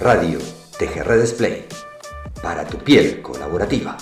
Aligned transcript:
Radio 0.00 0.38
TGR 0.78 1.20
Display. 1.20 1.64
Para 2.40 2.64
tu 2.64 2.78
piel 2.78 3.20
colaborativa. 3.20 3.96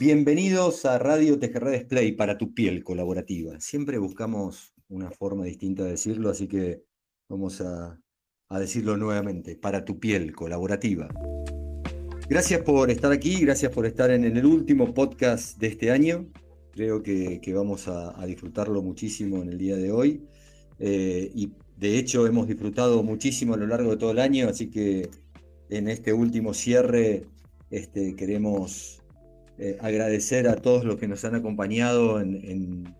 Bienvenidos 0.00 0.86
a 0.86 0.98
Radio 0.98 1.38
TGR 1.38 1.68
Display 1.68 2.12
para 2.12 2.38
tu 2.38 2.54
piel 2.54 2.82
colaborativa. 2.82 3.60
Siempre 3.60 3.98
buscamos 3.98 4.72
una 4.88 5.10
forma 5.10 5.44
distinta 5.44 5.84
de 5.84 5.90
decirlo, 5.90 6.30
así 6.30 6.48
que 6.48 6.82
vamos 7.28 7.60
a, 7.60 8.00
decirlo 8.48 8.96
nuevamente, 8.96 9.56
para 9.56 9.84
tu 9.84 10.00
piel 10.00 10.34
colaborativa. 10.34 11.10
Gracias 12.32 12.62
por 12.62 12.90
estar 12.90 13.12
aquí, 13.12 13.42
gracias 13.42 13.70
por 13.70 13.84
estar 13.84 14.10
en, 14.10 14.24
el 14.24 14.46
último 14.46 14.94
podcast 14.94 15.58
de 15.58 15.66
este 15.66 15.90
año. 15.90 16.30
Creo 16.70 17.02
que, 17.02 17.38
vamos 17.54 17.88
a, 17.88 18.24
disfrutarlo 18.24 18.80
muchísimo 18.80 19.42
en 19.42 19.50
el 19.50 19.58
día 19.58 19.76
de 19.76 19.92
hoy. 19.92 20.24
Eh, 20.78 21.30
y 21.34 21.52
de 21.76 21.98
hecho 21.98 22.26
hemos 22.26 22.46
disfrutado 22.46 23.02
muchísimo 23.02 23.52
a 23.52 23.58
lo 23.58 23.66
largo 23.66 23.90
de 23.90 23.96
todo 23.98 24.12
el 24.12 24.18
año, 24.18 24.48
así 24.48 24.70
que 24.70 25.10
en 25.68 25.88
este 25.88 26.14
último 26.14 26.54
cierre 26.54 27.26
este, 27.70 28.16
queremos 28.16 29.02
eh, 29.58 29.76
agradecer 29.82 30.48
a 30.48 30.56
todos 30.56 30.84
los 30.84 30.96
que 30.96 31.08
nos 31.08 31.26
han 31.26 31.34
acompañado 31.34 32.18
en, 32.18 32.94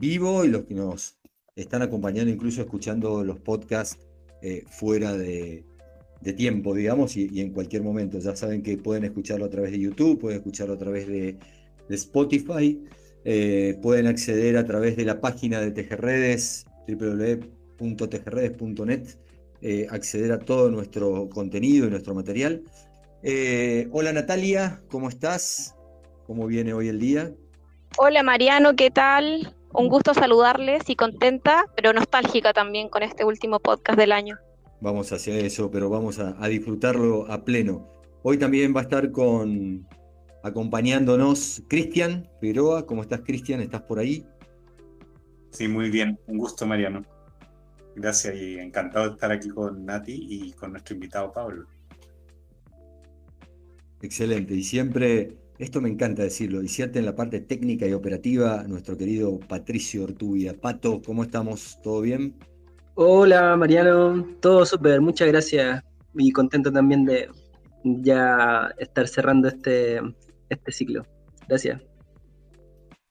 vivo 0.00 0.46
y 0.46 0.48
los 0.48 0.64
que 0.64 0.72
nos 0.72 1.18
están 1.56 1.82
acompañando, 1.82 2.30
incluso 2.30 2.62
escuchando 2.62 3.22
los 3.22 3.38
podcasts 3.38 3.98
eh, 4.40 4.64
fuera 4.70 5.12
de, 5.12 5.67
tiempo, 6.36 6.74
digamos, 6.74 7.16
y, 7.16 7.40
en 7.40 7.52
cualquier 7.52 7.82
momento. 7.82 8.18
Ya 8.18 8.36
saben 8.36 8.62
que 8.62 8.76
pueden 8.76 9.04
escucharlo 9.04 9.46
a 9.46 9.50
través 9.50 9.72
de 9.72 9.80
YouTube, 9.80 10.18
pueden 10.18 10.38
escucharlo 10.38 10.74
a 10.74 10.78
través 10.78 11.08
de, 11.08 11.36
Spotify, 11.88 12.78
eh, 13.24 13.78
pueden 13.80 14.06
acceder 14.06 14.58
a 14.58 14.66
través 14.66 14.96
de 14.96 15.06
la 15.06 15.20
página 15.20 15.60
de 15.60 15.70
Tejerredes, 15.70 16.66
www.tejerredes.net, 16.86 19.08
acceder 19.90 20.32
a 20.32 20.38
todo 20.38 20.70
nuestro 20.70 21.30
contenido 21.30 21.86
y 21.86 21.90
nuestro 21.90 22.14
material. 22.14 22.62
hola 23.90 24.12
Natalia, 24.12 24.82
¿cómo 24.90 25.08
estás? 25.08 25.74
¿Cómo 26.26 26.46
viene 26.46 26.74
hoy 26.74 26.88
el 26.88 27.00
día? 27.00 27.32
Hola 27.96 28.22
Mariano, 28.22 28.76
¿qué 28.76 28.90
tal? 28.90 29.54
Un 29.72 29.88
gusto 29.88 30.14
saludarles 30.14 30.88
y 30.88 30.96
contenta, 30.96 31.64
pero 31.74 31.92
nostálgica 31.92 32.52
también 32.52 32.88
con 32.88 33.02
este 33.02 33.24
último 33.24 33.60
podcast 33.60 33.98
del 33.98 34.12
año. 34.12 34.38
Vamos 34.80 35.12
hacia 35.12 35.36
eso, 35.38 35.70
pero 35.70 35.90
vamos 35.90 36.18
a, 36.18 36.48
disfrutarlo 36.48 37.30
a 37.30 37.44
pleno. 37.44 37.88
Hoy 38.22 38.38
también 38.38 38.74
va 38.74 38.80
a 38.80 38.82
estar 38.84 39.10
con 39.10 39.86
acompañándonos 40.42 41.62
Cristian 41.68 42.28
Piroa. 42.40 42.86
¿Cómo 42.86 43.02
estás, 43.02 43.20
Cristian? 43.20 43.60
¿Estás 43.60 43.82
por 43.82 43.98
ahí? 43.98 44.24
Sí, 45.50 45.66
muy 45.66 45.90
bien. 45.90 46.18
Un 46.26 46.38
gusto, 46.38 46.66
Mariano. 46.66 47.02
Gracias 47.96 48.36
y 48.36 48.58
encantado 48.58 49.06
de 49.06 49.12
estar 49.14 49.32
aquí 49.32 49.48
con 49.48 49.84
Nati 49.84 50.26
y 50.28 50.52
con 50.52 50.72
nuestro 50.72 50.94
invitado 50.94 51.32
Pablo. 51.32 51.66
Excelente. 54.00 54.54
Y 54.54 54.62
siempre 54.62 55.36
esto 55.58 55.80
me 55.80 55.88
encanta 55.88 56.22
decirlo, 56.22 56.62
y 56.62 56.68
cierto 56.68 57.00
en 57.00 57.04
la 57.04 57.16
parte 57.16 57.40
técnica 57.40 57.84
y 57.84 57.92
operativa, 57.92 58.62
nuestro 58.68 58.96
querido 58.96 59.40
Patricio 59.40 60.04
Ortubia. 60.04 60.54
Pato, 60.54 61.02
¿cómo 61.02 61.24
estamos? 61.24 61.80
¿Todo 61.82 62.00
bien? 62.00 62.36
Hola 63.00 63.56
Mariano, 63.56 64.26
todo 64.40 64.66
súper, 64.66 65.00
muchas 65.00 65.28
gracias 65.28 65.84
y 66.16 66.32
contento 66.32 66.72
también 66.72 67.04
de 67.04 67.28
ya 67.84 68.74
estar 68.76 69.06
cerrando 69.06 69.46
este, 69.46 70.00
este 70.48 70.72
ciclo. 70.72 71.06
Gracias. 71.48 71.80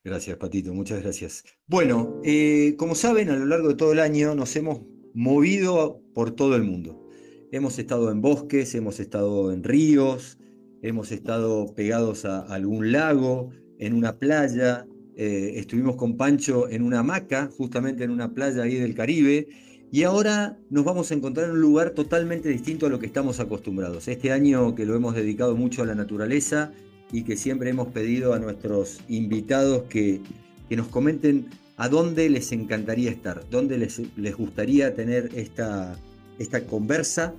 Gracias, 0.04 0.36
Patito, 0.36 0.74
muchas 0.74 1.02
gracias. 1.02 1.46
Bueno, 1.68 2.20
eh, 2.26 2.76
como 2.78 2.96
saben, 2.96 3.30
a 3.30 3.38
lo 3.38 3.46
largo 3.46 3.70
de 3.70 3.76
todo 3.76 3.94
el 3.94 4.02
año 4.02 4.36
nos 4.36 4.54
hemos 4.58 4.82
movido 5.14 6.02
por 6.14 6.32
todo 6.32 6.58
el 6.58 6.66
mundo. 6.66 7.08
Hemos 7.54 7.80
estado 7.80 8.12
en 8.12 8.20
bosques, 8.20 8.76
hemos 8.76 9.00
estado 9.00 9.54
en 9.54 9.64
ríos, 9.64 10.38
hemos 10.82 11.14
estado 11.14 11.74
pegados 11.76 12.26
a 12.26 12.42
algún 12.54 12.92
lago, 12.92 13.52
en 13.80 13.94
una 13.94 14.20
playa, 14.20 14.86
eh, 15.16 15.54
estuvimos 15.56 15.96
con 15.96 16.18
Pancho 16.18 16.68
en 16.68 16.84
una 16.84 17.00
hamaca, 17.00 17.50
justamente 17.58 18.04
en 18.04 18.12
una 18.12 18.34
playa 18.34 18.64
ahí 18.64 18.76
del 18.76 18.94
Caribe, 18.94 19.48
y 19.92 20.04
ahora 20.04 20.58
nos 20.70 20.84
vamos 20.84 21.12
a 21.12 21.14
encontrar 21.14 21.48
en 21.48 21.54
un 21.54 21.62
lugar 21.62 21.92
totalmente 21.92 22.50
distinto 22.50 22.86
a 22.86 22.90
lo 22.90 23.00
que 23.00 23.06
estamos 23.06 23.40
acostumbrados. 23.40 24.08
Este 24.08 24.32
año 24.32 24.76
que 24.76 24.86
lo 24.86 24.96
hemos 24.96 25.16
dedicado 25.16 25.56
mucho 25.56 25.84
a 25.84 25.86
la 25.86 25.96
naturaleza 25.96 26.72
y 27.12 27.24
que 27.24 27.38
siempre 27.38 27.70
hemos 27.70 27.88
pedido 27.88 28.34
a 28.34 28.40
nuestros 28.40 29.00
invitados 29.08 29.84
que, 29.84 30.22
que 30.68 30.76
nos 30.76 30.88
comenten 30.88 31.48
a 31.78 31.90
dónde 31.90 32.30
les 32.30 32.52
encantaría 32.52 33.12
estar, 33.12 33.44
dónde 33.50 33.78
les, 33.78 34.02
les 34.18 34.36
gustaría 34.36 34.94
tener 34.94 35.30
esta, 35.36 35.96
esta 36.38 36.66
conversa 36.66 37.34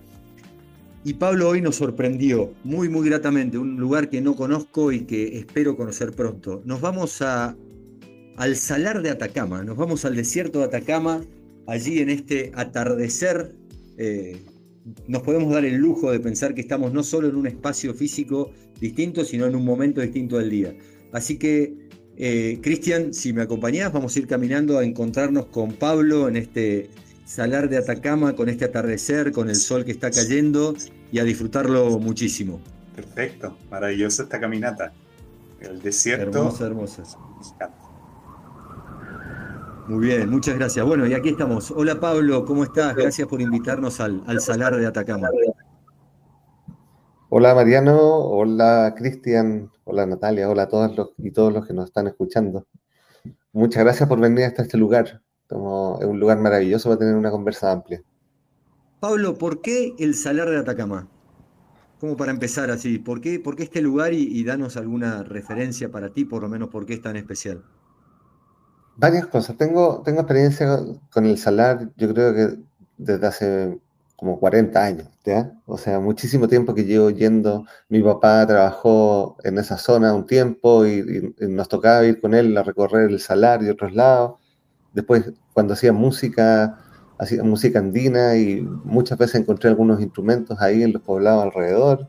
y 1.05 1.15
Pablo 1.15 1.49
hoy 1.49 1.61
nos 1.61 1.77
sorprendió 1.77 2.53
muy, 2.65 2.89
muy 2.89 3.09
gratamente, 3.09 3.57
un 3.57 3.77
lugar 3.79 4.11
que 4.11 4.21
no 4.21 4.35
conozco 4.35 4.91
y 4.93 5.03
que 5.03 5.39
espero 5.39 5.77
conocer 5.77 6.13
pronto. 6.13 6.61
Nos 6.65 6.81
vamos 6.81 7.23
a, 7.23 7.57
al 8.37 8.57
Salar 8.57 9.01
de 9.01 9.11
Atacama, 9.11 9.63
nos 9.63 9.77
vamos 9.77 10.05
al 10.05 10.17
desierto 10.17 10.59
de 10.59 10.67
Atacama, 10.67 11.23
allí 11.69 12.01
en 12.01 12.11
este 12.11 12.51
atardecer. 12.57 13.55
Eh, 13.99 14.43
nos 15.07 15.23
podemos 15.23 15.53
dar 15.53 15.65
el 15.65 15.77
lujo 15.77 16.11
de 16.11 16.19
pensar 16.19 16.55
que 16.55 16.63
estamos 16.63 16.93
no 16.93 17.03
solo 17.05 17.29
en 17.29 17.37
un 17.37 17.47
espacio 17.47 17.95
físico 17.95 18.51
distinto, 18.81 19.25
sino 19.25 19.47
en 19.47 19.55
un 19.55 19.65
momento 19.65 20.01
distinto 20.01 20.39
del 20.39 20.51
día. 20.51 20.75
Así 21.13 21.39
que, 21.39 21.75
eh, 22.17 22.59
Cristian, 22.63 23.13
si 23.13 23.33
me 23.33 23.43
acompañás, 23.43 23.93
vamos 23.93 24.17
a 24.17 24.19
ir 24.19 24.27
caminando 24.27 24.79
a 24.79 24.85
encontrarnos 24.85 25.47
con 25.47 25.75
Pablo 25.75 26.29
en 26.29 26.37
este 26.37 26.89
salar 27.27 27.69
de 27.69 27.77
Atacama 27.77 28.35
con 28.35 28.49
este 28.49 28.65
atardecer, 28.65 29.33
con 29.33 29.51
el 29.51 29.57
sol 29.57 29.85
que 29.85 29.93
está 29.93 30.11
cayendo 30.11 30.75
y 31.13 31.19
a 31.19 31.25
disfrutarlo 31.25 31.99
muchísimo. 31.99 32.61
Perfecto, 32.97 33.59
maravillosa 33.71 34.23
esta 34.23 34.41
caminata. 34.41 34.95
El 35.61 35.83
desierto. 35.83 36.39
Hermosa, 36.39 36.67
hermosa. 36.67 37.05
Muy 39.89 40.07
bien, 40.07 40.31
muchas 40.31 40.57
gracias. 40.57 40.85
Bueno, 40.87 41.07
y 41.07 41.15
aquí 41.15 41.31
estamos. 41.31 41.71
Hola 41.71 41.99
Pablo, 41.99 42.45
¿cómo 42.45 42.65
estás? 42.65 42.95
Gracias 42.95 43.27
por 43.27 43.41
invitarnos 43.41 44.01
al, 44.01 44.23
al 44.27 44.41
salar 44.41 44.77
de 44.77 44.87
Atacama. 44.87 45.29
Hola 47.31 47.55
Mariano, 47.55 47.99
hola 47.99 48.95
Cristian, 48.97 49.71
hola 49.85 50.07
Natalia, 50.07 50.49
hola 50.49 50.63
a 50.63 50.69
todos 50.69 50.97
los 50.97 51.11
y 51.19 51.31
todos 51.31 51.53
los 51.53 51.67
que 51.67 51.75
nos 51.75 51.87
están 51.87 52.07
escuchando. 52.07 52.67
Muchas 53.53 53.83
gracias 53.83 54.09
por 54.09 54.21
venir 54.21 54.45
hasta 54.45 54.63
este 54.63 54.79
lugar 54.79 55.23
es 55.51 56.07
un 56.07 56.21
lugar 56.21 56.39
maravilloso 56.39 56.89
para 56.89 56.99
tener 56.99 57.15
una 57.15 57.31
conversa 57.31 57.73
amplia. 57.73 58.03
Pablo, 59.01 59.39
¿por 59.39 59.63
qué 59.63 59.95
el 59.99 60.15
Salar 60.15 60.51
de 60.51 60.59
Atacama? 60.59 61.09
Como 62.01 62.17
para 62.17 62.33
empezar 62.33 62.71
así, 62.71 62.99
¿por 62.99 63.21
qué, 63.21 63.41
por 63.41 63.57
qué 63.57 63.63
este 63.65 63.81
lugar 63.81 64.13
y, 64.13 64.45
danos 64.45 64.77
alguna 64.77 65.23
referencia 65.25 65.91
para 65.91 66.11
ti, 66.11 66.25
por 66.25 66.43
lo 66.43 66.49
menos 66.49 66.69
por 66.69 66.87
qué 66.87 66.95
es 66.95 67.03
tan 67.03 67.17
especial? 67.17 67.65
Varias 68.99 69.27
cosas. 69.29 69.57
Tengo, 69.57 70.03
experiencia 70.05 70.81
con 71.13 71.25
el 71.25 71.39
Salar, 71.39 71.89
yo 71.97 72.13
creo 72.13 72.35
que 72.35 72.59
desde 72.97 73.27
hace 73.29 73.79
como 74.17 74.41
40 74.41 74.85
años, 74.85 75.09
¿ya? 75.25 75.53
O 75.67 75.79
sea, 75.79 76.01
muchísimo 76.01 76.49
tiempo 76.49 76.75
que 76.75 76.85
llevo 76.85 77.11
yendo. 77.11 77.65
Mi 77.89 78.03
papá 78.03 78.45
trabajó 78.45 79.37
en 79.45 79.59
esa 79.59 79.79
zona 79.79 80.15
un 80.15 80.27
tiempo 80.27 80.85
y 80.85 81.33
nos 81.39 81.69
tocaba 81.69 82.05
ir 82.07 82.21
con 82.21 82.35
él 82.35 82.57
a 82.59 82.65
recorrer 82.65 83.11
el 83.11 83.21
Salar 83.21 83.63
y 83.63 83.69
otros 83.69 83.95
lados. 83.95 84.41
Después, 84.93 85.33
cuando 85.53 85.75
hacía 85.75 85.93
música, 85.93 86.81
hacía 87.19 87.45
música 87.45 87.79
andina 87.79 88.37
y 88.37 88.63
muchas 88.83 89.17
veces 89.17 89.37
encontré 89.37 89.71
algunos 89.71 90.01
instrumentos 90.01 90.61
ahí 90.61 90.83
en 90.83 90.93
los 90.93 91.03
poblados 91.03 91.45
alrededor. 91.45 92.09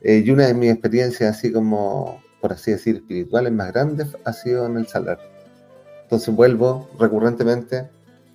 Eh, 0.00 0.22
y 0.24 0.30
una 0.30 0.46
de 0.46 0.54
mis 0.54 0.70
experiencias, 0.70 1.36
así 1.36 1.50
como, 1.50 2.22
por 2.40 2.52
así 2.52 2.70
decir, 2.70 2.96
espirituales 2.96 3.52
más 3.52 3.72
grandes, 3.72 4.16
ha 4.24 4.32
sido 4.32 4.66
en 4.66 4.76
el 4.76 4.86
salar. 4.86 5.33
Entonces 6.04 6.34
vuelvo 6.34 6.88
recurrentemente 6.98 7.88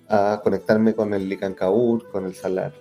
a 0.08 0.40
conectarme 0.42 0.94
con 0.94 1.14
el 1.14 1.28
Licancaur, 1.28 2.10
con 2.10 2.26
el 2.26 2.34
salar. 2.34 2.72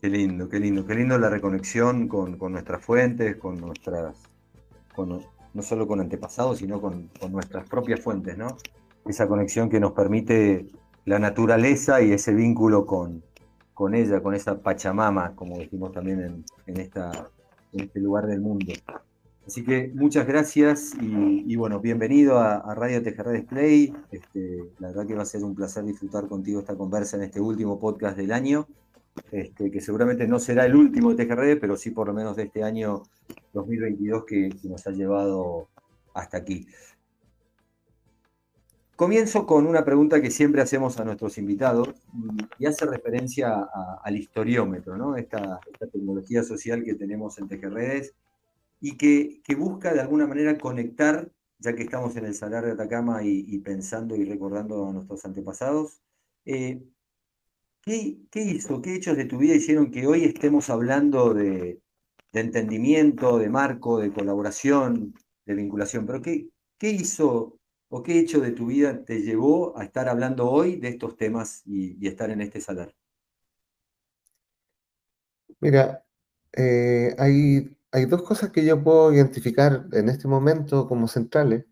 Qué 0.00 0.08
lindo, 0.08 0.48
qué 0.48 0.60
lindo, 0.60 0.86
qué 0.86 0.94
lindo 0.94 1.18
la 1.18 1.28
reconexión 1.28 2.08
con, 2.08 2.38
nuestras 2.38 2.82
fuentes, 2.82 3.36
con 3.36 3.58
nuestras, 3.58 4.16
no 4.96 5.62
solo 5.62 5.86
con 5.86 6.00
antepasados, 6.00 6.58
sino 6.58 6.80
con, 6.80 7.10
nuestras 7.30 7.68
propias 7.68 8.00
fuentes, 8.00 8.36
¿no? 8.36 8.56
Esa 9.06 9.26
conexión 9.26 9.68
que 9.68 9.80
nos 9.80 9.92
permite 9.92 10.66
la 11.06 11.18
naturaleza 11.18 12.02
y 12.02 12.12
ese 12.12 12.34
vínculo 12.34 12.86
con, 12.86 13.22
ella, 13.94 14.22
con 14.22 14.34
esa 14.34 14.58
Pachamama, 14.60 15.34
como 15.34 15.58
decimos 15.58 15.92
también 15.92 16.44
en, 16.66 16.76
este 16.76 18.00
lugar 18.00 18.26
del 18.26 18.40
mundo. 18.40 18.72
Así 19.50 19.64
que 19.64 19.90
muchas 19.96 20.28
gracias 20.28 20.92
y, 21.00 21.56
bueno, 21.56 21.80
bienvenido 21.80 22.38
a, 22.38 22.72
Radio 22.76 23.02
TGR 23.02 23.32
Display. 23.32 23.92
Este, 24.12 24.70
la 24.78 24.90
verdad 24.90 25.08
que 25.08 25.16
va 25.16 25.22
a 25.22 25.26
ser 25.26 25.42
un 25.42 25.56
placer 25.56 25.82
disfrutar 25.82 26.28
contigo 26.28 26.60
esta 26.60 26.76
conversa 26.76 27.16
en 27.16 27.24
este 27.24 27.40
último 27.40 27.76
podcast 27.76 28.16
del 28.16 28.30
año, 28.30 28.68
este, 29.32 29.72
que 29.72 29.80
seguramente 29.80 30.28
no 30.28 30.38
será 30.38 30.66
el 30.66 30.76
último 30.76 31.12
de 31.12 31.26
TGR, 31.26 31.58
pero 31.58 31.76
sí 31.76 31.90
por 31.90 32.06
lo 32.06 32.14
menos 32.14 32.36
de 32.36 32.44
este 32.44 32.62
año 32.62 33.02
2022 33.52 34.24
que, 34.24 34.50
nos 34.62 34.86
ha 34.86 34.92
llevado 34.92 35.66
hasta 36.14 36.36
aquí. 36.36 36.68
Comienzo 38.94 39.46
con 39.46 39.66
una 39.66 39.84
pregunta 39.84 40.22
que 40.22 40.30
siempre 40.30 40.62
hacemos 40.62 41.00
a 41.00 41.04
nuestros 41.04 41.38
invitados 41.38 41.88
y 42.60 42.66
hace 42.66 42.86
referencia 42.86 43.66
al 44.00 44.16
historiómetro, 44.16 44.96
¿no? 44.96 45.16
esta, 45.16 45.58
tecnología 45.90 46.44
social 46.44 46.84
que 46.84 46.94
tenemos 46.94 47.36
en 47.38 47.48
Tejerredes 47.48 48.14
y 48.80 48.96
que, 48.96 49.42
busca 49.56 49.92
de 49.92 50.00
alguna 50.00 50.26
manera 50.26 50.58
conectar, 50.58 51.30
ya 51.58 51.74
que 51.74 51.82
estamos 51.82 52.16
en 52.16 52.24
el 52.24 52.34
Salar 52.34 52.64
de 52.64 52.72
Atacama 52.72 53.22
y, 53.22 53.58
pensando 53.58 54.16
y 54.16 54.24
recordando 54.24 54.88
a 54.88 54.92
nuestros 54.92 55.24
antepasados, 55.24 56.00
eh, 56.46 56.82
¿qué, 57.82 58.18
hizo, 58.34 58.80
qué 58.80 58.94
hechos 58.94 59.16
de 59.16 59.26
tu 59.26 59.38
vida 59.38 59.54
hicieron 59.54 59.90
que 59.90 60.06
hoy 60.06 60.24
estemos 60.24 60.70
hablando 60.70 61.34
de, 61.34 61.80
entendimiento, 62.32 63.38
de 63.38 63.50
marco, 63.50 63.98
de 63.98 64.12
colaboración, 64.12 65.14
de 65.44 65.54
vinculación? 65.54 66.06
Pero 66.06 66.22
¿qué, 66.22 66.48
qué 66.78 66.90
hizo 66.90 67.58
o 67.90 68.02
qué 68.02 68.18
hecho 68.18 68.40
de 68.40 68.52
tu 68.52 68.66
vida 68.66 69.04
te 69.04 69.20
llevó 69.20 69.76
a 69.76 69.84
estar 69.84 70.08
hablando 70.08 70.48
hoy 70.48 70.76
de 70.76 70.88
estos 70.88 71.16
temas 71.16 71.62
y, 71.66 72.06
estar 72.06 72.30
en 72.30 72.40
este 72.40 72.60
salar? 72.60 72.94
Mira, 75.60 76.02
eh, 76.56 77.14
hay, 77.18 77.76
hay, 77.92 78.06
dos 78.06 78.22
cosas 78.22 78.50
que 78.50 78.64
yo 78.64 78.82
puedo 78.82 79.12
identificar 79.12 79.86
en 79.92 80.08
este 80.08 80.28
momento 80.28 80.88
como 80.88 81.08
centrales. 81.08 81.66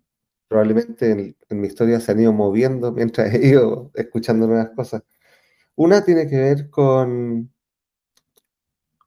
Probablemente 0.48 1.10
en, 1.10 1.36
en, 1.48 1.60
mi 1.60 1.68
historia 1.68 2.00
se 2.00 2.12
han 2.12 2.20
ido 2.20 2.32
moviendo 2.32 2.92
mientras 2.94 3.34
he 3.34 3.46
ido 3.48 3.90
escuchando 3.94 4.46
nuevas 4.46 4.70
cosas. 4.76 5.02
Una 5.76 6.04
tiene 6.04 6.28
que 6.28 6.36
ver 6.36 6.70
con, 6.70 7.52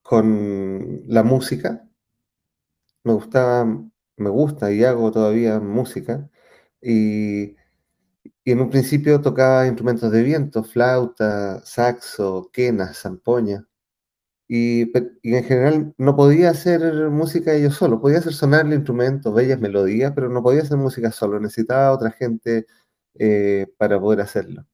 con 0.03 1.01
la 1.07 1.23
música. 1.23 1.87
Me 3.03 3.13
gustaba, 3.13 3.65
me 4.17 4.29
gusta 4.29 4.71
y 4.71 4.83
hago 4.83 5.11
todavía 5.11 5.59
música. 5.59 6.29
Y, 6.81 7.55
en 8.45 8.61
un 8.61 8.69
principio 8.69 9.21
tocaba 9.21 9.67
instrumentos 9.67 10.11
de 10.11 10.23
viento, 10.23 10.63
flauta, 10.63 11.63
saxo, 11.65 12.49
quena, 12.53 12.93
zampoña. 12.93 13.67
Y, 14.53 14.91
en 15.23 15.43
general 15.45 15.93
no 15.97 16.17
podía 16.17 16.49
hacer 16.49 16.81
música 17.09 17.57
yo 17.57 17.71
solo, 17.71 18.01
podía 18.01 18.19
hacer 18.19 18.33
sonar 18.33 18.65
el 18.65 18.73
instrumento, 18.73 19.31
bellas 19.31 19.61
melodías, 19.61 20.11
pero 20.13 20.27
no 20.27 20.43
podía 20.43 20.61
hacer 20.63 20.77
música 20.77 21.09
solo, 21.13 21.39
necesitaba 21.39 21.93
otra 21.93 22.11
gente 22.11 22.67
eh, 23.15 23.67
para 23.77 23.97
poder 23.99 24.19
hacerlo. 24.19 24.65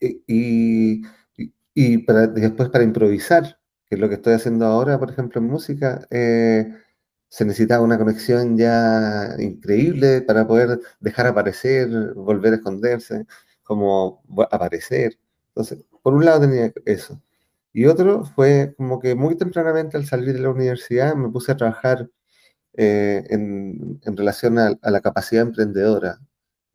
Y, 0.00 1.02
y, 1.74 1.98
para, 1.98 2.26
después 2.26 2.70
para 2.70 2.84
improvisar, 2.84 3.58
que 3.86 3.96
es 3.96 4.00
lo 4.00 4.08
que 4.08 4.14
estoy 4.16 4.32
haciendo 4.34 4.64
ahora, 4.66 4.98
por 4.98 5.10
ejemplo, 5.10 5.40
en 5.40 5.48
música, 5.48 6.06
eh, 6.10 6.72
se 7.28 7.44
necesitaba 7.44 7.84
una 7.84 7.98
conexión 7.98 8.56
ya 8.56 9.36
increíble 9.38 10.22
para 10.22 10.46
poder 10.46 10.80
dejar 11.00 11.26
aparecer, 11.26 12.14
volver 12.14 12.54
a 12.54 12.56
esconderse, 12.56 13.26
como 13.62 14.22
aparecer. 14.50 15.18
Entonces, 15.48 15.84
por 16.02 16.14
un 16.14 16.24
lado 16.24 16.40
tenía 16.42 16.72
eso. 16.86 17.20
Y 17.72 17.86
otro 17.86 18.24
fue 18.24 18.74
como 18.76 19.00
que 19.00 19.14
muy 19.14 19.36
tempranamente 19.36 19.96
al 19.96 20.06
salir 20.06 20.34
de 20.34 20.40
la 20.40 20.50
universidad 20.50 21.14
me 21.14 21.30
puse 21.30 21.52
a 21.52 21.56
trabajar 21.56 22.10
eh, 22.74 23.24
en, 23.30 24.00
en, 24.04 24.16
relación 24.16 24.58
a, 24.58 24.78
la 24.82 25.00
capacidad 25.00 25.42
emprendedora. 25.42 26.18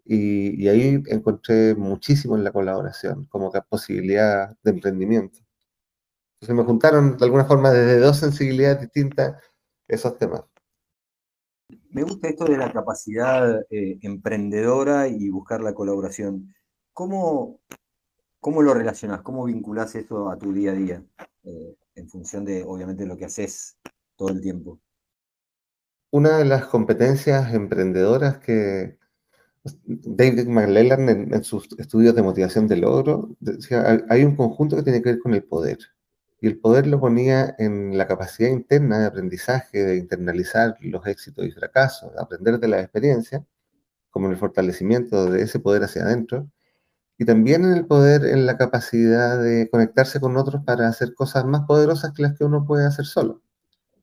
Y, 0.05 0.67
ahí 0.69 1.01
encontré 1.07 1.75
muchísimo 1.75 2.37
en 2.37 2.43
la 2.43 2.51
colaboración 2.51 3.25
como 3.25 3.51
posibilidad 3.69 4.55
de 4.63 4.71
emprendimiento. 4.71 5.39
Entonces 6.39 6.55
me 6.55 6.63
juntaron 6.63 7.17
de 7.17 7.25
alguna 7.25 7.45
forma 7.45 7.71
desde 7.71 7.99
dos 7.99 8.17
sensibilidades 8.17 8.81
distintas 8.81 9.41
esos 9.87 10.17
temas. 10.17 10.43
Me 11.89 12.03
gusta 12.03 12.29
esto 12.29 12.45
de 12.45 12.57
la 12.57 12.71
capacidad 12.71 13.61
eh, 13.69 13.97
emprendedora 14.01 15.07
y 15.07 15.29
buscar 15.29 15.61
la 15.61 15.73
colaboración. 15.73 16.53
¿Cómo, 16.93 17.59
cómo 18.47 18.61
lo 18.61 18.73
relacionas? 18.73 19.23
¿Cómo 19.23 19.43
vinculas 19.43 19.93
eso 19.95 20.29
a 20.29 20.37
tu 20.37 20.53
día 20.53 20.71
a 20.71 20.73
día? 20.73 21.03
Eh, 21.43 21.75
en 21.95 22.07
función 22.07 22.45
de, 22.45 22.63
obviamente, 22.63 23.05
lo 23.05 23.17
que 23.17 23.25
haces 23.25 23.77
todo 24.15 24.29
el 24.29 24.39
tiempo. 24.39 24.79
Una 26.11 26.37
de 26.37 26.45
las 26.45 26.65
competencias 26.67 27.53
emprendedoras 27.53 28.37
que 28.37 28.99
David 29.83 30.47
McLellan 30.47 31.09
en, 31.09 31.33
en 31.33 31.43
sus 31.43 31.67
estudios 31.77 32.15
de 32.15 32.21
motivación 32.21 32.69
de 32.69 32.77
logro 32.77 33.35
decía, 33.41 34.05
hay 34.07 34.23
un 34.23 34.37
conjunto 34.37 34.77
que 34.77 34.83
tiene 34.83 35.01
que 35.01 35.09
ver 35.09 35.19
con 35.19 35.33
el 35.33 35.43
poder 35.43 35.79
y 36.39 36.47
el 36.47 36.57
poder 36.57 36.87
lo 36.87 37.01
ponía 37.01 37.53
en 37.59 37.97
la 37.97 38.07
capacidad 38.07 38.49
interna 38.49 38.99
de 38.99 39.07
aprendizaje, 39.07 39.83
de 39.83 39.97
internalizar 39.97 40.77
los 40.79 41.05
éxitos 41.05 41.45
y 41.45 41.51
fracasos, 41.51 42.13
de 42.13 42.21
aprender 42.21 42.61
de 42.61 42.69
la 42.69 42.79
experiencia, 42.79 43.45
como 44.09 44.27
en 44.27 44.31
el 44.31 44.37
fortalecimiento 44.37 45.29
de 45.29 45.41
ese 45.41 45.59
poder 45.59 45.83
hacia 45.83 46.03
adentro, 46.03 46.49
y 47.17 47.25
también 47.25 47.65
en 47.65 47.73
el 47.73 47.87
poder, 47.87 48.25
en 48.25 48.45
la 48.45 48.57
capacidad 48.57 49.41
de 49.41 49.69
conectarse 49.69 50.19
con 50.19 50.37
otros 50.37 50.63
para 50.63 50.87
hacer 50.87 51.15
cosas 51.15 51.45
más 51.45 51.61
poderosas 51.67 52.13
que 52.13 52.21
las 52.21 52.37
que 52.37 52.43
uno 52.45 52.65
puede 52.65 52.85
hacer 52.85 53.05
solo. 53.05 53.41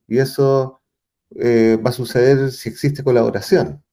Y 0.07 0.19
eso 0.19 0.81
eh, 1.35 1.79
va 1.83 1.91
a 1.91 1.93
suceder 1.93 2.51
si 2.51 2.69
existe 2.69 3.03
colaboración. 3.03 3.83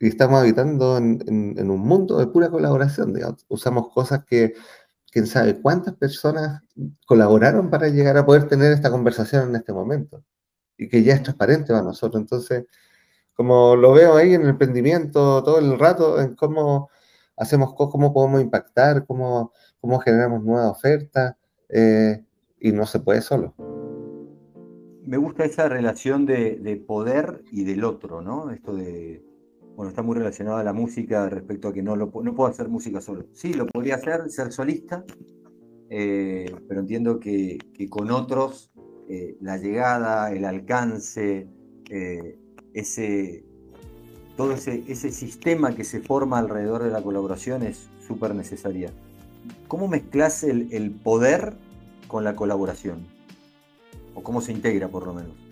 Y 0.00 0.08
estamos 0.08 0.40
habitando 0.40 0.98
en, 0.98 1.22
en 1.28 1.70
un 1.70 1.80
mundo 1.80 2.18
de 2.18 2.26
pura 2.26 2.50
colaboración. 2.50 3.14
Digamos. 3.14 3.46
Usamos 3.48 3.90
cosas 3.92 4.24
que 4.24 4.54
quién 5.12 5.26
sabe 5.26 5.60
cuántas 5.60 5.94
personas 5.94 6.62
colaboraron 7.06 7.70
para 7.70 7.88
llegar 7.88 8.16
a 8.16 8.26
poder 8.26 8.48
tener 8.48 8.72
esta 8.72 8.90
conversación 8.90 9.50
en 9.50 9.56
este 9.56 9.72
momento 9.72 10.24
y 10.76 10.88
que 10.88 11.02
ya 11.02 11.14
es 11.14 11.22
transparente 11.22 11.68
para 11.68 11.82
nosotros. 11.82 12.20
Entonces, 12.20 12.64
como 13.34 13.76
lo 13.76 13.92
veo 13.92 14.16
ahí 14.16 14.34
en 14.34 14.42
el 14.42 14.48
emprendimiento 14.50 15.42
todo 15.44 15.58
el 15.58 15.78
rato, 15.78 16.20
en 16.20 16.34
cómo 16.34 16.90
hacemos, 17.36 17.74
cómo 17.74 18.12
podemos 18.12 18.40
impactar, 18.40 19.06
cómo, 19.06 19.52
cómo 19.80 19.98
generamos 20.00 20.44
nuevas 20.44 20.70
ofertas, 20.70 21.36
eh, 21.68 22.24
y 22.60 22.72
no 22.72 22.86
se 22.86 23.00
puede 23.00 23.20
solo. 23.22 23.54
Me 25.04 25.16
gusta 25.16 25.44
esa 25.44 25.68
relación 25.68 26.26
de, 26.26 26.56
de 26.56 26.76
poder 26.76 27.42
y 27.50 27.64
del 27.64 27.84
otro, 27.84 28.22
¿no? 28.22 28.50
Esto 28.50 28.74
de, 28.74 29.24
bueno, 29.74 29.90
está 29.90 30.02
muy 30.02 30.16
relacionado 30.16 30.58
a 30.58 30.64
la 30.64 30.72
música 30.72 31.28
respecto 31.28 31.68
a 31.68 31.72
que 31.72 31.82
no, 31.82 31.96
lo, 31.96 32.12
no 32.22 32.34
puedo 32.34 32.48
hacer 32.48 32.68
música 32.68 33.00
solo. 33.00 33.26
Sí, 33.32 33.52
lo 33.54 33.66
podría 33.66 33.96
hacer, 33.96 34.30
ser 34.30 34.52
solista, 34.52 35.04
eh, 35.90 36.54
pero 36.68 36.80
entiendo 36.80 37.18
que, 37.18 37.58
con 37.90 38.10
otros 38.10 38.70
eh, 39.08 39.36
la 39.40 39.56
llegada, 39.56 40.30
el 40.30 40.44
alcance, 40.44 41.48
ese, 42.72 43.44
todo 44.36 44.52
ese, 44.52 44.84
ese 44.88 45.10
sistema 45.10 45.74
que 45.74 45.84
se 45.84 46.00
forma 46.00 46.38
alrededor 46.38 46.82
de 46.82 46.90
la 46.90 47.02
colaboración 47.02 47.62
es 47.62 47.88
súper 48.06 48.34
necesaria. 48.34 48.90
¿Cómo 49.68 49.88
mezclas 49.88 50.44
el, 50.44 50.72
el 50.72 50.90
poder 50.90 51.54
con 52.08 52.24
la 52.24 52.36
colaboración? 52.36 53.06
¿O 54.14 54.22
cómo 54.22 54.40
se 54.40 54.52
integra 54.52 54.88
por 54.88 55.06
lo 55.06 55.14
menos? 55.14 55.42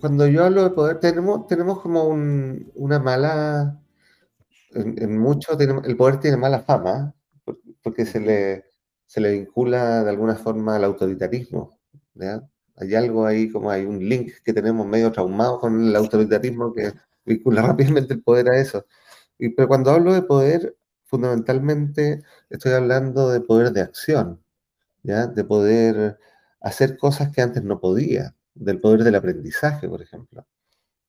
cuando 0.00 0.26
yo 0.28 0.44
hablo 0.44 0.62
de 0.64 0.70
poder, 0.70 1.00
tenemos, 1.00 1.46
tenemos 1.46 1.80
como 1.80 2.08
una 2.08 2.98
mala, 2.98 3.80
en, 4.72 5.18
mucho, 5.18 5.58
el 5.58 5.96
poder 5.96 6.20
tiene 6.20 6.36
mala 6.36 6.60
fama, 6.60 7.14
porque 7.82 8.06
se 8.06 8.20
le, 8.20 8.66
se 9.06 9.20
le 9.20 9.32
vincula 9.32 10.04
de 10.04 10.10
alguna 10.10 10.36
forma 10.36 10.76
al 10.76 10.84
autoritarismo. 10.84 11.78
Hay 12.76 12.94
algo 12.94 13.26
ahí, 13.26 13.50
como 13.50 13.70
hay 13.70 13.84
un 13.84 13.98
link 13.98 14.32
que 14.44 14.52
tenemos 14.52 14.86
medio 14.86 15.10
traumado 15.10 15.58
con 15.58 15.80
el 15.88 15.96
autoritarismo 15.96 16.72
que 16.72 16.92
vincula 17.26 17.62
rápidamente 17.62 18.14
el 18.14 18.22
poder 18.22 18.48
a 18.48 18.58
eso. 18.58 18.86
Y, 19.38 19.50
pero 19.50 19.68
cuando 19.68 19.90
hablo 19.90 20.14
de 20.14 20.22
poder, 20.22 20.76
fundamentalmente 21.04 22.22
estoy 22.50 22.72
hablando 22.72 23.30
de 23.30 23.40
poder 23.40 23.72
de 23.72 23.82
acción, 23.82 24.40
¿ya? 25.02 25.26
de 25.26 25.44
poder 25.44 26.18
hacer 26.60 26.96
cosas 26.96 27.30
que 27.30 27.42
antes 27.42 27.62
no 27.62 27.80
podía 27.80 28.34
del 28.56 28.80
poder 28.80 29.04
del 29.04 29.14
aprendizaje, 29.14 29.88
por 29.88 30.02
ejemplo, 30.02 30.46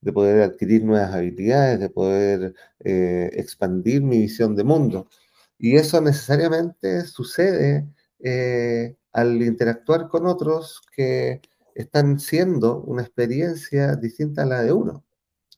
de 0.02 0.14
poder 0.14 0.44
adquirir 0.44 0.84
nuevas 0.84 1.14
habilidades, 1.14 1.80
de 1.80 1.90
poder 1.90 2.54
eh, 2.82 3.30
expandir 3.34 4.02
mi 4.02 4.20
visión 4.20 4.56
de 4.56 4.64
mundo. 4.64 5.10
Y 5.58 5.76
eso 5.78 6.02
necesariamente 6.02 7.02
sucede 7.04 7.88
eh, 8.20 8.96
al 9.14 9.42
interactuar 9.42 10.08
con 10.10 10.28
otros 10.28 10.82
que 10.96 11.42
están 11.74 12.20
siendo 12.20 12.82
una 12.82 13.04
experiencia 13.04 13.96
distinta 13.96 14.44
a 14.44 14.46
la 14.46 14.64
de 14.64 14.72
uno, 14.74 15.04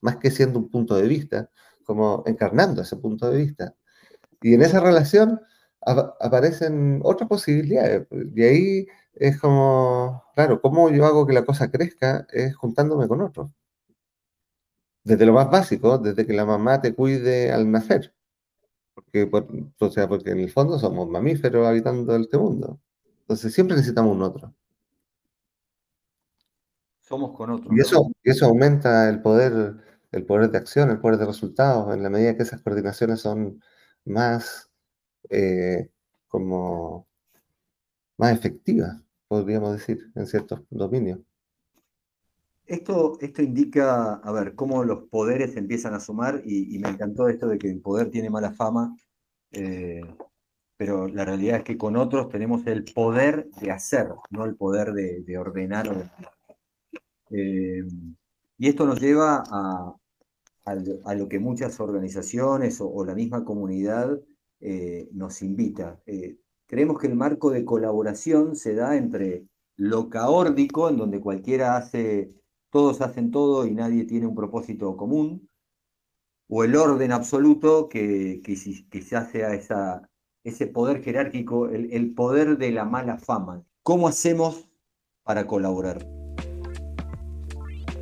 más 0.02 0.18
que 0.18 0.32
siendo 0.32 0.60
un 0.60 0.70
punto 0.70 0.96
de 0.96 1.08
vista, 1.08 1.50
como 1.84 2.24
encarnando 2.26 2.82
ese 2.82 2.98
punto 2.98 3.30
de 3.30 3.38
vista. 3.38 3.76
Y 4.42 4.54
en 4.54 4.62
esa 4.62 4.80
relación 4.80 5.42
aparecen 5.82 7.02
otras 7.04 7.28
posibilidades. 7.30 8.08
Y 8.36 8.44
ahí 8.44 8.88
es 9.14 9.40
como, 9.40 10.24
claro, 10.36 10.62
¿cómo 10.62 10.90
yo 10.90 11.06
hago 11.06 11.26
que 11.26 11.34
la 11.34 11.46
cosa 11.46 11.72
crezca? 11.72 12.28
Es 12.32 12.56
juntándome 12.56 13.08
con 13.08 13.22
otros. 13.22 13.50
Desde 15.04 15.26
lo 15.26 15.34
más 15.34 15.50
básico, 15.50 15.98
desde 15.98 16.26
que 16.26 16.34
la 16.34 16.46
mamá 16.46 16.82
te 16.82 16.94
cuide 16.94 17.52
al 17.52 17.72
nacer. 17.72 18.14
Porque, 18.94 19.30
o 19.80 19.90
sea, 19.90 20.08
porque 20.08 20.32
en 20.32 20.40
el 20.40 20.52
fondo 20.52 20.78
somos 20.78 21.10
mamíferos 21.10 21.66
habitando 21.66 22.16
este 22.16 22.38
mundo. 22.38 22.80
Entonces 23.22 23.54
siempre 23.54 23.76
necesitamos 23.76 24.16
un 24.16 24.24
otro. 24.24 24.54
Somos 27.00 27.36
con 27.36 27.50
otros. 27.50 27.74
Y 27.76 27.80
eso, 27.80 28.08
y 28.24 28.30
eso 28.30 28.46
aumenta 28.46 29.10
el 29.10 29.22
poder, 29.22 29.78
el 30.12 30.26
poder 30.26 30.52
de 30.52 30.58
acción, 30.58 30.90
el 30.90 31.00
poder 31.00 31.18
de 31.18 31.26
resultados, 31.26 31.94
en 31.94 32.04
la 32.04 32.10
medida 32.10 32.36
que 32.36 32.44
esas 32.44 32.62
coordinaciones 32.62 33.22
son 33.22 33.62
más 34.06 34.70
eh, 35.30 35.90
como 36.28 37.08
más 38.18 38.34
efectivas, 38.34 39.02
podríamos 39.28 39.74
decir, 39.74 40.12
en 40.16 40.28
ciertos 40.28 40.62
dominios. 40.70 41.20
Esto, 42.66 43.18
esto 43.22 43.42
indica, 43.42 44.16
a 44.16 44.32
ver, 44.32 44.54
cómo 44.56 44.84
los 44.84 45.06
poderes 45.06 45.56
empiezan 45.56 45.94
a 45.94 46.00
sumar 46.00 46.42
y, 46.46 46.78
me 46.80 46.90
encantó 46.90 47.28
esto 47.30 47.48
de 47.48 47.58
que 47.58 47.70
el 47.70 47.82
poder 47.82 48.12
tiene 48.12 48.30
mala 48.30 48.52
fama, 48.52 48.96
eh, 49.52 50.02
pero 50.78 51.08
la 51.08 51.26
realidad 51.26 51.58
es 51.58 51.64
que 51.64 51.78
con 51.78 51.96
otros 51.96 52.30
tenemos 52.30 52.68
el 52.68 52.84
poder 52.84 53.50
de 53.62 53.72
hacer, 53.72 54.10
no 54.30 54.46
el 54.46 54.56
poder 54.56 54.94
de, 54.94 55.38
ordenar 55.38 55.90
de... 55.96 56.10
Eh, 57.32 57.88
y 58.60 58.70
esto 58.70 58.86
nos 58.86 59.02
lleva 59.02 59.44
a, 59.50 59.96
a, 60.66 61.16
lo 61.16 61.28
que 61.28 61.40
muchas 61.40 61.80
organizaciones 61.80 62.80
o, 62.80 63.04
la 63.04 63.16
misma 63.16 63.44
comunidad 63.44 64.20
eh, 64.60 65.10
nos 65.12 65.42
invita. 65.42 66.00
creemos 66.68 67.00
que 67.00 67.08
el 67.08 67.16
marco 67.16 67.50
de 67.50 67.66
colaboración 67.66 68.56
se 68.56 68.76
da 68.76 68.96
entre 68.96 69.48
lo 69.76 70.10
caórdico, 70.10 70.90
en 70.90 70.98
donde 70.98 71.20
cualquiera 71.20 71.78
hace 71.78 72.32
todos 72.70 73.02
hacen 73.02 73.32
todo 73.32 73.66
y 73.66 73.72
nadie 73.72 74.06
tiene 74.06 74.28
un 74.28 74.36
propósito 74.36 74.96
común, 74.96 75.50
o 76.48 76.64
el 76.64 76.76
orden 76.76 77.12
absoluto 77.12 77.90
que, 77.90 78.42
que, 78.44 78.56
quizás 78.90 79.32
sea 79.32 79.54
esa, 79.54 80.10
ese 80.44 80.68
poder 80.68 81.04
jerárquico, 81.04 81.70
el, 81.70 82.14
poder 82.14 82.58
de 82.58 82.72
la 82.72 82.86
mala 82.86 83.18
fama. 83.18 83.64
¿Cómo 83.84 84.08
hacemos 84.08 84.68
para 85.24 85.46
colaborar? 85.48 86.19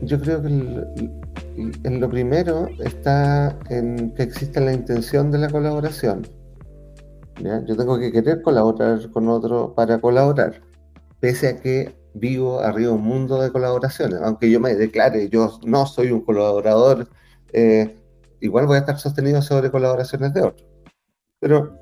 Yo 0.01 0.19
creo 0.19 0.41
que 0.41 0.47
en 1.57 1.99
lo 1.99 2.09
primero 2.09 2.67
está 2.79 3.57
en 3.69 4.13
que 4.13 4.23
exista 4.23 4.59
la 4.59 4.73
intención 4.73 5.31
de 5.31 5.39
la 5.39 5.49
colaboración. 5.49 6.27
Yo 7.65 7.75
tengo 7.75 7.99
que 7.99 8.11
querer 8.11 8.41
colaborar 8.41 9.09
con 9.11 9.27
otro 9.29 9.73
para 9.75 9.99
colaborar, 9.99 10.61
pese 11.19 11.47
a 11.47 11.59
que 11.59 11.95
vivo 12.13 12.59
arriba 12.61 12.91
un 12.91 13.03
mundo 13.03 13.41
de 13.41 13.51
colaboraciones. 13.51 14.19
Aunque 14.21 14.49
yo 14.49 14.59
me 14.59 14.75
declare, 14.75 15.29
yo 15.29 15.59
no 15.65 15.85
soy 15.85 16.11
un 16.11 16.21
colaborador, 16.21 17.07
eh, 17.53 17.95
igual 18.39 18.65
voy 18.65 18.77
a 18.77 18.79
estar 18.79 18.97
sostenido 18.97 19.41
sobre 19.41 19.71
colaboraciones 19.71 20.33
de 20.33 20.41
otros. 20.41 20.67
Pero, 21.39 21.79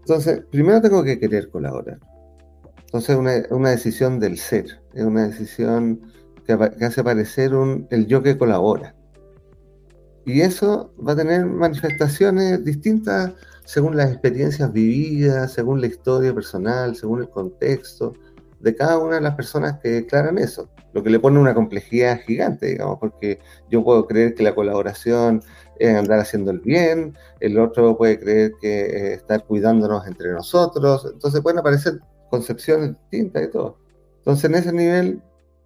entonces, 0.00 0.44
primero 0.50 0.80
tengo 0.80 1.02
que 1.02 1.18
querer 1.18 1.50
colaborar. 1.50 1.98
Entonces, 2.86 3.16
una, 3.16 3.32
una 3.50 3.70
decisión 3.70 4.20
del 4.20 4.38
ser, 4.38 4.80
es 4.94 5.04
una 5.04 5.26
decisión 5.26 6.12
que, 6.56 6.84
hace 6.84 7.02
aparecer 7.02 7.54
un, 7.54 7.86
el 7.90 8.06
yo 8.06 8.22
que 8.22 8.38
colabora. 8.38 8.94
Y 10.24 10.40
eso 10.40 10.92
va 11.06 11.12
a 11.12 11.16
tener 11.16 11.44
manifestaciones 11.46 12.64
distintas 12.64 13.32
según 13.64 13.96
las 13.96 14.10
experiencias 14.10 14.72
vividas, 14.72 15.52
según 15.52 15.80
la 15.80 15.86
historia 15.86 16.34
personal, 16.34 16.96
según 16.96 17.20
el 17.20 17.28
contexto, 17.28 18.14
de 18.60 18.74
cada 18.74 18.98
una 18.98 19.16
de 19.16 19.20
las 19.20 19.34
personas 19.34 19.78
que 19.80 19.88
declaran 19.90 20.38
eso, 20.38 20.68
lo 20.92 21.02
que 21.02 21.10
le 21.10 21.20
pone 21.20 21.38
una 21.38 21.54
complejidad 21.54 22.20
gigante, 22.20 22.66
digamos, 22.66 22.98
porque 22.98 23.38
yo 23.70 23.84
puedo 23.84 24.06
creer 24.06 24.34
que 24.34 24.42
la 24.42 24.54
colaboración 24.54 25.42
es 25.78 25.94
andar 25.94 26.18
haciendo 26.18 26.50
el 26.50 26.60
bien, 26.60 27.16
el 27.40 27.58
otro 27.58 27.96
puede 27.96 28.18
creer 28.18 28.52
que 28.60 28.86
es 28.86 29.18
estar 29.18 29.44
cuidándonos 29.44 30.06
entre 30.06 30.32
nosotros, 30.32 31.08
entonces 31.12 31.40
pueden 31.40 31.60
aparecer 31.60 32.00
concepciones 32.30 32.96
distintas 32.98 33.44
y 33.44 33.50
todo. 33.50 33.78
Entonces 34.18 34.44
en 34.46 34.54
ese 34.56 34.72
nivel 34.72 35.22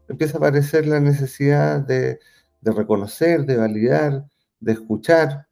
empieza 0.09 0.35
a 0.35 0.39
aparecer 0.39 0.87
la 0.87 1.01
necesidad 1.01 1.81
de, 1.81 2.19
reconocer, 2.63 3.45
de 3.45 3.57
validar, 3.57 4.27
de 4.61 4.73
escuchar, 4.73 5.49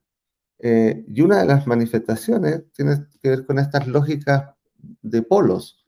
eh, 0.59 1.05
y 1.09 1.23
una 1.23 1.39
de 1.39 1.47
las 1.47 1.67
manifestaciones 1.67 2.65
tiene 2.73 3.07
que 3.23 3.31
ver 3.31 3.47
con 3.47 3.59
estas 3.59 3.87
lógicas 3.87 4.55
de 5.03 5.23
polos, 5.23 5.87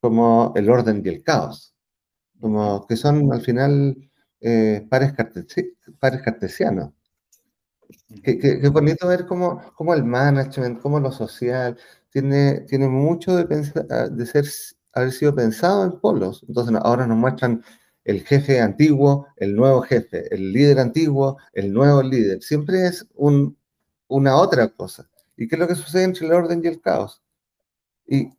como 0.00 0.52
el 0.56 0.68
orden 0.68 1.02
y 1.04 1.08
el 1.08 1.22
caos, 1.22 1.74
como 2.40 2.86
que 2.86 2.96
son 2.96 3.32
al 3.32 3.40
final 3.40 3.96
eh, 4.40 4.86
pares, 4.90 5.12
cartesianos. 5.12 6.90
Qué, 8.22 8.68
bonito 8.70 9.06
ver 9.06 9.26
cómo, 9.26 9.62
cómo, 9.74 9.94
el 9.94 10.04
management, 10.04 10.80
cómo 10.80 11.00
lo 11.00 11.12
social, 11.12 11.78
tiene, 12.10 12.60
tiene 12.62 12.88
mucho 12.88 13.36
de, 13.36 13.44
de 14.10 14.26
ser, 14.26 14.44
haber 14.92 15.12
sido 15.12 15.34
pensado 15.34 15.84
en 15.84 16.00
polos. 16.00 16.44
Entonces 16.46 16.74
ahora 16.82 17.06
nos 17.06 17.16
muestran 17.16 17.62
el 18.04 18.24
jefe 18.24 18.60
antiguo, 18.60 19.26
el 19.36 19.54
nuevo 19.54 19.82
jefe, 19.82 20.34
el 20.34 20.52
líder 20.52 20.80
antiguo, 20.80 21.38
el 21.52 21.72
nuevo 21.72 22.02
líder. 22.02 22.42
Siempre 22.42 22.86
es 22.86 23.06
un, 23.14 23.56
una 24.08 24.36
otra 24.36 24.68
cosa. 24.68 25.08
¿Y 25.36 25.48
qué 25.48 25.56
es 25.56 25.60
lo 25.60 25.68
que 25.68 25.74
sucede 25.74 26.04
entre 26.04 26.26
el 26.26 26.32
orden 26.32 26.60
y 26.64 26.68
el 26.68 26.80
caos? 26.80 27.22
Y, 28.06 28.30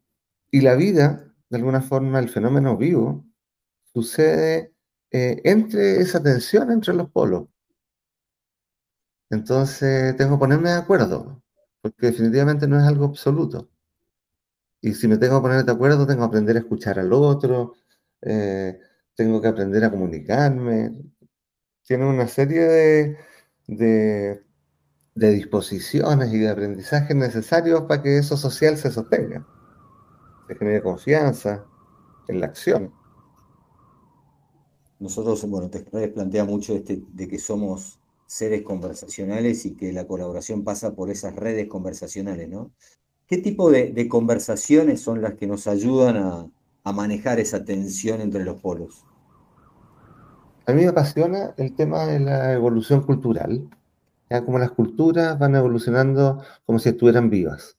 y 0.52 0.62
la 0.62 0.76
vida 0.76 1.34
de 1.54 1.58
alguna 1.58 1.82
forma, 1.82 2.18
el 2.18 2.30
fenómeno 2.30 2.76
vivo 2.76 3.24
sucede 3.94 4.74
eh, 5.12 5.40
entre 5.44 5.98
esa 6.02 6.22
tensión 6.22 6.72
entre 6.72 6.96
los 6.96 7.12
polos. 7.12 7.48
Entonces, 9.30 10.16
tengo 10.18 10.36
que 10.36 10.40
ponerme 10.40 10.70
de 10.70 10.78
acuerdo, 10.78 11.44
porque 11.82 12.08
definitivamente 12.08 12.68
no 12.68 12.80
es 12.80 12.86
algo 12.86 13.06
absoluto. 13.06 13.70
Y 14.82 14.96
si 14.96 15.08
me 15.08 15.18
tengo 15.18 15.38
que 15.38 15.44
poner 15.44 15.64
de 15.64 15.72
acuerdo, 15.72 16.08
tengo 16.08 16.22
que 16.22 16.26
aprender 16.26 16.56
a 16.56 16.60
escuchar 16.60 16.98
al 16.98 17.14
otro, 17.14 17.76
eh, 18.22 18.80
tengo 19.16 19.42
que 19.42 19.48
aprender 19.48 19.84
a 19.84 19.92
comunicarme. 19.92 20.92
Tiene 21.84 22.06
una 22.06 22.28
serie 22.28 22.62
de, 22.62 23.18
de, 25.16 25.32
disposiciones 25.32 26.34
y 26.34 26.40
de 26.40 26.50
aprendizajes 26.50 27.16
necesarios 27.16 27.84
para 27.84 28.02
que 28.02 28.18
eso 28.18 28.38
social 28.38 28.78
se 28.78 28.92
sostenga 28.92 29.46
se 30.48 30.56
genere 30.56 30.82
confianza 30.82 31.66
en 32.28 32.40
la 32.40 32.48
acción. 32.48 32.94
Nosotros, 35.00 35.44
bueno, 35.50 35.70
te 35.70 35.82
plantea 35.82 36.46
mucho 36.46 36.76
este, 36.76 37.04
de 37.14 37.28
que 37.28 37.40
somos 37.40 38.00
seres 38.26 38.64
conversacionales 38.64 39.66
y 39.66 39.76
que 39.76 39.92
la 39.92 40.08
colaboración 40.08 40.64
pasa 40.64 40.96
por 40.96 41.10
esas 41.10 41.36
redes 41.36 41.68
conversacionales, 41.68 42.50
¿no? 42.50 42.72
¿Qué 43.28 43.38
tipo 43.38 43.72
de, 43.72 44.08
conversaciones 44.08 45.02
son 45.02 45.22
las 45.22 45.36
que 45.36 45.48
nos 45.48 45.68
ayudan 45.68 46.18
a, 46.18 46.52
manejar 46.92 47.40
esa 47.40 47.64
tensión 47.64 48.20
entre 48.22 48.44
los 48.44 48.60
polos? 48.60 49.06
A 50.66 50.72
mí 50.72 50.84
me 50.84 50.90
apasiona 50.90 51.54
el 51.58 51.76
tema 51.76 52.06
de 52.06 52.20
la 52.20 52.54
evolución 52.54 53.02
cultural, 53.04 53.70
ya 54.30 54.44
como 54.44 54.60
las 54.60 54.72
culturas 54.72 55.38
van 55.38 55.56
evolucionando 55.56 56.42
como 56.66 56.80
si 56.80 56.90
estuvieran 56.90 57.30
vivas 57.30 57.78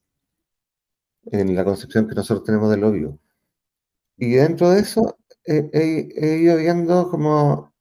en 1.27 1.55
la 1.55 1.65
concepción 1.65 2.07
que 2.07 2.15
nosotros 2.15 2.45
tenemos 2.45 2.71
del 2.71 2.85
obvio. 2.85 3.19
Y 4.17 4.33
dentro 4.35 4.71
de 4.71 4.81
eso 4.81 5.19
he, 5.45 6.41
ido 6.43 6.57
viendo 6.57 7.11
como 7.11 7.73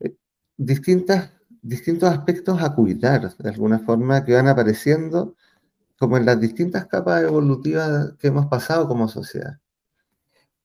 eh, 0.00 0.14
distintas, 0.56 1.32
distintos 1.62 2.10
aspectos 2.10 2.62
a 2.62 2.74
cuidar, 2.74 3.36
de 3.36 3.48
alguna 3.48 3.78
forma, 3.80 4.24
que 4.24 4.34
van 4.34 4.48
apareciendo 4.48 5.36
como 5.98 6.16
en 6.16 6.26
las 6.26 6.40
distintas 6.40 6.86
capas 6.86 7.22
evolutivas 7.22 8.14
que 8.18 8.28
hemos 8.28 8.46
pasado 8.46 8.88
como 8.88 9.06
sociedad. 9.06 9.60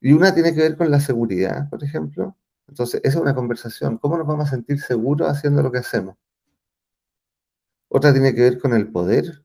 Y 0.05 0.13
una 0.13 0.35
tiene 0.35 0.53
que 0.53 0.61
ver 0.61 0.77
con 0.77 0.91
la 0.91 0.99
seguridad, 0.99 1.67
por 1.67 1.83
ejemplo. 1.83 2.37
Entonces, 2.67 3.01
esa 3.03 3.17
es 3.17 3.21
una 3.23 3.33
conversación. 3.33 3.97
¿Cómo 3.97 4.19
nos 4.19 4.27
vamos 4.27 4.47
a 4.47 4.51
sentir 4.51 4.79
seguros 4.79 5.27
haciendo 5.27 5.63
lo 5.63 5.71
que 5.71 5.79
hacemos? 5.79 6.15
Otra 7.89 8.13
tiene 8.13 8.35
que 8.35 8.41
ver 8.41 8.59
con 8.59 8.75
el 8.75 8.91
poder, 8.91 9.43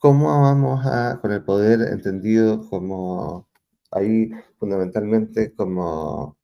¿Cómo 0.00 0.42
vamos 0.42 0.84
a, 0.84 1.20
con 1.20 1.30
el 1.30 1.44
poder 1.44 1.82
entendido 1.92 2.68
como, 2.68 3.48
ahí 3.92 4.32
fundamentalmente 4.58 5.54
como 5.54 6.36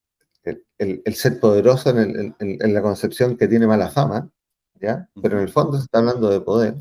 el, 0.79 1.15
ser 1.17 1.41
poderoso 1.41 1.91
en, 1.91 2.37
la 2.73 2.83
concepción 2.83 3.37
que 3.37 3.49
tiene 3.49 3.67
mala 3.67 3.89
fama, 3.89 4.31
¿ya? 4.81 5.11
Pero 5.21 5.39
en 5.39 5.43
el 5.43 5.49
fondo 5.49 5.77
se 5.79 5.87
está 5.87 5.99
hablando 5.99 6.31
de 6.31 6.41
poder. 6.41 6.77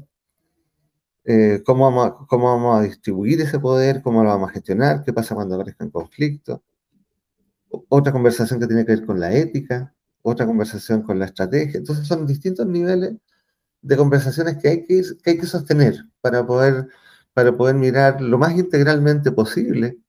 Eh, 1.24 1.64
¿cómo, 1.66 1.86
vamos 1.86 2.08
a, 2.08 2.28
¿Cómo 2.28 2.46
vamos 2.54 2.80
a 2.80 2.84
distribuir 2.84 3.42
ese 3.42 3.60
poder? 3.60 4.04
¿Cómo 4.04 4.22
lo 4.22 4.30
vamos 4.30 4.52
a 4.52 4.54
gestionar? 4.54 5.04
¿Qué 5.04 5.14
pasa 5.14 5.34
cuando 5.34 5.56
aparezcan 5.56 5.90
conflictos? 5.90 6.60
Otra 7.90 8.12
conversación 8.12 8.60
que 8.60 8.68
tiene 8.68 8.86
que 8.86 8.96
ver 8.96 9.06
con 9.06 9.20
la 9.20 9.34
ética, 9.34 9.94
otra 10.22 10.46
conversación 10.46 11.02
con 11.04 11.20
la 11.20 11.26
estrategia. 11.26 11.78
Entonces 11.78 12.08
son 12.08 12.26
distintos 12.26 12.66
niveles 12.68 13.16
de 13.82 13.98
conversaciones 13.98 14.58
que 14.58 14.70
hay 14.70 14.86
que, 14.86 15.02
que, 15.24 15.30
hay 15.32 15.38
que 15.38 15.46
sostener 15.46 16.06
para 16.22 16.46
poder, 16.46 16.88
para 17.34 17.56
poder 17.56 17.76
mirar 17.76 18.22
lo 18.22 18.38
más 18.38 18.58
integralmente 18.58 19.32
posible 19.32 20.00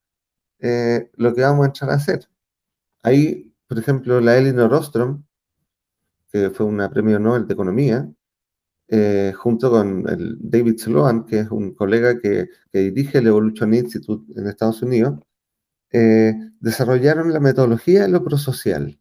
eh, 0.59 1.11
lo 1.15 1.33
que 1.33 1.41
vamos 1.41 1.63
a 1.63 1.67
entrar 1.67 1.91
a 1.91 1.95
hacer. 1.95 2.27
Ahí, 3.03 3.53
por 3.67 3.77
ejemplo, 3.79 4.19
la 4.21 4.37
Elinor 4.37 4.73
Ostrom, 4.73 5.23
que 6.31 6.49
fue 6.49 6.65
una 6.65 6.89
premio 6.89 7.19
Nobel 7.19 7.47
de 7.47 7.53
Economía, 7.53 8.09
eh, 8.89 9.33
junto 9.35 9.69
con 9.69 10.07
el 10.09 10.37
David 10.39 10.79
Sloan, 10.79 11.25
que 11.25 11.39
es 11.41 11.51
un 11.51 11.73
colega 11.73 12.19
que, 12.19 12.49
que 12.71 12.79
dirige 12.79 13.19
el 13.19 13.27
Evolution 13.27 13.73
Institute 13.73 14.39
en 14.39 14.47
Estados 14.47 14.81
Unidos, 14.81 15.19
eh, 15.91 16.33
desarrollaron 16.59 17.33
la 17.33 17.39
metodología 17.39 18.03
de 18.03 18.09
lo 18.09 18.23
prosocial. 18.23 18.99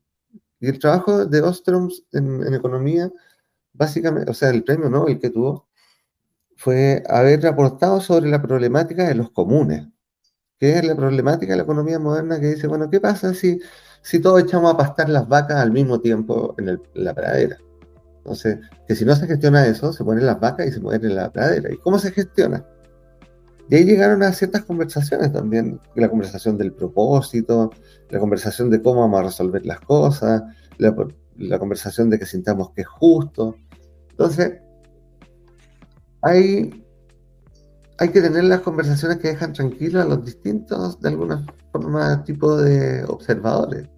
Y 0.61 0.69
el 0.69 0.79
trabajo 0.79 1.27
de 1.27 1.43
Ostrom 1.43 1.91
en, 2.13 2.55
economía, 2.55 3.11
básicamente, 3.73 4.31
o 4.31 4.35
sea, 4.35 4.51
el 4.51 4.65
premio 4.65 4.89
Nobel 4.89 5.19
que 5.19 5.31
tuvo, 5.31 5.69
fue 6.57 7.03
haber 7.09 7.47
aportado 7.47 8.01
sobre 8.01 8.31
la 8.31 8.41
problemática 8.41 9.07
de 9.07 9.15
los 9.15 9.31
comunes, 9.31 9.87
que 10.59 10.79
es 10.79 10.85
la 10.85 10.97
problemática 10.97 11.53
de 11.53 11.59
la 11.59 11.65
economía 11.65 11.99
moderna 11.99 12.41
que 12.41 12.55
dice, 12.55 12.67
bueno, 12.67 12.89
¿qué 12.89 13.01
pasa 13.01 13.35
si, 13.35 13.61
si 14.03 14.21
todos 14.21 14.43
echamos 14.43 14.73
a 14.73 14.77
pastar 14.77 15.11
las 15.11 15.29
vacas 15.29 15.59
al 15.59 15.73
mismo 15.73 16.01
tiempo 16.01 16.55
en, 16.59 16.81
la 16.95 17.15
pradera? 17.15 17.59
Entonces, 18.19 18.59
que 18.89 18.95
si 18.97 19.05
no 19.05 19.15
se 19.15 19.27
gestiona 19.27 19.67
eso, 19.67 19.93
se 19.93 20.03
ponen 20.03 20.27
las 20.27 20.41
vacas 20.41 20.67
y 20.67 20.73
se 20.73 20.81
mueren 20.81 21.11
en 21.11 21.17
la 21.17 21.31
pradera. 21.31 21.73
¿Y 21.73 21.77
cómo 21.79 21.99
se 21.99 22.11
gestiona? 22.11 22.65
Y 23.69 23.75
ahí 23.75 23.85
llegaron 23.85 24.23
a 24.23 24.33
ciertas 24.33 24.65
conversaciones 24.65 25.33
también, 25.33 25.81
la 25.97 26.09
conversación 26.09 26.57
del 26.57 26.73
propósito, 26.73 27.73
la 28.11 28.21
conversación 28.21 28.71
de 28.71 28.81
cómo 28.81 29.01
vamos 29.01 29.21
a 29.21 29.25
resolver 29.25 29.67
las 29.67 29.81
cosas, 29.81 30.43
la, 30.79 30.95
conversación 31.59 32.09
de 32.09 32.19
que 32.19 32.27
sintamos 32.27 32.71
que 32.71 32.83
es 32.83 32.87
justo. 32.87 33.57
Entonces, 34.11 34.61
hay, 36.23 36.85
hay 37.99 38.09
que 38.11 38.21
tener 38.21 38.45
las 38.45 38.61
conversaciones 38.61 39.19
que 39.19 39.29
dejan 39.29 39.53
tranquilos 39.53 40.05
a 40.05 40.09
los 40.09 40.25
distintos, 40.25 41.01
de 41.01 41.09
alguna 41.09 41.45
forma, 41.73 42.23
tipos 42.23 42.63
de 42.63 43.05
observadores. 43.05 43.89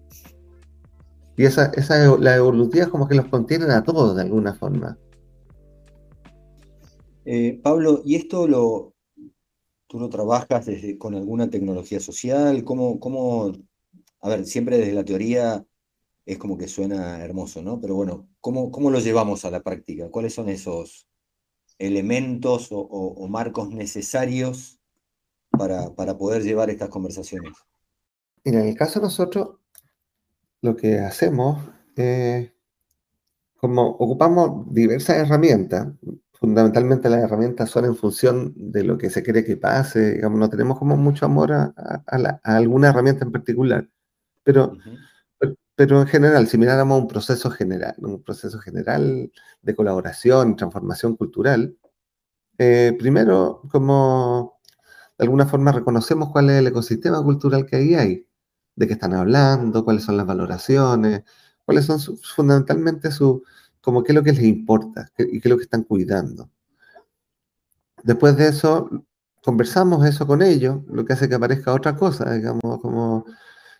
Y 1.37 1.45
esa, 1.45 1.67
esa, 1.75 2.17
la 2.17 2.35
evolutiva 2.35 2.87
como 2.87 3.07
que 3.07 3.15
los 3.15 3.27
contienen 3.27 3.69
a 3.69 3.83
todos 3.83 4.15
de 4.15 4.23
alguna 4.23 4.55
forma. 4.55 4.97
Eh, 7.23 7.59
Pablo, 7.63 8.01
¿y 8.03 8.15
esto 8.15 8.47
lo, 8.47 8.93
¿Tú 9.89 9.99
lo 9.99 10.07
trabajas 10.07 10.69
con 10.99 11.15
alguna 11.15 11.49
tecnología 11.49 11.99
social? 11.99 12.63
¿Cómo, 12.63 13.51
a 14.21 14.29
ver, 14.29 14.45
siempre 14.45 14.77
desde 14.77 14.93
la 14.93 15.03
teoría 15.03 15.65
es 16.27 16.37
como 16.37 16.59
que 16.59 16.67
suena 16.67 17.23
hermoso, 17.23 17.63
¿no? 17.63 17.81
Pero 17.81 17.95
bueno, 17.95 18.29
¿cómo, 18.39 18.69
cómo 18.69 18.91
lo 18.91 18.99
llevamos 18.99 19.45
a 19.45 19.49
la 19.49 19.63
práctica? 19.63 20.11
¿Cuáles 20.11 20.35
son 20.35 20.47
esos 20.47 21.07
elementos 21.79 22.67
o, 22.69 23.27
marcos 23.27 23.71
necesarios 23.71 24.79
para, 25.49 25.95
para, 25.95 26.19
poder 26.19 26.43
llevar 26.43 26.69
estas 26.69 26.89
conversaciones? 26.89 27.53
En 28.43 28.59
el 28.59 28.75
caso 28.75 28.99
de 28.99 29.05
nosotros, 29.05 29.57
lo 30.61 30.75
que 30.75 30.99
hacemos 30.99 31.67
es, 31.95 32.51
como 33.57 33.89
ocupamos 33.89 34.71
diversas 34.71 35.17
herramientas, 35.17 35.87
fundamentalmente 36.39 37.09
las 37.09 37.23
herramientas 37.23 37.69
son 37.69 37.85
en 37.85 37.95
función 37.95 38.53
de 38.55 38.83
lo 38.83 38.97
que 38.97 39.09
se 39.09 39.23
quiere 39.23 39.43
que 39.43 39.57
pase, 39.57 40.13
digamos, 40.15 40.39
no 40.39 40.49
tenemos 40.49 40.79
como 40.79 40.95
mucho 40.95 41.25
amor 41.25 41.51
a, 41.51 41.73
alguna 42.43 42.89
herramienta 42.89 43.25
en 43.25 43.31
particular, 43.31 43.89
pero, 44.43 44.77
pero 45.75 46.01
en 46.01 46.07
general, 46.07 46.47
si 46.47 46.57
miráramos 46.57 47.01
un 47.01 47.07
proceso 47.07 47.51
general, 47.51 47.95
un 47.99 48.23
proceso 48.23 48.59
general 48.59 49.31
de 49.61 49.75
colaboración, 49.75 50.55
transformación 50.55 51.17
cultural, 51.17 51.77
eh, 52.57 52.95
primero, 52.97 53.61
como 53.71 54.59
de 55.17 55.25
alguna 55.25 55.45
forma 55.45 55.71
reconocemos 55.73 56.29
cuál 56.31 56.49
es 56.49 56.59
el 56.59 56.67
ecosistema 56.67 57.21
cultural 57.23 57.65
que 57.65 57.75
ahí 57.77 57.95
hay, 57.95 58.27
de 58.75 58.87
qué 58.87 58.93
están 58.93 59.13
hablando, 59.13 59.83
cuáles 59.83 60.03
son 60.03 60.17
las 60.17 60.25
valoraciones, 60.25 61.23
cuáles 61.65 61.85
son 61.85 61.99
fundamentalmente 61.99 63.11
sus 63.11 63.41
como 63.81 64.03
qué 64.03 64.11
es 64.11 64.15
lo 64.15 64.23
que 64.23 64.33
les 64.33 64.43
importa 64.43 65.09
y 65.17 65.39
qué 65.39 65.47
es 65.47 65.49
lo 65.49 65.57
que 65.57 65.63
están 65.63 65.83
cuidando. 65.83 66.49
Después 68.03 68.37
de 68.37 68.47
eso, 68.47 68.89
conversamos 69.43 70.05
eso 70.05 70.25
con 70.27 70.41
ellos, 70.41 70.81
lo 70.87 71.05
que 71.05 71.13
hace 71.13 71.29
que 71.29 71.35
aparezca 71.35 71.73
otra 71.73 71.95
cosa, 71.95 72.33
digamos, 72.33 72.79
como 72.81 73.25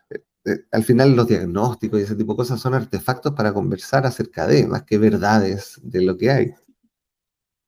eh, 0.09 0.23
eh, 0.45 0.65
al 0.71 0.83
final 0.83 1.15
los 1.15 1.27
diagnósticos 1.27 1.99
y 1.99 2.03
ese 2.03 2.15
tipo 2.15 2.33
de 2.33 2.37
cosas 2.37 2.59
son 2.59 2.73
artefactos 2.73 3.33
para 3.33 3.53
conversar 3.53 4.05
acerca 4.05 4.47
de, 4.47 4.67
más 4.67 4.83
que 4.83 4.97
verdades 4.97 5.79
de 5.83 6.01
lo 6.01 6.17
que 6.17 6.31
hay. 6.31 6.53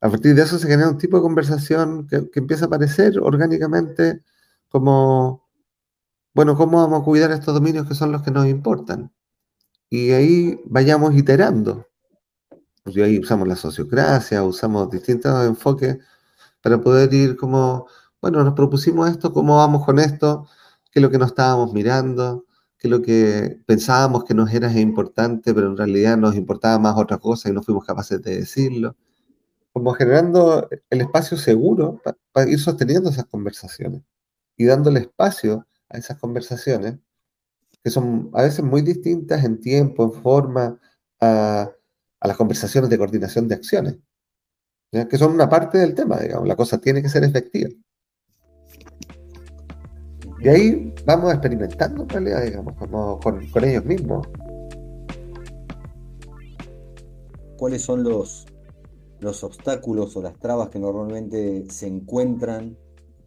A 0.01 0.09
partir 0.09 0.33
de 0.35 0.41
eso 0.41 0.57
se 0.57 0.67
genera 0.67 0.89
un 0.89 0.97
tipo 0.97 1.17
de 1.17 1.23
conversación 1.23 2.07
que, 2.07 2.29
que 2.31 2.39
empieza 2.39 2.65
a 2.65 2.67
aparecer 2.67 3.19
orgánicamente 3.19 4.23
como, 4.67 5.47
bueno, 6.33 6.55
¿cómo 6.55 6.79
vamos 6.79 7.01
a 7.01 7.05
cuidar 7.05 7.31
estos 7.31 7.53
dominios 7.53 7.87
que 7.87 7.95
son 7.95 8.11
los 8.11 8.23
que 8.23 8.31
nos 8.31 8.47
importan? 8.47 9.11
Y 9.89 10.11
ahí 10.11 10.61
vayamos 10.65 11.13
iterando. 11.15 11.90
Pues 12.83 12.97
ahí 12.97 13.19
usamos 13.19 13.47
la 13.47 13.55
sociocracia, 13.55 14.43
usamos 14.43 14.89
distintos 14.89 15.45
enfoques 15.45 15.97
para 16.61 16.81
poder 16.81 17.13
ir 17.13 17.35
como, 17.35 17.87
bueno, 18.21 18.43
nos 18.43 18.53
propusimos 18.55 19.09
esto, 19.09 19.33
¿cómo 19.33 19.57
vamos 19.57 19.85
con 19.85 19.99
esto? 19.99 20.47
¿Qué 20.91 20.99
es 20.99 21.03
lo 21.03 21.11
que 21.11 21.19
nos 21.19 21.29
estábamos 21.29 21.73
mirando? 21.73 22.45
¿Qué 22.77 22.87
es 22.87 22.91
lo 22.91 23.01
que 23.03 23.59
pensábamos 23.67 24.23
que 24.25 24.33
nos 24.33 24.51
era 24.51 24.71
importante, 24.79 25.53
pero 25.53 25.67
en 25.67 25.77
realidad 25.77 26.17
nos 26.17 26.35
importaba 26.35 26.79
más 26.79 26.97
otra 26.97 27.19
cosa 27.19 27.49
y 27.49 27.53
no 27.53 27.61
fuimos 27.61 27.85
capaces 27.85 28.21
de 28.21 28.37
decirlo? 28.37 28.95
Como 29.73 29.93
generando 29.93 30.67
el 30.89 31.01
espacio 31.01 31.37
seguro 31.37 32.01
para, 32.33 32.49
ir 32.49 32.59
sosteniendo 32.59 33.11
esas 33.11 33.25
conversaciones 33.25 34.01
y 34.57 34.65
dándole 34.65 35.01
espacio 35.01 35.67
a 35.89 35.97
esas 35.99 36.17
conversaciones 36.17 36.97
que 37.83 37.89
son 37.91 38.31
a 38.33 38.43
veces 38.43 38.63
muy 38.63 38.81
distintas 38.81 39.43
en 39.43 39.59
tiempo, 39.59 40.03
en 40.03 40.13
forma, 40.13 40.79
a 41.19 41.71
a 42.21 42.27
las 42.27 42.37
conversaciones 42.37 42.89
de 42.89 42.97
coordinación 42.97 43.47
de 43.47 43.55
acciones, 43.55 43.97
que 44.91 45.17
son 45.17 45.33
una 45.33 45.49
parte 45.49 45.79
del 45.79 45.95
tema, 45.95 46.19
digamos, 46.19 46.47
la 46.47 46.55
cosa 46.55 46.79
tiene 46.79 47.01
que 47.01 47.09
ser 47.09 47.23
efectiva. 47.23 47.69
Y 50.39 50.47
ahí 50.47 50.93
vamos 51.05 51.31
experimentando 51.31 52.03
en 52.03 52.09
realidad, 52.09 52.43
digamos, 52.43 52.75
como 52.75 53.19
con, 53.19 53.41
ellos 53.63 53.85
mismos. 53.85 54.27
¿Cuáles 57.57 57.81
son 57.83 58.03
los, 58.03 58.45
los 59.19 59.43
obstáculos 59.43 60.15
o 60.15 60.21
las 60.21 60.37
trabas 60.39 60.69
que 60.69 60.79
normalmente 60.79 61.65
se 61.69 61.87
encuentran 61.87 62.77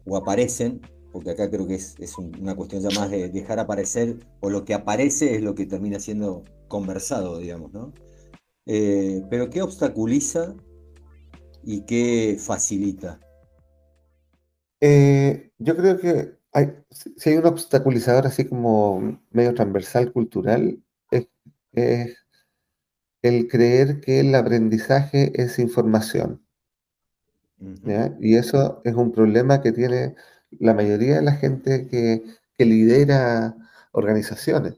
o 0.05 0.17
aparecen? 0.17 0.81
Porque 1.11 1.31
acá 1.31 1.49
creo 1.49 1.67
que 1.67 1.75
es, 1.75 1.95
es 1.99 2.17
una 2.17 2.55
cuestión 2.55 2.81
ya 2.81 2.99
más 2.99 3.09
de 3.09 3.29
dejar 3.29 3.59
aparecer, 3.59 4.19
o 4.41 4.49
lo 4.49 4.65
que 4.65 4.73
aparece 4.73 5.35
es 5.35 5.41
lo 5.41 5.55
que 5.55 5.65
termina 5.65 5.99
siendo 5.99 6.43
conversado, 6.67 7.39
digamos, 7.39 7.71
¿no? 7.73 7.93
Eh, 8.65 9.23
pero 9.29 9.49
¿qué 9.49 9.61
obstaculiza 9.61 10.55
y 11.63 11.81
qué 11.85 12.37
facilita? 12.39 13.19
Eh, 14.81 15.51
yo 15.57 15.75
creo 15.75 15.97
que 15.97 16.37
hay, 16.51 16.73
si 16.89 17.29
hay 17.29 17.37
un 17.37 17.45
obstaculizador 17.45 18.27
así 18.27 18.45
como 18.45 19.21
medio 19.31 19.53
transversal 19.53 20.11
cultural, 20.11 20.81
es, 21.11 21.27
el 23.21 23.47
creer 23.47 23.99
que 24.01 24.19
el 24.21 24.33
aprendizaje 24.35 25.31
es 25.41 25.59
información. 25.59 26.41
Y 28.19 28.35
eso 28.35 28.81
es 28.85 28.93
un 28.93 29.11
problema 29.11 29.61
que 29.61 29.71
tiene 29.71 30.15
la 30.51 30.73
mayoría 30.73 31.15
de 31.15 31.23
la 31.23 31.33
gente 31.33 31.87
que, 31.87 32.23
que 32.57 32.65
lidera 32.65 33.55
organizaciones. 33.91 34.75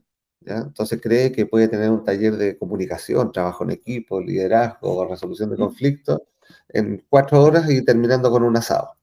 Entonces 0.47 0.99
cree 1.01 1.31
que 1.31 1.45
puede 1.45 1.67
tener 1.67 1.89
un 1.89 2.03
taller 2.03 2.37
de 2.37 2.57
comunicación, 2.57 3.31
trabajo 3.31 3.63
en 3.63 3.71
equipo, 3.71 4.21
liderazgo, 4.21 5.05
resolución 5.05 5.49
de 5.49 5.57
conflictos 5.57 6.21
en 6.69 7.03
cuatro 7.09 7.43
horas 7.43 7.69
y 7.69 7.83
terminando 7.83 8.31
con 8.31 8.43
un 8.43 8.55
asado. 8.57 8.95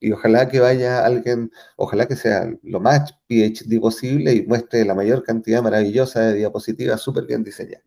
Y 0.00 0.12
ojalá 0.12 0.48
que 0.48 0.60
vaya 0.60 1.04
alguien, 1.04 1.50
ojalá 1.76 2.06
que 2.06 2.14
sea 2.14 2.52
lo 2.62 2.80
más 2.80 3.14
PhD 3.28 3.80
posible 3.80 4.32
y 4.32 4.46
muestre 4.46 4.84
la 4.84 4.94
mayor 4.94 5.24
cantidad 5.24 5.62
maravillosa 5.62 6.20
de 6.20 6.34
diapositivas 6.34 7.00
súper 7.00 7.24
bien 7.26 7.42
diseñadas. 7.42 7.84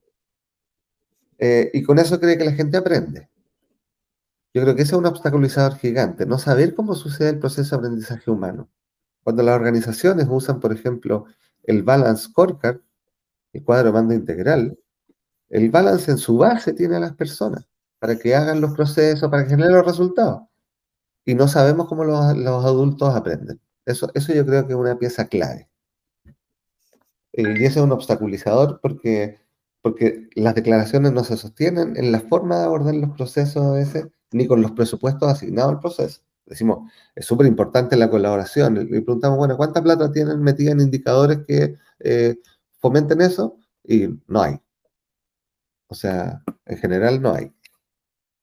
Eh, 1.37 1.71
y 1.73 1.83
con 1.83 1.99
eso 1.99 2.19
cree 2.19 2.37
que 2.37 2.45
la 2.45 2.51
gente 2.51 2.77
aprende. 2.77 3.29
Yo 4.53 4.61
creo 4.63 4.75
que 4.75 4.81
ese 4.81 4.91
es 4.91 4.97
un 4.97 5.05
obstaculizador 5.05 5.77
gigante, 5.77 6.25
no 6.25 6.37
saber 6.37 6.75
cómo 6.75 6.93
sucede 6.93 7.29
el 7.29 7.39
proceso 7.39 7.75
de 7.75 7.79
aprendizaje 7.79 8.29
humano. 8.29 8.69
Cuando 9.23 9.43
las 9.43 9.55
organizaciones 9.55 10.27
usan, 10.29 10.59
por 10.59 10.73
ejemplo, 10.73 11.25
el 11.63 11.83
Balance 11.83 12.23
Scorecard, 12.23 12.79
el 13.53 13.63
cuadro 13.63 13.87
de 13.87 13.93
mando 13.93 14.13
integral, 14.13 14.77
el 15.49 15.69
balance 15.69 16.11
en 16.11 16.17
su 16.17 16.37
base 16.37 16.73
tiene 16.73 16.95
a 16.95 16.99
las 16.99 17.13
personas 17.13 17.67
para 17.99 18.17
que 18.17 18.33
hagan 18.35 18.61
los 18.61 18.73
procesos, 18.73 19.29
para 19.29 19.43
que 19.43 19.49
generen 19.49 19.75
los 19.75 19.85
resultados. 19.85 20.43
Y 21.25 21.35
no 21.35 21.47
sabemos 21.47 21.87
cómo 21.87 22.03
los, 22.03 22.19
adultos 22.19 23.13
aprenden. 23.15 23.59
Eso, 23.85 24.09
eso 24.13 24.33
yo 24.33 24.45
creo 24.45 24.65
que 24.65 24.73
es 24.73 24.79
una 24.79 24.97
pieza 24.97 25.27
clave. 25.27 25.69
Eh, 27.33 27.43
y 27.59 27.65
ese 27.65 27.79
es 27.79 27.85
un 27.85 27.91
obstaculizador 27.91 28.79
porque, 28.81 29.39
porque 29.81 30.29
las 30.35 30.55
declaraciones 30.55 31.11
no 31.11 31.23
se 31.23 31.37
sostienen 31.37 31.95
en 31.97 32.11
la 32.11 32.21
forma 32.21 32.59
de 32.59 32.65
abordar 32.65 32.95
los 32.95 33.11
procesos 33.11 33.63
a 33.63 33.71
veces, 33.71 34.07
ni 34.31 34.47
con 34.47 34.61
los 34.61 34.71
presupuestos 34.71 35.29
asignados 35.29 35.73
al 35.73 35.79
proceso 35.79 36.21
decimos, 36.51 36.91
es 37.15 37.25
súper 37.25 37.47
importante 37.47 37.95
la 37.95 38.09
colaboración. 38.09 38.77
Y 38.81 39.01
preguntamos, 39.01 39.37
bueno, 39.37 39.57
¿cuánta 39.57 39.81
plata 39.81 40.11
tienen 40.11 40.41
metida 40.41 40.71
en 40.71 40.81
indicadores 40.81 41.39
que 41.47 41.77
eh, 41.99 42.35
fomenten 42.79 43.21
eso? 43.21 43.57
Y 43.83 44.07
no 44.27 44.41
hay. 44.41 44.59
O 45.87 45.95
sea, 45.95 46.43
en 46.65 46.77
general 46.77 47.21
no 47.21 47.33
hay. 47.33 47.51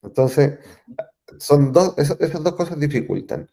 Entonces, 0.02 0.58
son 1.38 1.72
dos, 1.72 1.94
esas 1.98 2.42
dos 2.42 2.54
cosas 2.54 2.78
dificultan. 2.80 3.48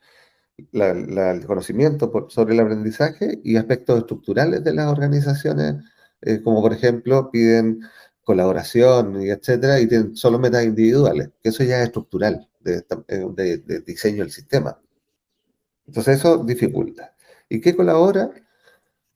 el 0.74 1.46
conocimiento 1.46 2.12
sobre 2.30 2.54
el 2.56 2.62
aprendizaje 2.62 3.40
y 3.44 3.58
aspectos 3.58 4.00
estructurales 4.00 4.64
de 4.64 4.74
las 4.74 4.88
organizaciones 4.88 5.76
eh, 6.22 6.42
como 6.42 6.62
por 6.62 6.74
ejemplo 6.74 7.30
piden 7.32 7.82
colaboración 8.24 9.22
y 9.22 9.30
etcétera, 9.30 9.80
y 9.80 9.88
tienen 9.88 10.16
solo 10.16 10.40
metas 10.40 10.64
individuales, 10.66 11.30
que 11.44 11.50
eso 11.50 11.64
ya 11.64 11.80
es 11.80 11.86
estructural 11.86 12.50
de, 12.66 13.58
de 13.58 13.82
diseño 13.82 14.24
del 14.24 14.32
sistema. 14.32 14.80
Entonces 15.88 16.20
eso 16.20 16.44
dificulta. 16.44 17.16
¿Y 17.48 17.62
qué 17.62 17.76
colabora? 17.76 18.32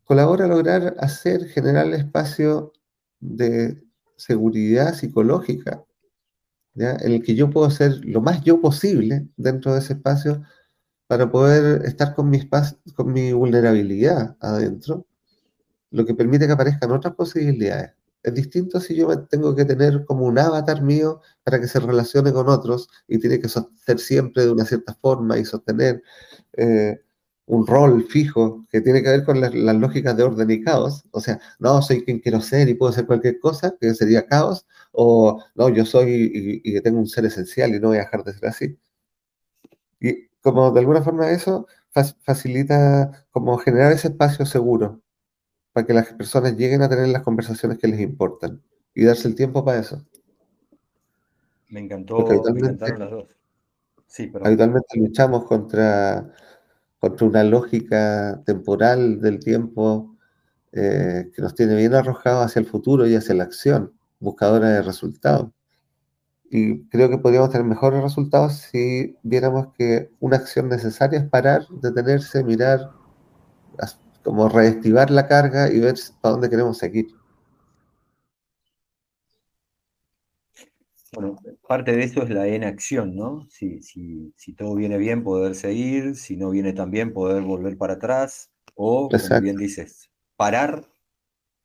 Colabora 0.05 0.45
a 0.45 0.47
lograr 0.47 0.95
hacer, 0.99 1.47
generar 1.47 1.87
el 1.87 1.93
espacio 1.93 2.73
de 3.19 3.83
seguridad 4.15 4.93
psicológica, 4.93 5.83
en 6.75 7.11
el 7.11 7.23
que 7.23 7.35
yo 7.35 7.49
puedo 7.49 7.69
ser 7.69 8.05
lo 8.05 8.21
más 8.21 8.43
yo 8.43 8.61
posible 8.61 9.27
dentro 9.35 9.73
de 9.73 9.79
ese 9.79 9.93
espacio 9.93 10.43
para 11.07 11.29
poder 11.29 11.85
estar 11.85 12.13
con 12.13 12.29
mi, 12.29 12.47
con 12.95 13.11
mi 13.11 13.33
vulnerabilidad 13.33 14.37
adentro, 14.39 15.05
lo 15.91 16.05
que 16.05 16.13
permite 16.13 16.45
que 16.45 16.53
aparezcan 16.53 16.91
otras 16.91 17.15
posibilidades. 17.15 17.91
Es 18.23 18.33
distinto 18.33 18.79
si 18.81 18.95
yo 18.95 19.25
tengo 19.27 19.55
que 19.55 19.65
tener 19.65 20.05
como 20.05 20.25
un 20.25 20.37
avatar 20.39 20.81
mío 20.81 21.21
para 21.43 21.59
que 21.59 21.67
se 21.67 21.79
relacione 21.79 22.33
con 22.33 22.49
otros 22.49 22.89
y 23.07 23.19
tiene 23.19 23.39
que 23.39 23.47
ser 23.49 23.99
siempre 23.99 24.45
de 24.45 24.51
una 24.51 24.65
cierta 24.65 24.93
forma 24.95 25.37
y 25.37 25.45
sostener 25.45 26.03
eh, 26.53 27.01
un 27.45 27.65
rol 27.65 28.05
fijo 28.09 28.65
que 28.69 28.81
tiene 28.81 29.01
que 29.03 29.09
ver 29.09 29.23
con 29.25 29.41
las, 29.41 29.53
lógicas 29.53 30.15
de 30.17 30.23
orden 30.23 30.51
y 30.51 30.61
caos. 30.61 31.05
O 31.11 31.21
sea, 31.21 31.39
no, 31.59 31.81
soy 31.81 32.03
quien 32.05 32.19
quiero 32.19 32.41
ser 32.41 32.69
y 32.69 32.75
puedo 32.75 32.91
ser 32.91 33.05
cualquier 33.07 33.39
cosa, 33.39 33.75
que 33.79 33.93
sería 33.95 34.25
caos, 34.27 34.67
o 34.91 35.41
no, 35.55 35.69
yo 35.69 35.85
soy 35.85 36.61
y, 36.63 36.77
y 36.77 36.81
tengo 36.81 36.99
un 36.99 37.07
ser 37.07 37.25
esencial 37.25 37.73
y 37.75 37.79
no 37.79 37.89
voy 37.89 37.97
a 37.97 38.01
dejar 38.01 38.23
de 38.23 38.33
ser 38.33 38.45
así. 38.49 38.77
Y 39.99 40.27
como 40.41 40.71
de 40.71 40.79
alguna 40.81 41.01
forma 41.01 41.29
eso 41.31 41.67
facilita 42.23 43.25
como 43.31 43.57
generar 43.57 43.91
ese 43.93 44.09
espacio 44.09 44.45
seguro 44.45 45.01
para 45.79 45.87
que 45.87 45.93
las 45.93 46.11
personas 46.13 46.57
lleguen 46.57 46.81
a 46.81 46.89
tener 46.89 47.07
las 47.07 47.23
conversaciones 47.23 47.77
que 47.77 47.87
les 47.87 48.01
importan 48.01 48.61
y 48.93 49.05
darse 49.05 49.29
el 49.29 49.35
tiempo 49.35 49.63
para 49.63 49.79
eso. 49.79 50.05
Me 51.69 51.79
encantó, 51.79 52.25
me 52.27 52.59
encantaron 52.59 52.99
las 52.99 53.11
dos. 53.11 53.27
Sí, 54.05 54.29
Habitualmente 54.43 54.99
luchamos 54.99 55.45
contra 55.45 56.33
contra 56.99 57.27
una 57.27 57.43
lógica 57.45 58.41
temporal 58.45 59.21
del 59.21 59.39
tiempo 59.39 60.17
eh, 60.73 61.31
que 61.33 61.41
nos 61.41 61.55
tiene 61.55 61.75
bien 61.75 61.93
arrojados 61.93 62.47
hacia 62.47 62.59
el 62.59 62.65
futuro 62.65 63.07
y 63.07 63.15
hacia 63.15 63.35
la 63.35 63.45
acción, 63.45 63.93
buscadora 64.19 64.67
de 64.67 64.81
resultados. 64.81 65.49
Y 66.51 66.83
creo 66.89 67.09
que 67.09 67.19
podríamos 67.19 67.51
tener 67.51 67.65
mejores 67.65 68.03
resultados 68.03 68.57
si 68.57 69.15
viéramos 69.23 69.73
que 69.77 70.11
una 70.19 70.35
acción 70.35 70.67
necesaria 70.67 71.19
es 71.19 71.29
parar, 71.29 71.65
detenerse, 71.69 72.43
mirar, 72.43 72.91
como 74.23 74.49
reactivar 74.49 75.11
la 75.11 75.27
carga 75.27 75.71
y 75.71 75.79
ver 75.79 75.95
para 76.21 76.33
dónde 76.33 76.49
queremos 76.49 76.77
seguir. 76.77 77.07
Bueno, 81.13 81.37
parte 81.67 81.91
de 81.93 82.03
eso 82.03 82.21
es 82.21 82.29
la 82.29 82.47
inacción, 82.47 83.15
¿no? 83.15 83.47
Si, 83.49 83.81
si, 83.81 84.31
si, 84.37 84.53
todo 84.53 84.75
viene 84.75 84.97
bien, 84.97 85.23
poder 85.23 85.55
seguir, 85.55 86.15
si 86.15 86.37
no 86.37 86.51
viene 86.51 86.73
tan 86.73 86.91
bien, 86.91 87.13
poder 87.13 87.41
volver 87.41 87.77
para 87.77 87.93
atrás, 87.93 88.51
o, 88.75 89.09
como 89.09 89.41
bien 89.41 89.57
dices, 89.57 90.11
parar, 90.35 90.85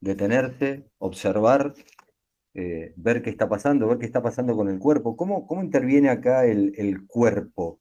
detenerse, 0.01 0.89
observar, 0.97 1.75
eh, 2.55 2.93
ver 2.95 3.21
qué 3.21 3.29
está 3.29 3.47
pasando, 3.47 3.87
ver 3.87 3.99
qué 3.99 4.05
está 4.07 4.23
pasando 4.23 4.55
con 4.55 4.67
el 4.67 4.79
cuerpo. 4.79 5.15
¿Cómo, 5.15 5.45
cómo 5.45 5.63
interviene 5.63 6.09
acá 6.09 6.45
el, 6.45 6.73
el 6.77 7.05
cuerpo 7.05 7.79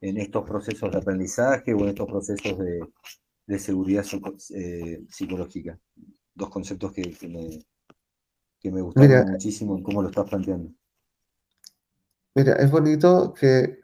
en 0.00 0.18
estos 0.18 0.44
procesos 0.48 0.92
de 0.92 0.98
aprendizaje 0.98 1.74
o 1.74 1.80
en 1.80 1.88
estos 1.88 2.06
procesos 2.06 2.58
de, 2.58 2.80
de 3.52 3.58
seguridad 3.58 4.04
eh, 4.54 5.04
psicológica? 5.08 5.78
Dos 6.34 6.48
conceptos 6.48 6.92
que, 6.92 7.02
que 7.12 7.28
me, 7.28 7.60
que 8.58 8.70
me 8.70 8.80
gustaron 8.80 9.32
muchísimo 9.32 9.76
en 9.76 9.82
cómo 9.82 10.02
lo 10.02 10.08
estás 10.08 10.28
planteando. 10.28 10.72
Mira, 12.34 12.54
es 12.54 12.70
bonito 12.70 13.34
que, 13.34 13.80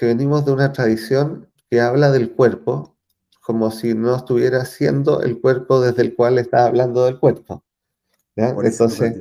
venimos 0.00 0.44
de 0.44 0.52
una 0.52 0.72
tradición 0.72 1.50
que 1.68 1.80
habla 1.80 2.12
del 2.12 2.32
cuerpo 2.32 2.96
como 3.40 3.72
si 3.72 3.94
no 3.94 4.14
estuviera 4.14 4.64
siendo 4.64 5.22
el 5.22 5.40
cuerpo 5.40 5.80
desde 5.80 6.02
el 6.02 6.14
cual 6.14 6.38
está 6.38 6.66
hablando 6.66 7.06
del 7.06 7.18
cuerpo. 7.18 7.64
Entonces, 8.36 9.16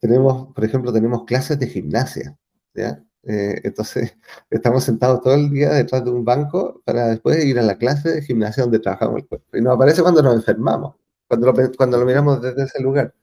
tenemos, 0.00 0.52
por 0.52 0.64
ejemplo, 0.64 0.92
tenemos 0.92 1.24
clases 1.24 1.58
de 1.60 1.68
gimnasia. 1.68 2.36
¿ya? 2.74 3.04
Eh, 3.28 3.60
entonces, 3.64 4.16
estamos 4.50 4.84
sentados 4.84 5.20
todo 5.20 5.34
el 5.34 5.50
día 5.50 5.70
detrás 5.70 6.04
de 6.04 6.10
un 6.10 6.24
banco 6.24 6.80
para 6.84 7.08
después 7.08 7.44
ir 7.44 7.58
a 7.58 7.62
la 7.62 7.76
clase 7.76 8.10
de 8.10 8.22
gimnasia 8.22 8.62
donde 8.62 8.78
trabajamos 8.78 9.16
el 9.20 9.26
cuerpo. 9.26 9.56
Y 9.56 9.60
nos 9.60 9.74
aparece 9.74 10.02
cuando 10.02 10.22
nos 10.22 10.36
enfermamos, 10.36 10.94
cuando 11.28 11.52
lo, 11.52 11.54
cuando 11.76 11.98
lo 11.98 12.06
miramos 12.06 12.40
desde 12.40 12.64
ese 12.64 12.82
lugar. 12.82 13.14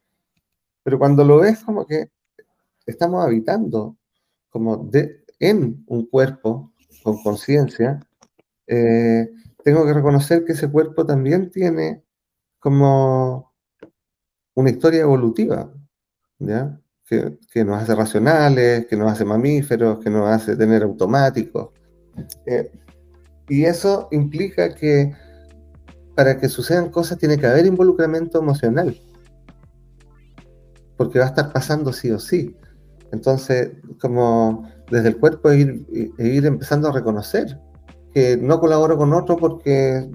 Pero 0.84 1.00
cuando 1.00 1.24
lo 1.24 1.40
ves 1.40 1.64
como 1.64 1.86
que 1.86 2.12
estamos 2.86 3.24
habitando 3.24 3.98
como 4.50 4.78
de, 4.78 5.24
en 5.40 5.84
un 5.88 6.06
cuerpo 6.08 6.74
con 7.04 7.24
conciencia, 7.24 8.00
eh, 8.68 9.30
tengo 9.64 9.86
que 9.86 9.94
reconocer 9.94 10.44
que 10.46 10.54
ese 10.54 10.70
cuerpo 10.70 11.06
también 11.06 11.50
tiene 11.50 12.04
como 12.60 13.54
una 14.56 14.70
historia 14.70 15.02
evolutiva, 15.02 15.74
¿ya? 16.40 16.80
Que, 17.52 17.66
nos 17.66 17.82
hace 17.82 17.96
racionales, 17.96 18.88
que 18.88 18.96
nos 18.96 19.12
hace 19.12 19.26
mamíferos, 19.26 20.00
que 20.00 20.10
nos 20.10 20.30
hace 20.30 20.56
tener 20.56 20.84
automáticos. 20.84 21.70
Eh, 22.46 22.72
y 23.50 23.66
eso 23.66 24.08
implica 24.12 24.74
que 24.74 25.14
para 26.16 26.40
que 26.40 26.50
sucedan 26.50 26.90
cosas 26.90 27.18
tiene 27.18 27.38
que 27.38 27.48
haber 27.48 27.66
involucramiento 27.66 28.40
emocional, 28.40 29.00
porque 30.98 31.20
va 31.20 31.26
a 31.26 31.30
estar 31.30 31.52
pasando 31.52 31.92
sí 31.92 32.12
o 32.12 32.20
sí. 32.20 32.56
Entonces, 33.12 33.72
como 34.00 34.70
desde 34.90 35.10
el 35.10 35.18
cuerpo 35.18 35.52
ir, 35.54 35.86
ir 36.18 36.46
empezando 36.46 36.90
a 36.90 36.92
reconocer 36.92 37.60
que 38.14 38.38
no 38.38 38.60
colaboro 38.60 38.98
con 38.98 39.14
otro 39.14 39.38
porque, 39.38 40.08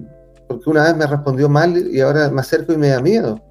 porque 0.47 0.69
una 0.69 0.83
vez 0.83 0.95
me 0.95 1.05
respondió 1.05 1.49
mal 1.49 1.77
y 1.77 1.99
ahora 1.99 2.29
me 2.29 2.41
acerco 2.41 2.73
y 2.73 2.77
me 2.77 2.89
da 2.89 3.01
miedo. 3.01 3.41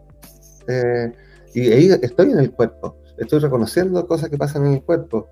Eh, 0.67 1.13
y 1.55 1.73
ahí 1.73 1.91
estoy 2.03 2.33
en 2.33 2.39
el 2.39 2.51
cuerpo, 2.51 2.97
estoy 3.18 3.38
reconociendo 3.40 4.07
cosas 4.07 4.31
que 4.31 4.38
pasan 4.38 4.66
en 4.66 4.74
el 4.74 4.83
cuerpo. 4.83 5.28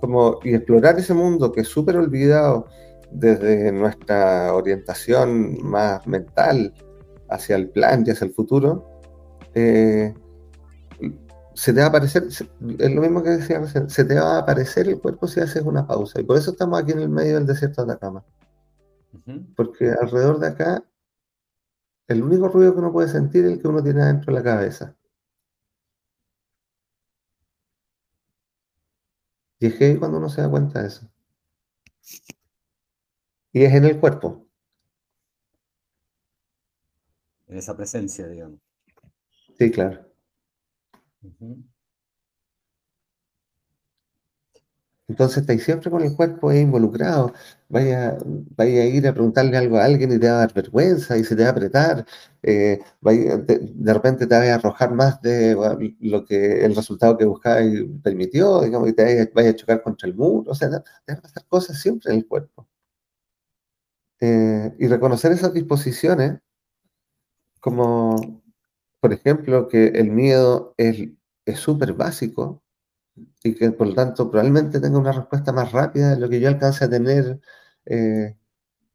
Como, 0.00 0.40
y 0.44 0.54
explorar 0.54 0.98
ese 0.98 1.14
mundo 1.14 1.52
que 1.52 1.62
es 1.62 1.68
súper 1.68 1.96
olvidado 1.96 2.66
desde 3.10 3.72
nuestra 3.72 4.52
orientación 4.52 5.56
más 5.62 6.06
mental 6.06 6.74
hacia 7.30 7.56
el 7.56 7.70
plan 7.70 8.04
y 8.06 8.10
hacia 8.10 8.26
el 8.26 8.34
futuro, 8.34 9.00
eh, 9.54 10.12
se 11.54 11.72
te 11.72 11.80
va 11.80 11.86
a 11.86 11.88
aparecer, 11.88 12.24
es 12.26 12.44
lo 12.94 13.00
mismo 13.00 13.22
que 13.22 13.30
decía 13.30 13.58
recién, 13.58 13.88
se 13.88 14.04
te 14.04 14.14
va 14.16 14.36
a 14.36 14.38
aparecer 14.40 14.88
el 14.88 15.00
cuerpo 15.00 15.26
si 15.26 15.40
haces 15.40 15.62
una 15.62 15.86
pausa. 15.86 16.20
Y 16.20 16.24
por 16.24 16.36
eso 16.36 16.50
estamos 16.50 16.78
aquí 16.78 16.92
en 16.92 17.00
el 17.00 17.08
medio 17.08 17.36
del 17.36 17.46
desierto 17.46 17.84
de 17.84 17.92
Atacama. 17.92 18.24
Porque 19.56 19.90
alrededor 19.90 20.38
de 20.38 20.48
acá, 20.48 20.84
el 22.08 22.22
único 22.22 22.48
ruido 22.48 22.74
que 22.74 22.80
uno 22.80 22.92
puede 22.92 23.08
sentir 23.08 23.46
es 23.46 23.52
el 23.52 23.62
que 23.62 23.68
uno 23.68 23.82
tiene 23.82 24.04
dentro 24.04 24.32
de 24.32 24.38
la 24.38 24.44
cabeza. 24.44 24.94
Y 29.58 29.66
es 29.66 29.74
que 29.74 29.98
cuando 29.98 30.18
uno 30.18 30.28
se 30.28 30.42
da 30.42 30.50
cuenta 30.50 30.82
de 30.82 30.88
eso. 30.88 31.10
Y 33.52 33.64
es 33.64 33.72
en 33.72 33.84
el 33.84 33.98
cuerpo. 33.98 34.46
En 37.46 37.58
esa 37.58 37.76
presencia, 37.76 38.26
digamos. 38.28 38.60
Sí, 39.58 39.70
claro. 39.70 40.06
Entonces 45.08 45.38
estáis 45.38 45.62
siempre 45.64 45.90
con 45.90 46.02
el 46.02 46.14
cuerpo 46.16 46.52
involucrado. 46.52 47.32
Vaya, 47.68 48.18
vaya 48.56 48.82
a 48.82 48.86
ir 48.86 49.06
a 49.06 49.12
preguntarle 49.12 49.56
algo 49.56 49.78
a 49.78 49.84
alguien 49.84 50.12
y 50.12 50.18
te 50.18 50.28
va 50.28 50.34
a 50.34 50.38
dar 50.38 50.54
vergüenza 50.54 51.16
y 51.16 51.24
se 51.24 51.36
te 51.36 51.42
va 51.42 51.50
a 51.50 51.52
apretar. 51.52 52.06
Eh, 52.42 52.80
de, 53.00 53.94
repente 53.94 54.26
te 54.26 54.34
va 54.34 54.42
a 54.42 54.54
arrojar 54.56 54.92
más 54.92 55.20
de 55.22 55.54
lo 56.00 56.24
que 56.24 56.64
el 56.64 56.74
resultado 56.74 57.16
que 57.16 57.24
buscabas 57.24 57.64
permitió, 58.02 58.62
digamos, 58.62 58.88
y 58.88 58.92
te 58.94 59.30
vaya, 59.34 59.50
a 59.50 59.56
chocar 59.56 59.82
contra 59.82 60.08
el 60.08 60.14
muro. 60.16 60.50
O 60.50 60.54
sea, 60.54 60.70
te 60.70 60.76
van 61.08 61.18
a 61.18 61.22
pasar 61.22 61.44
cosas 61.48 61.80
siempre 61.80 62.12
en 62.12 62.18
el 62.18 62.26
cuerpo. 62.26 62.66
Eh, 64.20 64.74
y 64.78 64.88
reconocer 64.88 65.32
esas 65.32 65.52
disposiciones 65.52 66.40
como 67.60 68.16
por 69.00 69.12
ejemplo, 69.12 69.68
que 69.68 69.86
el 69.88 70.10
miedo 70.10 70.74
es 70.78 71.10
súper 71.54 71.92
básico 71.92 72.62
y 73.46 73.54
que 73.54 73.70
por 73.72 73.88
lo 73.88 73.94
tanto 73.94 74.30
probablemente 74.30 74.80
tenga 74.80 74.98
una 74.98 75.12
respuesta 75.12 75.52
más 75.52 75.72
rápida 75.72 76.10
de 76.14 76.20
lo 76.20 76.28
que 76.28 76.40
yo 76.40 76.48
alcance 76.48 76.84
a 76.84 76.90
tener 76.90 77.40
eh, 77.86 78.36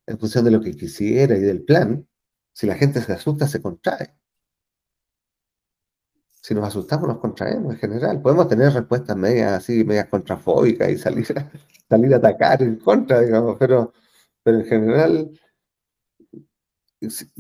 en 0.07 0.19
función 0.19 0.45
de 0.45 0.51
lo 0.51 0.61
que 0.61 0.75
quisiera 0.75 1.35
y 1.37 1.41
del 1.41 1.63
plan. 1.63 2.07
Si 2.53 2.67
la 2.67 2.75
gente 2.75 3.01
se 3.01 3.13
asusta, 3.13 3.47
se 3.47 3.61
contrae. 3.61 4.15
Si 6.41 6.53
nos 6.55 6.67
asustamos, 6.67 7.07
nos 7.07 7.19
contraemos 7.19 7.73
en 7.73 7.79
general. 7.79 8.21
Podemos 8.21 8.47
tener 8.47 8.73
respuestas 8.73 9.15
medias 9.15 9.53
así, 9.53 9.83
medias 9.83 10.07
contrafóbicas 10.07 10.89
y 10.89 10.97
salir 10.97 11.27
salir 11.89 12.13
a 12.13 12.17
atacar 12.17 12.63
en 12.63 12.77
contra, 12.77 13.21
digamos, 13.21 13.57
pero, 13.59 13.93
pero 14.43 14.59
en 14.59 14.65
general 14.65 15.31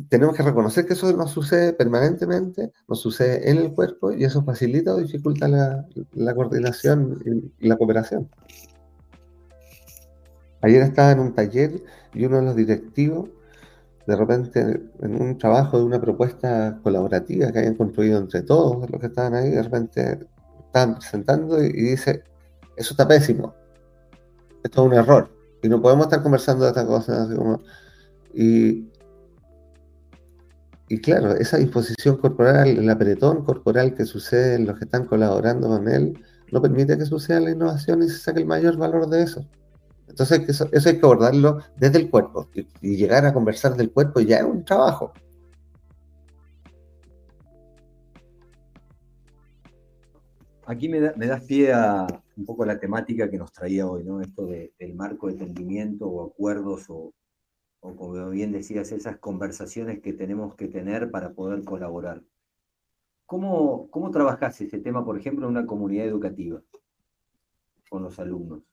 tenemos 0.09 0.35
que 0.35 0.43
reconocer 0.43 0.87
que 0.87 0.93
eso 0.93 1.15
nos 1.15 1.31
sucede 1.31 1.73
permanentemente, 1.73 2.71
nos 2.87 2.99
sucede 2.99 3.49
en 3.49 3.57
el 3.57 3.73
cuerpo 3.73 4.11
y 4.11 4.23
eso 4.23 4.43
facilita 4.43 4.95
o 4.95 4.97
dificulta 4.97 5.47
la, 5.47 6.33
coordinación 6.33 7.51
y 7.59 7.67
la 7.67 7.77
cooperación. 7.77 8.29
Ayer 10.61 10.81
estaba 10.81 11.11
en 11.11 11.19
un 11.19 11.33
taller 11.33 11.83
y 12.13 12.25
uno 12.25 12.37
de 12.37 12.43
los 12.43 12.55
directivos, 12.55 13.29
de 14.07 14.15
repente, 14.15 14.81
en 15.01 15.21
un 15.21 15.37
trabajo 15.37 15.77
de 15.77 15.83
una 15.83 16.01
propuesta 16.01 16.79
colaborativa 16.81 17.51
que 17.51 17.59
habían 17.59 17.75
construido 17.75 18.17
entre 18.17 18.41
todos 18.41 18.89
los 18.89 18.99
que 18.99 19.07
estaban 19.07 19.35
ahí, 19.35 19.51
de 19.51 19.61
repente 19.61 20.27
estaban 20.65 20.95
presentando 20.95 21.63
y, 21.63 21.71
dice, 21.71 22.23
eso 22.75 22.93
está 22.93 23.07
pésimo, 23.07 23.53
esto 24.63 24.81
es 24.81 24.87
un 24.87 24.93
error, 24.93 25.31
y 25.61 25.69
no 25.69 25.81
podemos 25.81 26.05
estar 26.05 26.23
conversando 26.23 26.63
de 26.63 26.69
estas 26.69 26.85
cosas. 26.85 27.29
y, 28.33 28.91
y 30.91 30.99
claro, 30.99 31.31
esa 31.37 31.55
disposición 31.55 32.17
corporal, 32.17 32.67
el 32.67 32.89
apretón 32.89 33.45
corporal 33.45 33.95
que 33.95 34.03
sucede 34.03 34.55
en 34.55 34.67
los 34.67 34.77
que 34.77 34.83
están 34.83 35.05
colaborando 35.05 35.69
con 35.69 35.87
él, 35.87 36.21
no 36.51 36.61
permite 36.61 36.97
que 36.97 37.05
suceda 37.05 37.39
la 37.39 37.51
innovación 37.51 38.03
y 38.03 38.09
se 38.09 38.17
saque 38.17 38.41
el 38.41 38.45
mayor 38.45 38.75
valor 38.75 39.07
de 39.07 39.23
eso. 39.23 39.47
Entonces, 40.09 40.41
eso, 40.49 40.89
hay 40.89 40.99
que 40.99 41.05
abordarlo 41.05 41.59
desde 41.77 41.99
el 41.99 42.09
cuerpo 42.09 42.49
y, 42.81 42.97
llegar 42.97 43.25
a 43.25 43.31
conversar 43.31 43.77
del 43.77 43.89
cuerpo 43.89 44.19
ya 44.19 44.39
es 44.39 44.43
un 44.43 44.65
trabajo. 44.65 45.13
Aquí 50.65 50.89
me, 50.89 50.99
das 50.99 51.43
pie 51.45 51.71
a 51.71 52.05
un 52.35 52.45
poco 52.45 52.65
la 52.65 52.77
temática 52.81 53.29
que 53.29 53.37
nos 53.37 53.53
traía 53.53 53.87
hoy, 53.87 54.03
¿no? 54.03 54.19
Esto 54.19 54.45
del 54.45 54.93
marco 54.93 55.27
de 55.27 55.33
entendimiento 55.35 56.05
o 56.05 56.27
acuerdos 56.27 56.87
o, 56.89 57.13
o, 57.81 57.95
como 57.95 58.29
bien 58.29 58.51
decías, 58.51 58.91
esas 58.91 59.17
conversaciones 59.19 59.99
que 60.01 60.13
tenemos 60.13 60.55
que 60.55 60.67
tener 60.67 61.11
para 61.11 61.33
poder 61.33 61.63
colaborar. 61.65 62.23
¿Cómo, 63.25 63.89
cómo 63.91 64.11
trabajás 64.11 64.59
ese 64.61 64.79
tema, 64.79 65.05
por 65.05 65.17
ejemplo, 65.17 65.45
en 65.45 65.51
una 65.51 65.65
comunidad 65.65 66.05
educativa 66.05 66.61
con 67.89 68.03
los 68.03 68.17
alumnos? 68.19 68.63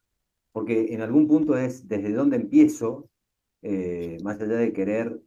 porque 0.59 0.92
en 0.92 1.03
algún 1.03 1.29
punto 1.29 1.57
es 1.57 1.87
desde 1.87 2.12
dónde 2.12 2.37
empiezo, 2.37 3.09
eh, 3.62 4.18
más 4.25 4.40
allá 4.40 4.57
de 4.57 4.73
querer, 4.73 5.21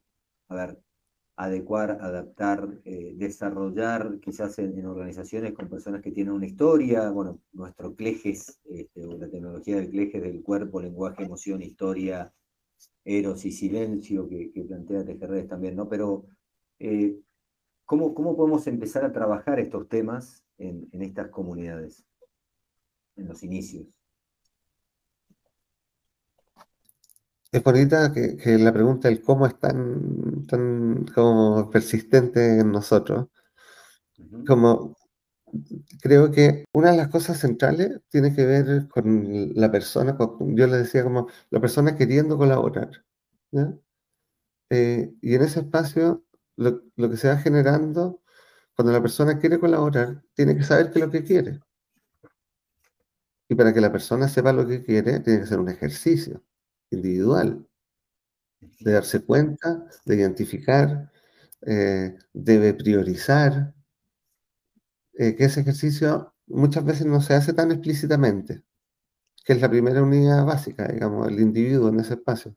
a 0.49 0.55
ver, 0.55 0.79
adecuar, 1.37 1.99
adaptar, 2.01 2.81
eh, 2.83 3.13
desarrollar, 3.15 4.19
quizás 4.19 4.59
en, 4.59 4.85
organizaciones 4.85 5.53
con 5.53 5.69
personas 5.69 6.01
que 6.01 6.11
tienen 6.11 6.33
una 6.33 6.47
historia, 6.47 7.09
bueno, 7.11 7.39
nuestro 7.53 7.95
CLEGES, 7.95 8.59
este, 8.65 9.05
o 9.05 9.17
la 9.17 9.29
tecnología 9.29 9.77
del 9.77 9.89
CLEGES 9.89 10.21
del 10.21 10.43
cuerpo, 10.43 10.81
lenguaje, 10.81 11.23
emoción, 11.23 11.61
historia, 11.61 12.33
eros 13.03 13.45
y 13.45 13.51
silencio, 13.51 14.27
que, 14.27 14.51
plantea 14.67 15.05
Tejerredes 15.05 15.47
también, 15.47 15.75
¿no? 15.75 15.87
Pero, 15.89 16.25
eh, 16.79 17.19
¿cómo, 17.85 18.13
¿cómo, 18.13 18.35
podemos 18.35 18.67
empezar 18.67 19.05
a 19.05 19.11
trabajar 19.11 19.59
estos 19.59 19.87
temas 19.87 20.43
en 20.57 20.89
estas 21.01 21.29
comunidades, 21.29 22.05
en 23.15 23.27
los 23.27 23.41
inicios? 23.43 23.87
Es 27.51 27.61
bonita 27.63 28.13
que, 28.13 28.57
la 28.57 28.71
pregunta 28.71 29.09
del 29.09 29.21
cómo 29.21 29.45
es 29.45 29.59
tan, 29.59 31.05
como 31.13 31.69
persistente 31.69 32.59
en 32.59 32.71
nosotros. 32.71 33.27
Como 34.47 34.95
creo 36.01 36.31
que 36.31 36.65
una 36.73 36.91
de 36.91 36.97
las 36.97 37.09
cosas 37.09 37.39
centrales 37.39 38.01
tiene 38.09 38.33
que 38.35 38.45
ver 38.45 38.87
con 38.89 39.51
la 39.55 39.71
persona, 39.71 40.17
yo 40.19 40.67
le 40.67 40.77
decía 40.77 41.03
como 41.03 41.27
la 41.49 41.59
persona 41.61 41.95
queriendo 41.95 42.37
colaborar. 42.37 42.89
Eh, 44.69 45.13
y 45.21 45.35
en 45.35 45.41
ese 45.41 45.61
espacio 45.61 46.23
lo, 46.55 46.81
lo, 46.95 47.09
que 47.09 47.17
se 47.17 47.27
va 47.27 47.37
generando, 47.37 48.21
cuando 48.75 48.93
la 48.93 49.01
persona 49.01 49.39
quiere 49.39 49.59
colaborar, 49.59 50.23
tiene 50.33 50.55
que 50.55 50.63
saber 50.63 50.91
qué 50.91 50.99
es 50.99 51.05
lo 51.05 51.11
que 51.11 51.23
quiere. 51.23 51.59
Y 53.49 53.55
para 53.55 53.73
que 53.73 53.81
la 53.81 53.91
persona 53.91 54.29
sepa 54.29 54.53
lo 54.53 54.65
que 54.65 54.83
quiere, 54.83 55.19
tiene 55.19 55.41
que 55.41 55.47
ser 55.47 55.59
un 55.59 55.69
ejercicio 55.69 56.41
individual, 56.89 57.67
de 58.79 58.91
darse 58.93 59.23
cuenta, 59.23 59.85
de 60.05 60.15
identificar, 60.15 61.11
eh, 61.61 62.17
debe 62.33 62.73
priorizar, 62.73 63.73
eh, 65.13 65.35
que 65.35 65.45
ese 65.45 65.61
ejercicio 65.61 66.33
muchas 66.47 66.85
veces 66.85 67.05
no 67.05 67.21
se 67.21 67.33
hace 67.33 67.53
tan 67.53 67.71
explícitamente, 67.71 68.63
que 69.45 69.53
es 69.53 69.61
la 69.61 69.69
primera 69.69 70.03
unidad 70.03 70.45
básica, 70.45 70.87
digamos, 70.87 71.27
el 71.27 71.39
individuo 71.39 71.89
en 71.89 71.99
ese 71.99 72.15
espacio. 72.15 72.55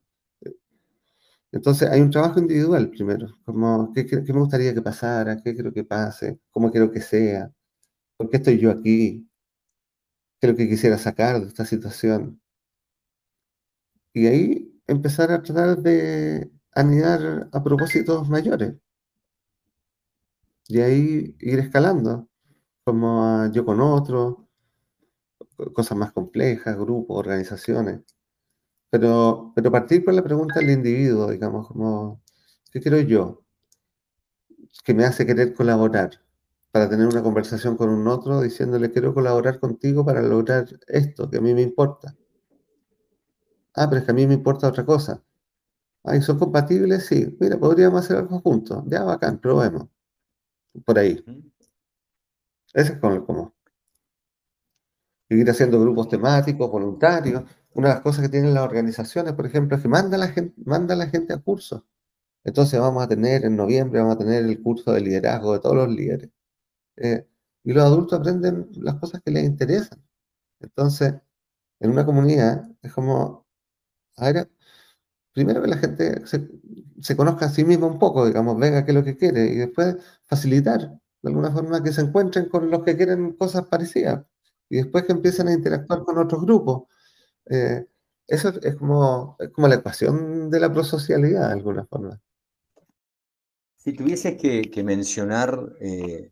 Entonces 1.53 1.89
hay 1.89 2.01
un 2.01 2.11
trabajo 2.11 2.41
individual 2.41 2.91
primero, 2.91 3.29
como 3.45 3.93
qué, 3.93 4.05
qué 4.07 4.33
me 4.33 4.41
gustaría 4.41 4.75
que 4.75 4.83
pasara, 4.83 5.41
qué 5.41 5.55
quiero 5.55 5.73
que 5.73 5.85
pase, 5.85 6.41
cómo 6.51 6.71
quiero 6.71 6.91
que 6.91 7.01
sea, 7.01 7.53
por 8.17 8.29
qué 8.31 8.39
estoy 8.39 8.59
yo 8.59 8.71
aquí, 8.73 9.29
qué 10.41 10.47
es 10.49 10.53
lo 10.53 10.57
que 10.57 10.69
quisiera 10.69 10.99
sacar 10.99 11.41
de 11.41 11.49
esta 11.49 11.65
situación. 11.65 12.41
Y 14.13 14.27
ahí 14.27 14.81
empezar 14.87 15.31
a 15.33 15.43
tratar 15.43 15.79
de 15.79 16.51
anidar 16.73 17.49
a 17.53 17.63
propósitos 17.63 18.29
mayores. 18.29 18.75
Y 20.69 20.81
ahí 20.81 21.37
ir 21.41 21.59
escalando, 21.59 22.29
como 22.85 23.51
yo 23.53 23.65
con 23.65 23.81
otro, 23.81 24.49
cosas 25.73 25.97
más 25.99 26.13
complejas, 26.13 26.77
grupos, 26.77 27.19
organizaciones. 27.19 28.01
Pero, 28.91 29.53
pero 29.55 29.73
partir 29.73 30.05
por 30.05 30.15
la 30.15 30.23
pregunta 30.25 30.61
del 30.61 30.71
individuo, 30.71 31.31
digamos, 31.31 31.69
como, 31.69 32.23
¿qué 32.73 32.81
quiero 32.81 33.01
yo? 33.01 33.45
Que 34.85 34.95
me 34.95 35.05
hace 35.05 35.27
querer 35.27 35.55
colaborar 35.55 36.21
para 36.71 36.89
tener 36.89 37.07
una 37.07 37.23
conversación 37.23 37.77
con 37.77 37.89
un 37.89 38.07
otro 38.09 38.41
diciéndole 38.41 38.91
quiero 38.93 39.15
colaborar 39.15 39.59
contigo 39.61 40.05
para 40.05 40.23
lograr 40.23 40.67
esto 40.89 41.31
que 41.31 41.39
a 41.39 41.41
mí 41.41 41.55
me 41.55 41.63
importa. 41.63 42.15
Ah, 43.75 43.89
pero 43.89 44.01
es 44.01 44.05
que 44.07 44.13
a 44.13 44.15
mí 44.15 44.27
me 44.27 44.35
importa 44.35 44.69
otra 44.69 44.85
cosa. 44.87 45.23
Ahí 46.05 46.23
son 46.23 46.39
compatibles, 46.39 47.07
sí. 47.07 47.37
Mira, 47.41 47.59
podríamos 47.59 48.05
hacer 48.05 48.19
algo 48.19 48.41
juntos. 48.41 48.85
Ya, 48.87 49.05
bacán, 49.05 49.39
probemos. 49.41 49.89
Por 50.85 50.99
ahí. 50.99 51.25
Ese 52.75 52.93
es 52.95 52.99
como 52.99 53.15
el 53.15 53.25
común. 53.25 53.53
Ir 55.31 55.49
haciendo 55.51 55.81
grupos 55.81 56.09
temáticos, 56.09 56.71
voluntarios. 56.71 57.45
Una 57.75 57.89
de 57.89 57.95
las 57.95 58.03
cosas 58.03 58.23
que 58.23 58.29
tienen 58.29 58.55
las 58.55 58.65
organizaciones, 58.65 59.33
por 59.35 59.47
ejemplo, 59.47 59.77
es 59.77 59.83
que 59.83 59.89
manda 59.89 60.19
la 60.19 60.29
gente, 60.29 60.55
manda 60.65 60.95
la 60.95 61.07
gente 61.09 61.33
a 61.33 61.39
cursos. 61.39 61.83
Entonces 62.45 62.81
vamos 62.81 63.03
a 63.03 63.09
tener 63.09 63.45
en 63.45 63.57
noviembre, 63.57 64.01
vamos 64.01 64.17
a 64.17 64.19
tener 64.19 64.45
el 64.45 64.63
curso 64.63 64.93
de 64.93 65.01
liderazgo 65.01 65.55
de 65.55 65.61
todos 65.61 65.77
los 65.77 65.89
líderes. 65.89 66.31
Eh, 66.97 67.27
y 67.65 67.73
los 67.73 67.85
adultos 67.85 68.21
aprenden 68.21 68.69
las 68.75 68.97
cosas 68.97 69.23
que 69.25 69.33
les 69.33 69.45
interesan. 69.45 70.03
Entonces, 70.61 71.15
en 71.81 71.91
una 71.91 72.07
comunidad 72.07 72.69
es 72.83 72.93
como 72.93 73.45
Ahora, 74.17 74.49
primero 75.33 75.63
que 75.63 75.69
la 75.69 75.79
gente 75.79 76.27
se, 76.27 77.17
conozca 77.17 77.47
a 77.47 77.51
sí 77.51 77.65
misma 77.65 77.87
un 77.87 77.99
poco, 77.99 78.27
digamos, 78.27 78.59
venga 78.59 78.85
qué 78.85 78.93
es 78.93 78.95
lo 78.97 79.05
que 79.05 79.17
quiere, 79.17 79.47
y 79.47 79.57
después 79.57 79.97
facilitar 80.25 80.99
de 81.25 81.31
alguna 81.31 81.51
forma 81.51 81.83
que 81.83 81.91
se 81.91 82.03
encuentren 82.03 82.51
con 82.51 82.71
los 82.71 82.83
que 82.83 82.99
quieren 82.99 83.33
cosas 83.33 83.67
parecidas, 83.67 84.27
y 84.69 84.77
después 84.77 85.05
que 85.05 85.13
empiecen 85.13 85.49
a 85.49 85.55
interactuar 85.55 86.05
con 86.05 86.19
otros 86.19 86.43
grupos. 86.43 86.83
Eh, 87.47 87.87
eso 88.27 88.53
es 88.63 88.77
como, 88.77 89.39
como 89.55 89.69
la 89.69 89.77
ecuación 89.77 90.51
de 90.51 90.61
la 90.61 90.71
prosocialidad, 90.71 91.49
de 91.49 91.55
alguna 91.55 91.87
forma. 91.87 92.21
Si 93.77 93.95
tuvieses 93.95 94.37
que, 94.37 94.85
mencionar, 94.85 95.59
eh, 95.81 96.31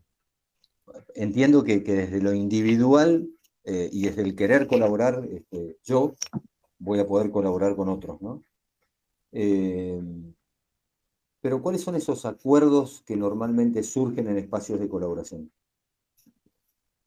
entiendo 1.15 1.63
que, 1.63 1.79
desde 1.79 2.21
lo 2.21 2.33
individual 2.33 3.27
eh, 3.63 3.89
y 3.91 4.05
desde 4.05 4.21
el 4.21 4.35
querer 4.35 4.67
colaborar, 4.67 5.27
este, 5.31 5.79
yo 5.83 6.13
voy 6.77 6.99
a 6.99 7.07
poder 7.07 7.31
colaborar 7.31 7.75
con 7.75 7.89
otros, 7.89 8.21
¿no? 8.21 8.43
Pero 11.43 11.61
¿cuáles 11.61 11.81
son 11.81 11.95
esos 11.95 12.23
acuerdos 12.23 13.03
que 13.05 13.17
normalmente 13.17 13.83
surgen 13.83 14.29
en 14.29 14.37
espacios 14.37 14.79
de 14.79 14.87
colaboración? 14.87 15.51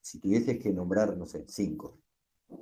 Si 0.03 0.21
tuvieses 0.21 0.59
que 0.59 0.75
nombrar, 0.75 1.17
no 1.17 1.25
sé, 1.25 1.47
cinco, 1.49 1.99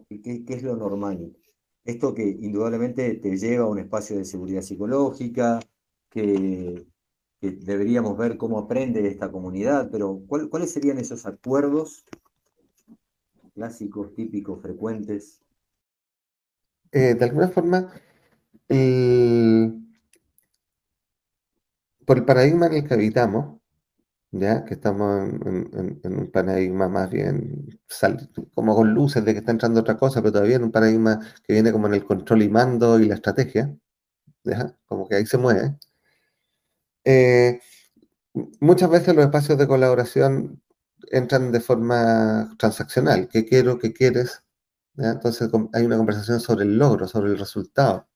¿qué, 0.09 0.45
es 0.47 0.63
lo 0.63 0.77
normal? 0.77 1.37
Esto 1.85 2.15
que 2.15 2.23
indudablemente 2.23 3.15
te 3.15 3.37
lleva 3.37 3.65
a 3.65 3.69
un 3.69 3.81
espacio 3.81 4.17
de 4.17 4.25
seguridad 4.25 4.63
psicológica, 4.63 5.59
que, 6.11 6.87
deberíamos 7.41 8.17
ver 8.17 8.37
cómo 8.37 8.61
aprende 8.61 9.09
esta 9.09 9.33
comunidad, 9.33 9.91
pero 9.91 10.23
¿cuáles 10.29 10.71
serían 10.71 10.99
esos 10.99 11.27
acuerdos 11.27 12.05
clásicos, 13.53 14.15
típicos, 14.15 14.63
frecuentes 14.63 15.41
eh, 16.93 17.15
de 17.15 17.25
alguna 17.25 17.49
forma, 17.49 17.93
por 22.07 22.19
el 22.19 22.25
paradigma 22.25 22.67
en 22.67 22.75
el 22.75 22.89
que 22.89 22.95
habitamos, 22.95 23.61
ya 24.31 24.65
que 24.65 24.75
estamos 24.75 25.29
en, 25.47 26.01
un 26.05 26.31
paradigma 26.33 26.89
más 26.89 27.11
bien 27.11 27.81
como 28.55 28.75
con 28.75 28.93
luces 28.95 29.25
de 29.25 29.33
que 29.33 29.39
está 29.41 29.53
entrando 29.53 29.81
otra 29.81 29.97
cosa, 29.97 30.21
pero 30.21 30.33
todavía 30.33 30.57
en 30.57 30.65
un 30.65 30.73
paradigma 30.73 31.21
que 31.45 31.53
viene 31.53 31.73
como 31.73 31.87
en 31.87 31.95
el 31.95 32.05
control 32.05 32.43
y 32.43 32.49
mando 32.49 32.99
y 33.01 33.07
la 33.07 33.15
estrategia, 33.15 33.75
como 34.87 35.09
que 35.09 35.17
ahí 35.17 35.27
se 35.27 35.39
mueve. 35.39 35.77
Eh, 37.05 37.61
muchas 38.61 38.91
veces 38.91 39.15
los 39.15 39.25
espacios 39.25 39.59
de 39.59 39.69
colaboración 39.69 40.63
entran 41.11 41.53
de 41.53 41.61
forma 41.61 42.55
transaccional. 42.59 43.29
¿Qué 43.29 43.45
quiero? 43.47 43.79
¿Qué 43.79 43.93
quieres? 43.93 44.43
Entonces 44.97 45.51
hay 45.73 45.85
una 45.85 45.97
conversación 45.97 46.41
sobre 46.41 46.65
el 46.65 46.79
logro, 46.79 47.09
sobre 47.09 47.31
el 47.33 47.39
resultado. 47.39 48.09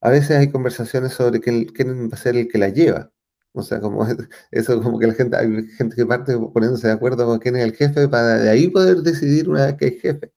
A 0.00 0.10
veces 0.10 0.36
hay 0.38 0.50
conversaciones 0.50 1.12
sobre 1.12 1.40
quién, 1.40 1.66
va 2.10 2.14
a 2.14 2.16
ser 2.16 2.36
el 2.36 2.48
que 2.48 2.58
la 2.58 2.68
lleva. 2.70 3.12
O 3.52 3.62
sea, 3.62 3.80
como 3.80 4.06
eso, 4.50 4.82
como 4.82 4.98
que 4.98 5.06
la 5.08 5.14
gente, 5.14 5.36
hay 5.36 5.66
gente 5.68 5.96
que 5.96 6.06
parte 6.06 6.36
poniéndose 6.38 6.88
de 6.88 6.94
acuerdo 6.94 7.26
con 7.26 7.38
quién 7.38 7.56
es 7.56 7.64
el 7.64 7.74
jefe 7.74 8.08
para 8.08 8.38
de 8.38 8.50
ahí 8.50 8.68
poder 8.68 8.98
decidir 8.98 9.48
una 9.48 9.66
vez 9.66 9.76
que 9.76 9.84
hay 9.86 9.98
jefe. 10.00 10.32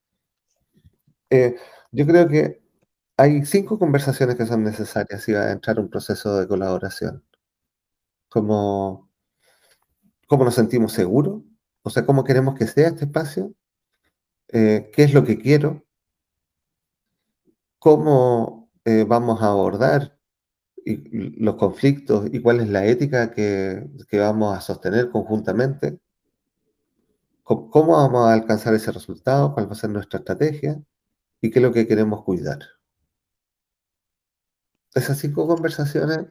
Eh, 1.30 1.56
yo 1.92 2.06
creo 2.06 2.28
que 2.28 2.62
hay 3.16 3.44
cinco 3.46 3.78
conversaciones 3.78 4.36
que 4.36 4.46
son 4.46 4.64
necesarias 4.64 5.22
si 5.22 5.32
va 5.32 5.42
a 5.42 5.52
entrar 5.52 5.78
un 5.80 5.88
proceso 5.90 6.38
de 6.38 6.48
colaboración. 6.48 7.24
Como 8.28 9.10
cómo 10.26 10.44
nos 10.44 10.54
sentimos 10.54 10.92
seguros, 10.92 11.42
o 11.82 11.90
sea, 11.90 12.06
cómo 12.06 12.24
queremos 12.24 12.54
que 12.56 12.66
sea 12.66 12.88
este 12.88 13.04
espacio, 13.04 13.54
eh, 14.48 14.90
qué 14.92 15.04
es 15.04 15.14
lo 15.14 15.24
que 15.24 15.38
quiero, 15.38 15.84
cómo 17.78 18.63
eh, 18.84 19.04
vamos 19.06 19.42
a 19.42 19.48
abordar 19.48 20.18
los 20.84 21.56
conflictos 21.56 22.26
y 22.32 22.40
cuál 22.40 22.60
es 22.60 22.68
la 22.68 22.84
ética 22.86 23.32
que, 23.32 23.88
vamos 24.12 24.56
a 24.56 24.60
sostener 24.60 25.10
conjuntamente, 25.10 25.98
cómo 27.42 27.96
vamos 27.96 28.26
a 28.26 28.34
alcanzar 28.34 28.74
ese 28.74 28.92
resultado, 28.92 29.54
cuál 29.54 29.68
va 29.68 29.72
a 29.72 29.76
ser 29.76 29.90
nuestra 29.90 30.18
estrategia 30.18 30.82
y 31.40 31.50
qué 31.50 31.58
es 31.58 31.62
lo 31.62 31.72
que 31.72 31.86
queremos 31.86 32.22
cuidar. 32.24 32.60
Esas 34.94 35.18
cinco 35.18 35.46
conversaciones 35.46 36.26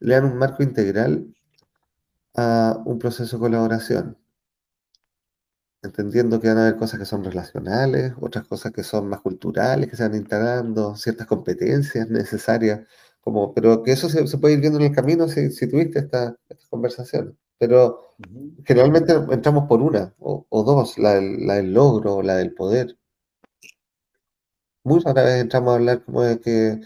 le 0.00 0.14
dan 0.14 0.24
un 0.24 0.36
marco 0.38 0.62
integral 0.62 1.32
a 2.34 2.82
un 2.84 2.98
proceso 2.98 3.36
de 3.36 3.40
colaboración, 3.40 4.18
entendiendo 5.82 6.40
que 6.40 6.48
van 6.48 6.58
a 6.58 6.62
haber 6.62 6.76
cosas 6.76 6.98
que 7.00 7.06
son 7.06 7.24
relacionales, 7.24 8.12
otras 8.20 8.46
cosas 8.46 8.72
que 8.72 8.84
son 8.84 9.08
más 9.08 9.20
culturales, 9.20 9.88
que 9.90 9.96
se 9.96 10.04
van 10.04 10.14
integrando, 10.14 10.96
ciertas 10.96 11.26
competencias 11.26 12.08
necesarias, 12.08 12.86
como, 13.20 13.52
pero 13.54 13.82
que 13.82 13.92
eso 13.92 14.08
se, 14.08 14.38
puede 14.38 14.54
ir 14.54 14.60
viendo 14.60 14.78
en 14.78 14.86
el 14.86 14.94
camino 14.94 15.28
si, 15.28 15.50
tuviste 15.68 16.00
esta, 16.00 16.36
conversación. 16.70 17.38
Pero 17.58 18.16
generalmente 18.64 19.12
entramos 19.30 19.68
por 19.68 19.80
una 19.82 20.14
o, 20.18 20.46
dos, 20.64 20.98
la 20.98 21.14
del, 21.14 21.46
la 21.46 21.54
del 21.56 21.72
logro, 21.74 22.22
la 22.22 22.36
del 22.36 22.54
poder. 22.54 22.96
Muy 24.84 25.00
rara 25.00 25.22
vez 25.22 25.40
entramos 25.40 25.72
a 25.72 25.76
hablar 25.76 26.04
como 26.04 26.22
de 26.22 26.40
que 26.40 26.80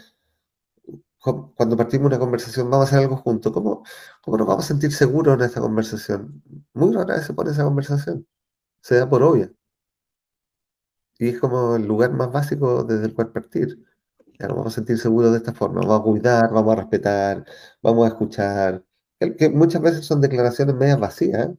cuando 1.56 1.76
partimos 1.76 2.06
una 2.06 2.18
conversación, 2.18 2.70
vamos 2.70 2.86
a 2.86 2.88
hacer 2.88 3.00
algo 3.00 3.16
juntos. 3.16 3.52
¿Cómo, 3.52 3.84
¿Cómo 4.22 4.36
nos 4.36 4.46
vamos 4.46 4.64
a 4.64 4.68
sentir 4.68 4.92
seguros 4.92 5.34
en 5.38 5.44
esta 5.44 5.60
conversación? 5.60 6.42
Muy 6.74 6.94
rara 6.94 7.16
vez 7.16 7.26
se 7.26 7.34
pone 7.34 7.50
esa 7.50 7.64
conversación. 7.64 8.26
Se 8.86 8.94
da 8.94 9.08
por 9.10 9.22
obvia. 9.24 9.50
Y 11.18 11.28
es 11.30 11.40
como 11.40 11.76
el 11.76 11.86
lugar 11.86 12.12
más 12.12 12.30
básico 12.32 12.84
desde 12.84 13.06
el 13.06 13.14
cual 13.14 13.32
partir. 13.32 13.84
Ya 14.38 14.46
nos 14.48 14.56
vamos 14.58 14.74
a 14.74 14.76
sentir 14.76 14.98
seguros 14.98 15.32
de 15.32 15.38
esta 15.38 15.52
forma. 15.54 15.80
Vamos 15.80 16.00
a 16.00 16.04
cuidar, 16.04 16.52
vamos 16.52 16.72
a 16.72 16.76
respetar, 16.76 17.44
vamos 17.82 18.04
a 18.06 18.08
escuchar. 18.08 18.84
Que 19.38 19.48
muchas 19.50 19.82
veces 19.82 20.06
son 20.06 20.20
declaraciones 20.20 20.76
medias 20.76 21.00
vacías, 21.00 21.50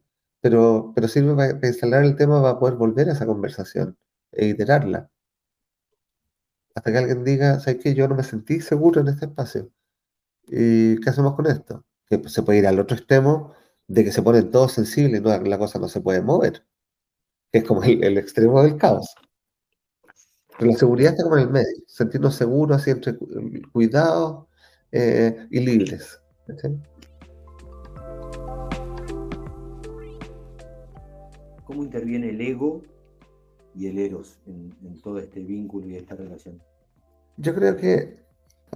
pero, 0.42 0.94
pero 0.96 1.08
sirve 1.08 1.36
para, 1.36 1.68
instalar 1.68 2.04
el 2.06 2.16
tema 2.16 2.42
para 2.42 2.60
poder 2.60 2.76
volver 2.76 3.10
a 3.10 3.13
esa 3.13 3.26
conversación 3.26 3.98
e 4.32 4.48
iterarla 4.48 5.10
hasta 6.76 6.92
que 6.92 6.98
alguien 7.00 7.24
diga, 7.24 7.60
¿sabes 7.60 7.82
qué? 7.84 7.96
Yo 7.96 8.08
no 8.08 8.16
me 8.16 8.24
sentí 8.24 8.62
seguro 8.62 9.02
en 9.02 9.08
este 9.10 9.26
espacio. 9.26 9.72
¿Y 10.48 11.00
qué 11.02 11.10
hacemos 11.10 11.36
con 11.36 11.48
esto? 11.48 11.86
Que 12.08 12.30
se 12.30 12.44
puede 12.44 12.60
ir 12.60 12.68
al 12.68 12.80
otro 12.80 12.98
extremo 12.98 13.54
de 13.88 14.04
que 14.06 14.12
se 14.12 14.22
ponen 14.22 14.52
todos 14.52 14.74
sensibles 14.74 15.22
y 15.22 15.24
no, 15.24 15.38
la 15.40 15.58
cosa 15.60 15.80
no 15.80 15.90
se 15.90 16.02
puede 16.02 16.22
mover. 16.22 16.67
Que 17.52 17.60
es 17.60 17.64
como 17.64 17.84
el, 17.84 18.18
extremo 18.18 18.62
del 18.64 18.78
caos. 18.78 19.16
Pero 20.58 20.72
la 20.72 20.78
seguridad 20.78 21.12
está 21.12 21.24
como 21.24 21.38
en 21.38 21.44
el 21.44 21.50
medio, 21.50 21.84
sentirnos 21.86 22.36
seguros, 22.36 22.78
así 22.78 22.92
entre 22.92 23.16
cuidados 23.72 24.48
eh, 24.92 25.48
y 25.52 25.60
libres. 25.60 26.20
¿Cómo 31.66 31.84
interviene 31.84 32.30
el 32.30 32.42
ego 32.42 32.82
y 33.76 33.88
el 33.88 34.00
eros 34.00 34.40
en, 34.48 35.02
todo 35.02 35.20
este 35.20 35.42
vínculo 35.42 35.88
y 35.88 35.96
esta 35.96 36.16
relación? 36.16 36.62
Yo 37.36 37.54
creo 37.54 37.76
que, 37.76 38.18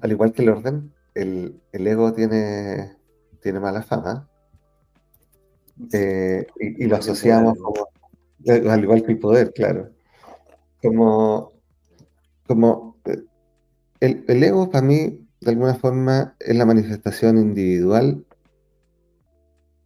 al 0.02 0.12
igual 0.12 0.34
que 0.34 0.44
el 0.44 0.50
orden, 0.50 0.94
el, 1.16 1.62
ego 1.72 2.14
tiene, 2.14 2.98
tiene 3.42 3.60
mala 3.60 3.82
fama. 3.82 4.30
Eh, 5.94 6.46
y, 6.60 6.86
lo 6.86 6.98
asociamos 6.98 7.58
como, 7.58 7.88
al 8.48 8.84
igual 8.84 9.04
que 9.04 9.12
el 9.12 9.20
poder, 9.20 9.54
claro. 9.54 9.90
Como, 10.82 11.52
como 12.48 12.98
eh, 13.06 13.24
el, 14.00 14.26
el 14.28 14.44
ego 14.44 14.70
para 14.70 14.86
mí, 14.86 15.28
de 15.42 15.52
alguna 15.52 15.76
forma, 15.76 16.36
es 16.40 16.56
la 16.56 16.66
manifestación 16.66 17.38
individual 17.38 18.26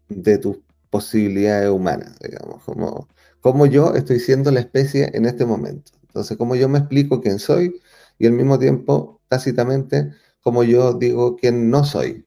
de 0.09 0.37
tus 0.37 0.57
posibilidades 0.89 1.69
humanas, 1.69 2.17
digamos, 2.19 2.63
como 2.63 3.07
cómo 3.41 3.65
yo 3.65 3.93
estoy 3.93 4.19
siendo 4.19 4.51
la 4.51 4.61
especie 4.61 5.11
en 5.13 5.25
este 5.25 5.45
momento. 5.45 5.91
Entonces, 6.01 6.37
cómo 6.37 6.55
yo 6.55 6.69
me 6.69 6.79
explico 6.79 7.21
quién 7.21 7.39
soy 7.39 7.79
y 8.17 8.25
al 8.25 8.33
mismo 8.33 8.57
tiempo, 8.57 9.21
tácitamente, 9.27 10.11
cómo 10.41 10.63
yo 10.63 10.93
digo 10.93 11.35
quién 11.35 11.69
no 11.69 11.83
soy. 11.83 12.25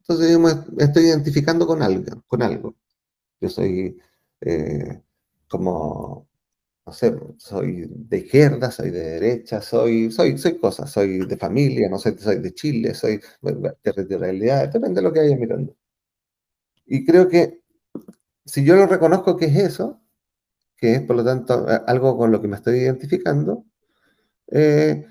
Entonces, 0.00 0.32
yo 0.32 0.38
me 0.38 0.52
estoy 0.78 1.04
identificando 1.04 1.66
con 1.66 1.82
algo. 1.82 2.22
Con 2.26 2.42
algo. 2.42 2.74
Yo 3.40 3.48
soy 3.48 3.98
eh, 4.40 5.02
como, 5.52 6.28
no 6.86 6.92
sé, 6.92 7.14
soy 7.38 7.86
de 7.88 8.18
izquierda, 8.18 8.70
soy 8.72 8.90
de 8.90 9.02
derecha, 9.02 9.62
soy, 9.62 10.10
soy, 10.10 10.38
soy 10.38 10.58
cosas, 10.58 10.90
soy 10.90 11.26
de 11.26 11.36
familia, 11.36 11.88
no 11.90 11.98
sé, 11.98 12.18
soy 12.18 12.40
de 12.40 12.54
Chile, 12.54 12.94
soy 12.94 13.20
de 13.42 13.76
territorialidad, 13.82 14.72
depende 14.72 15.00
de 15.00 15.02
lo 15.02 15.12
que 15.12 15.20
haya 15.20 15.36
mirando. 15.36 15.76
Y 16.86 17.04
creo 17.04 17.28
que 17.28 17.60
si 18.44 18.64
yo 18.64 18.76
lo 18.76 18.86
reconozco 18.86 19.36
que 19.36 19.46
es 19.46 19.56
eso, 19.56 20.00
que 20.76 20.94
es 20.96 21.02
por 21.02 21.16
lo 21.16 21.24
tanto 21.24 21.66
algo 21.86 22.16
con 22.18 22.32
lo 22.32 22.40
que 22.40 22.48
me 22.48 22.56
estoy 22.56 22.78
identificando, 22.80 23.64
eh, 24.48 25.06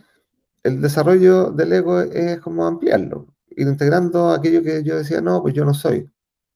el 0.64 0.82
desarrollo 0.82 1.52
del 1.52 1.74
ego 1.74 2.02
es 2.02 2.40
como 2.40 2.66
ampliarlo, 2.68 3.28
ir 3.50 3.68
integrando 3.68 4.32
aquello 4.32 4.64
que 4.64 4.84
yo 4.84 4.98
decía, 4.98 5.22
no, 5.22 5.42
pues 5.42 5.54
yo 5.54 5.66
no 5.66 5.74
soy. 5.74 6.10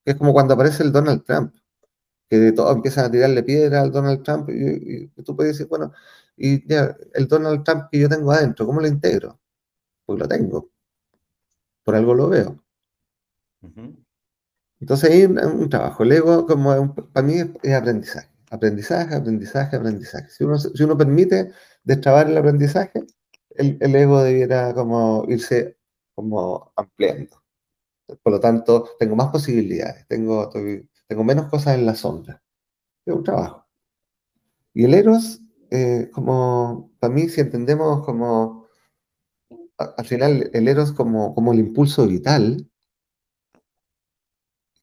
Es 0.06 0.16
como 0.16 0.34
cuando 0.34 0.54
aparece 0.54 0.84
el 0.84 0.92
Donald 0.92 1.24
Trump, 1.24 1.56
que 2.30 2.52
todos 2.54 2.76
empiezan 2.76 3.06
a 3.06 3.12
tirarle 3.12 3.44
piedra 3.44 3.82
al 3.82 3.92
Donald 3.92 4.24
Trump 4.24 4.50
y, 4.50 5.08
tú 5.24 5.36
puedes 5.36 5.54
decir, 5.54 5.68
bueno, 5.68 5.92
y 6.38 6.68
ya, 6.68 6.96
el 7.14 7.28
Donald 7.28 7.64
Trump 7.64 7.86
que 7.92 8.00
yo 8.00 8.10
tengo 8.10 8.32
adentro, 8.32 8.66
¿cómo 8.66 8.82
lo 8.82 8.88
integro? 8.88 9.40
Pues 10.06 10.20
lo 10.20 10.28
tengo. 10.28 10.70
Por 11.84 11.96
algo 11.96 12.14
lo 12.14 12.30
veo. 12.30 12.64
Entonces 14.80 15.10
hay 15.10 15.26
un, 15.26 15.70
trabajo. 15.70 16.04
El 16.04 16.12
ego, 16.12 16.46
como 16.46 16.94
para 16.96 17.26
mí, 17.26 17.36
es 17.64 17.74
aprendizaje 17.74 18.36
aprendizaje, 18.56 19.16
aprendizaje, 19.16 19.76
aprendizaje. 19.76 20.30
Si 20.30 20.44
uno, 20.44 20.58
si 20.58 20.84
uno 20.84 20.98
permite 20.98 21.52
destrabar 21.84 22.30
el 22.30 22.38
aprendizaje, 22.38 23.06
el, 23.52 23.78
el, 23.80 23.96
ego 23.96 24.24
debiera 24.24 24.74
como 24.74 25.26
irse 25.28 25.78
como 26.16 26.74
ampliando. 26.76 27.44
Por 28.24 28.34
lo 28.34 28.40
tanto, 28.40 28.90
tengo 29.00 29.16
más 29.16 29.30
posibilidades, 29.30 30.08
tengo, 30.08 30.50
tengo 31.08 31.24
menos 31.24 31.48
cosas 31.50 31.76
en 31.76 31.86
la 31.86 31.96
sombra. 31.96 32.42
Es 33.06 33.14
un 33.14 33.24
trabajo. 33.24 33.66
Y 34.74 34.86
el 34.86 34.94
Eros, 34.94 35.42
eh, 35.72 36.10
como, 36.14 36.92
para 37.00 37.14
mí, 37.14 37.30
si 37.30 37.42
entendemos 37.42 38.06
como, 38.06 38.68
al 39.78 40.06
final, 40.06 40.50
el 40.54 40.68
Eros 40.68 40.92
como, 40.92 41.34
como 41.34 41.54
el 41.54 41.60
impulso 41.60 42.08
vital, 42.08 42.70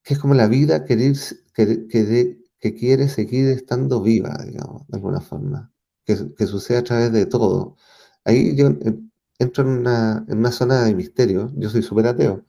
que 0.03 0.15
es 0.15 0.21
como 0.21 0.35
la 0.35 0.49
vida 0.49 0.85
querer, 0.85 1.15
querer, 1.55 1.87
querer, 1.89 2.39
que 2.59 2.75
quiere 2.75 3.09
seguir 3.09 3.49
estando 3.49 4.03
viva, 4.03 4.37
digamos, 4.47 4.87
de 4.89 4.97
alguna 4.97 5.21
forma, 5.21 5.73
que, 6.05 6.17
sucede 6.47 6.79
a 6.79 6.85
través 6.85 7.13
de 7.13 7.27
todo. 7.27 7.77
Ahí 8.25 8.57
yo 8.57 8.69
entro 9.39 9.65
en 9.65 9.71
una, 9.71 10.25
en 10.29 10.39
una 10.39 10.53
zona 10.53 10.85
de 10.85 10.95
misterio, 10.95 11.53
yo 11.57 11.69
soy 11.71 11.83
súper 11.83 12.07
ateo, 12.07 12.45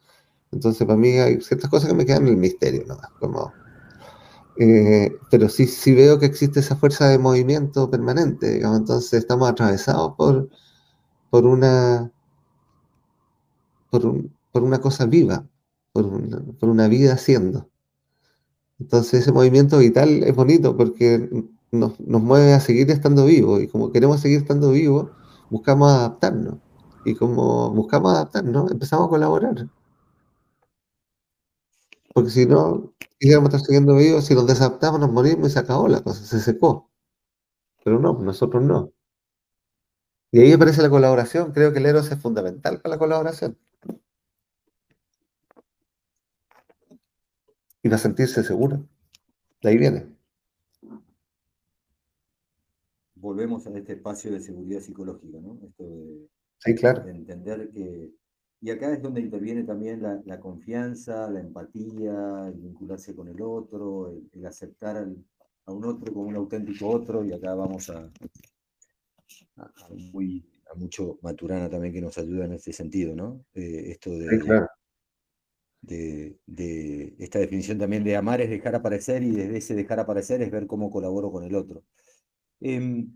entonces 0.51 0.85
para 0.85 0.97
mí 0.97 1.17
hay 1.17 1.41
ciertas 1.41 1.69
cosas 1.69 1.89
que 1.89 1.95
me 1.95 2.05
quedan 2.05 2.23
en 2.23 2.29
el 2.29 2.37
misterio, 2.37 2.85
¿no? 2.87 2.97
como... 3.19 3.51
Eh, 4.57 5.11
pero 5.31 5.49
sí, 5.49 5.65
sí 5.65 5.93
veo 5.93 6.19
que 6.19 6.27
existe 6.27 6.59
esa 6.59 6.75
fuerza 6.75 7.07
de 7.07 7.17
movimiento 7.17 7.89
permanente, 7.89 8.61
entonces 8.61 9.13
estamos 9.13 9.49
atravesados 9.49 10.13
por, 10.15 10.49
una 11.45 12.11
cosa 14.79 15.05
viva, 15.07 15.47
por 15.91 16.05
una, 16.61 16.87
vida 16.87 17.13
haciendo. 17.13 17.67
Entonces 18.79 19.21
ese 19.21 19.31
movimiento 19.31 19.79
vital 19.79 20.23
es 20.23 20.35
bonito 20.35 20.75
porque 20.77 21.29
nos, 21.71 21.99
mueve 21.99 22.53
a 22.53 22.59
seguir 22.59 22.91
estando 22.91 23.25
vivos 23.25 23.61
y 23.63 23.67
como 23.67 23.91
queremos 23.91 24.21
seguir 24.21 24.39
estando 24.39 24.71
vivos, 24.71 25.09
buscamos 25.49 25.91
adaptarnos. 25.91 26.57
Y 27.05 27.15
como 27.15 27.71
buscamos 27.71 28.13
adaptarnos, 28.13 28.71
empezamos 28.71 29.07
a 29.07 29.09
colaborar. 29.09 29.67
Porque 32.13 32.29
si 32.29 32.45
no, 32.45 32.93
íbamos 33.19 33.53
a 33.53 33.57
estar 33.57 33.65
siguiendo 33.65 33.95
vivos, 33.95 34.25
si 34.25 34.35
nos 34.35 34.47
desadaptamos, 34.47 34.99
nos 34.99 35.11
morimos 35.11 35.49
y 35.49 35.53
se 35.53 35.59
acabó 35.59 35.87
la 35.87 36.01
cosa, 36.03 36.23
se 36.23 36.39
secó. 36.39 36.91
Pero 37.83 37.99
no, 37.99 38.13
nosotros 38.13 38.63
no. 38.63 38.93
Y 40.31 40.39
ahí 40.39 40.51
aparece 40.51 40.81
la 40.81 40.89
colaboración. 40.89 41.51
Creo 41.51 41.73
que 41.73 41.79
el 41.79 41.85
Eros 41.85 42.11
es 42.11 42.19
fundamental 42.19 42.81
para 42.81 42.95
la 42.95 42.99
colaboración. 42.99 43.57
Y 47.83 47.89
no 47.89 47.97
sentirse 47.97 48.43
seguro. 48.43 48.87
De 49.61 49.69
ahí 49.69 49.77
viene. 49.77 50.07
Volvemos 53.15 53.65
a 53.67 53.77
este 53.77 53.93
espacio 53.93 54.31
de 54.31 54.39
seguridad 54.39 54.81
psicológica, 54.81 55.37
¿no? 55.39 55.59
Esto 55.63 55.83
de, 55.83 56.29
Sí, 56.59 56.75
claro. 56.75 57.03
de 57.03 57.11
entender 57.11 57.69
que. 57.71 58.11
Y 58.63 58.71
acá 58.71 58.91
es 58.93 59.01
donde 59.03 59.21
interviene 59.21 59.63
también 59.63 60.01
la, 60.01 60.19
la 60.25 60.39
confianza, 60.39 61.29
la 61.29 61.39
empatía, 61.41 62.47
el 62.47 62.55
vincularse 62.55 63.15
con 63.15 63.27
el 63.27 63.39
otro, 63.41 64.09
el, 64.09 64.27
el 64.33 64.45
aceptar 64.47 64.97
al- 64.97 65.23
a 65.67 65.71
un 65.73 65.85
otro 65.85 66.13
como 66.13 66.27
un 66.29 66.35
auténtico 66.35 66.87
otro, 66.89 67.23
y 67.25 67.31
acá 67.33 67.53
vamos 67.55 67.89
a, 67.89 68.09
a, 69.57 69.63
a 69.63 69.89
muy, 70.11 70.45
a 70.71 70.75
mucho 70.75 71.17
Maturana 71.21 71.69
también 71.69 71.93
que 71.93 72.01
nos 72.01 72.17
ayuda 72.17 72.45
en 72.45 72.53
ese 72.53 72.73
sentido, 72.73 73.15
¿no? 73.15 73.45
Eh, 73.53 73.91
esto 73.91 74.11
de, 74.11 74.29
Sí, 74.29 74.39
claro. 74.39 74.67
de, 75.81 76.37
de 76.45 77.15
esta 77.19 77.39
definición 77.39 77.77
también 77.77 78.03
de 78.03 78.15
amar 78.15 78.41
es 78.41 78.49
dejar 78.49 78.75
aparecer 78.75 79.23
y 79.23 79.31
desde 79.31 79.57
ese 79.57 79.75
dejar 79.75 79.99
aparecer 79.99 80.41
es 80.41 80.51
ver 80.51 80.65
cómo 80.67 80.89
colaboro 80.89 81.31
con 81.31 81.43
el 81.43 81.55
otro. 81.55 81.83
Em, 82.61 83.11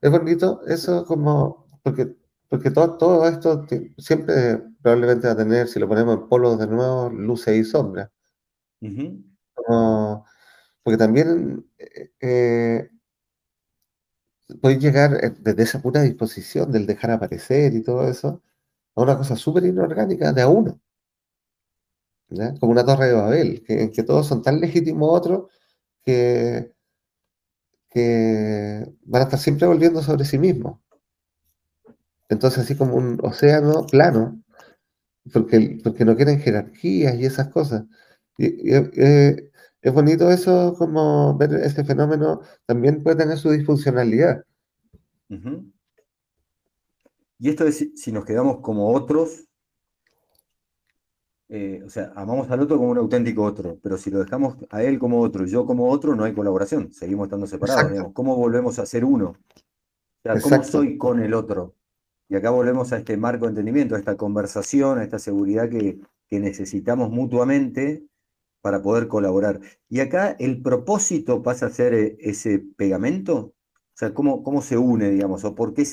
Es 0.00 0.10
bonito 0.10 0.60
eso 0.66 1.04
como, 1.04 1.66
porque, 1.82 2.16
porque 2.48 2.70
todo, 2.70 2.96
todo 2.98 3.28
esto 3.28 3.66
siempre 3.98 4.62
probablemente 4.82 5.26
va 5.26 5.32
a 5.34 5.36
tener, 5.36 5.68
si 5.68 5.78
lo 5.80 5.88
ponemos 5.88 6.16
en 6.18 6.28
polos 6.28 6.58
de 6.58 6.66
nuevo, 6.66 7.10
luces 7.10 7.56
y 7.56 7.64
sombras. 7.64 8.10
Como- 9.54 10.24
porque 10.82 10.98
también 10.98 11.66
eh, 11.78 12.10
eh, 12.20 12.90
podéis 14.60 14.80
llegar 14.82 15.22
eh, 15.24 15.32
desde 15.38 15.62
esa 15.62 15.80
pura 15.82 16.02
disposición 16.02 16.72
del 16.72 16.86
dejar 16.86 17.10
aparecer 17.12 17.72
y 17.74 17.82
todo 17.82 18.08
eso 18.08 18.42
a 18.96 19.02
una 19.02 19.16
cosa 19.18 19.36
súper 19.36 19.64
inorgánica 19.66 20.32
de 20.32 20.42
a 20.42 20.48
uno. 20.48 20.80
Como 22.60 22.72
una 22.72 22.84
torre 22.84 23.06
de 23.08 23.12
Babel, 23.14 23.62
que, 23.64 23.82
en 23.82 23.92
que 23.92 24.02
todos 24.02 24.26
son 24.26 24.42
tan 24.42 24.60
legítimos 24.60 25.08
otros 25.10 25.50
que, 26.04 26.72
que 27.90 28.84
van 29.04 29.22
a 29.22 29.24
estar 29.24 29.38
siempre 29.38 29.66
volviendo 29.66 30.02
sobre 30.02 30.24
sí 30.24 30.38
mismos. 30.38 30.80
Entonces, 32.28 32.60
así 32.64 32.76
como 32.76 32.96
un 32.96 33.18
océano 33.22 33.86
plano, 33.86 34.42
porque, 35.32 35.78
porque 35.82 36.04
no 36.04 36.16
quieren 36.16 36.40
jerarquías 36.40 37.14
y 37.16 37.26
esas 37.26 37.48
cosas. 37.48 37.84
Y, 38.38 38.46
y, 38.70 38.74
eh, 38.96 39.50
es 39.82 39.92
bonito 39.92 40.30
eso, 40.30 40.74
como 40.78 41.36
ver 41.38 41.54
ese 41.54 41.84
fenómeno, 41.84 42.40
también 42.66 43.02
puede 43.02 43.16
tener 43.16 43.38
su 43.38 43.50
disfuncionalidad. 43.50 44.44
Y 47.38 47.48
esto 47.48 47.64
es 47.64 47.78
si- 47.94 48.10
nos 48.10 48.24
quedamos 48.24 48.58
como 48.60 48.90
otros, 48.92 49.44
eh, 51.48 51.82
o 51.84 51.90
sea, 51.90 52.12
amamos 52.16 52.50
al 52.50 52.60
otro 52.60 52.78
como 52.78 52.90
un 52.90 52.98
auténtico 52.98 53.42
otro, 53.44 53.78
pero 53.82 53.98
si 53.98 54.10
lo 54.10 54.18
dejamos 54.20 54.56
a 54.70 54.82
él 54.82 54.98
como 54.98 55.20
otro 55.20 55.44
y 55.44 55.50
yo 55.50 55.66
como 55.66 55.90
otro, 55.90 56.14
no 56.16 56.24
hay 56.24 56.32
colaboración, 56.34 56.92
seguimos 56.92 57.26
estando 57.26 57.46
separados, 57.46 57.90
digamos. 57.90 58.12
¿Cómo 58.14 58.36
volvemos 58.36 58.78
a 58.78 58.86
ser 58.86 59.04
uno? 59.04 59.30
O 59.30 59.36
sea, 60.22 60.40
¿cómo 60.40 60.62
Exacto. 60.62 60.78
soy 60.78 60.98
con 60.98 61.20
el 61.20 61.34
otro? 61.34 61.74
Y 62.28 62.36
acá 62.36 62.50
volvemos 62.50 62.92
a 62.92 62.98
este 62.98 63.16
marco 63.16 63.44
de 63.44 63.50
entendimiento, 63.50 63.94
a 63.94 63.98
esta 63.98 64.16
conversación, 64.16 64.98
a 64.98 65.04
esta 65.04 65.18
seguridad 65.18 65.68
que, 65.68 66.00
que 66.28 66.40
necesitamos 66.40 67.10
mutuamente 67.10 68.06
para 68.62 68.80
poder 68.80 69.08
colaborar. 69.08 69.60
Y 69.90 70.00
acá 70.00 70.34
el 70.38 70.62
propósito 70.62 71.42
pasa 71.42 71.66
a 71.66 71.70
ser 71.70 71.94
eh, 71.94 72.16
ese 72.20 72.60
pegamento. 72.76 73.36
O 73.36 73.96
sea, 73.96 74.14
¿cómo, 74.14 74.42
cómo 74.42 74.62
se 74.62 74.78
une, 74.78 75.10
digamos? 75.10 75.44
¿O 75.44 75.54
por 75.54 75.74
qué 75.74 75.84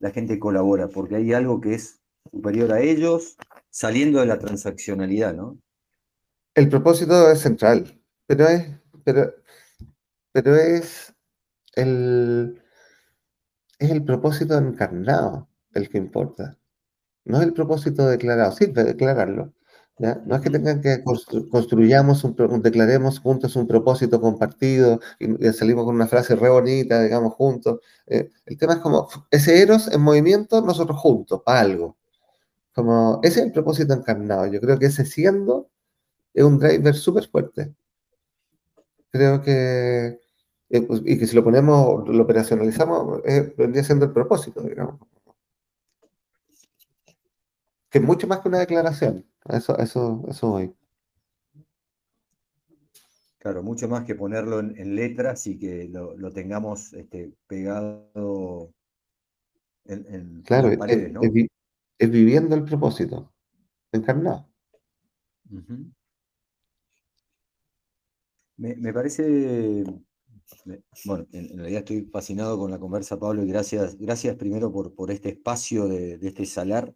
la 0.00 0.10
gente 0.10 0.38
colabora? 0.38 0.88
Porque 0.88 1.16
hay 1.16 1.32
algo 1.32 1.60
que 1.60 1.74
es 1.74 2.00
superior 2.30 2.72
a 2.72 2.80
ellos, 2.80 3.36
saliendo 3.70 4.20
de 4.20 4.26
la 4.26 4.38
transaccionalidad, 4.38 5.34
¿no? 5.34 5.58
El 6.54 6.68
propósito 6.68 7.30
es 7.30 7.40
central, 7.40 8.00
pero 8.26 8.48
es, 8.48 8.66
pero, 9.04 9.32
pero 10.32 10.56
es 10.56 11.14
el, 11.74 12.60
es 13.78 13.90
el 13.90 14.04
propósito 14.04 14.58
encarnado 14.58 15.48
el 15.76 15.88
que 15.88 15.98
importa. 15.98 16.56
No 17.24 17.38
es 17.38 17.44
el 17.46 17.52
propósito 17.52 18.06
declarado, 18.06 18.52
sirve 18.52 18.84
declararlo. 18.84 19.52
¿ya? 19.98 20.22
No 20.26 20.36
es 20.36 20.42
que 20.42 20.50
tengan 20.50 20.80
que 20.80 21.02
constru- 21.02 21.48
construyamos, 21.48 22.22
un, 22.24 22.36
declaremos 22.62 23.18
juntos 23.18 23.56
un 23.56 23.66
propósito 23.66 24.20
compartido 24.20 25.00
y, 25.18 25.46
y 25.46 25.52
salimos 25.52 25.84
con 25.84 25.94
una 25.94 26.06
frase 26.06 26.36
re 26.36 26.48
bonita, 26.50 27.02
digamos, 27.02 27.34
juntos. 27.34 27.80
Eh, 28.06 28.30
el 28.46 28.58
tema 28.58 28.74
es 28.74 28.80
como 28.80 29.08
ese 29.30 29.62
Eros 29.62 29.90
en 29.92 30.02
movimiento, 30.02 30.60
nosotros 30.60 30.98
juntos, 30.98 31.42
para 31.44 31.60
algo. 31.60 31.96
Como, 32.74 33.20
ese 33.22 33.40
es 33.40 33.46
el 33.46 33.52
propósito 33.52 33.94
encarnado. 33.94 34.46
Yo 34.46 34.60
creo 34.60 34.78
que 34.78 34.86
ese 34.86 35.04
siendo 35.04 35.70
es 36.34 36.44
un 36.44 36.58
driver 36.58 36.94
súper 36.94 37.26
fuerte. 37.28 37.74
Creo 39.10 39.40
que, 39.40 40.20
eh, 40.68 40.82
pues, 40.82 41.00
y 41.04 41.18
que 41.18 41.26
si 41.26 41.34
lo 41.34 41.42
ponemos, 41.42 42.06
lo 42.06 42.22
operacionalizamos, 42.22 43.22
eh, 43.24 43.54
vendría 43.56 43.82
siendo 43.82 44.04
el 44.04 44.12
propósito, 44.12 44.60
digamos. 44.60 45.00
Que 47.90 47.98
es 47.98 48.04
mucho 48.04 48.26
más 48.28 48.40
que 48.40 48.48
una 48.48 48.60
declaración. 48.60 49.26
Eso, 49.48 49.76
eso, 49.78 50.24
eso 50.28 50.48
voy. 50.50 50.74
Claro, 53.38 53.62
mucho 53.62 53.88
más 53.88 54.04
que 54.04 54.14
ponerlo 54.14 54.60
en, 54.60 54.76
en 54.76 54.96
letras 54.96 55.46
y 55.46 55.58
que 55.58 55.88
lo, 55.88 56.16
lo 56.16 56.32
tengamos 56.32 56.92
este, 56.94 57.32
pegado 57.46 58.72
en, 59.84 60.42
Claro, 60.42 60.68
las 60.68 60.72
es, 60.74 60.78
paredes, 60.78 61.12
¿no? 61.12 61.20
es 61.20 61.32
vi- 61.32 61.48
es 61.98 62.10
viviendo 62.10 62.54
el 62.56 62.64
propósito, 62.64 63.32
encarnado. 63.92 64.48
Ujú. 65.50 65.92
Me, 68.58 68.74
me 68.76 68.92
parece, 68.92 69.84
bueno, 71.04 71.26
en, 71.32 71.46
en 71.52 71.58
realidad 71.58 71.80
estoy 71.80 72.02
fascinado 72.10 72.58
con 72.58 72.70
la 72.70 72.78
conversa, 72.78 73.18
Pablo, 73.18 73.42
y 73.44 73.48
gracias, 73.48 73.96
gracias 73.98 74.36
primero 74.36 74.72
por, 74.72 74.94
por 74.94 75.10
este 75.10 75.30
espacio 75.30 75.86
de, 75.88 76.18
de 76.18 76.28
este 76.28 76.46
salar, 76.46 76.94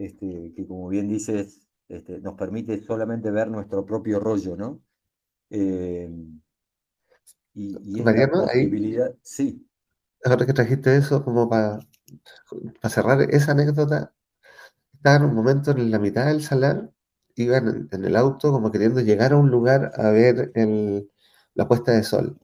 este, 0.00 0.52
que 0.56 0.66
como 0.66 0.88
bien 0.88 1.08
dices, 1.08 1.68
este, 1.88 2.20
nos 2.20 2.34
permite 2.36 2.82
solamente 2.82 3.30
ver 3.30 3.48
nuestro 3.50 3.86
propio 3.86 4.20
rollo, 4.20 4.56
¿no? 4.56 4.82
Eh, 5.50 6.10
y, 7.54 7.98
y 7.98 8.02
Mariano, 8.02 8.44
ahí, 8.52 8.66
posibilidad, 8.68 9.14
sí, 9.22 9.64
ahora 10.24 10.46
que 10.46 10.54
trajiste 10.54 10.96
eso, 10.96 11.22
como 11.24 11.48
para 11.50 11.80
cerrar 12.88 13.20
esa 13.22 13.52
anécdota, 13.52 14.12
estaba 14.94 15.16
en 15.18 15.24
un 15.24 15.34
momento 15.36 15.70
en 15.72 15.90
la 15.90 15.98
mitad 15.98 16.26
del 16.28 16.42
salar, 16.42 16.90
iba 17.36 17.58
en, 17.58 17.88
en 17.92 18.04
el 18.04 18.16
auto 18.16 18.52
como 18.52 18.72
queriendo 18.72 19.00
llegar 19.02 19.32
a 19.34 19.38
un 19.38 19.50
lugar 19.50 19.92
a 19.96 20.10
ver 20.10 20.52
el- 20.56 21.10
la 21.54 21.68
puesta 21.68 21.92
de 21.92 22.02
sol. 22.04 22.38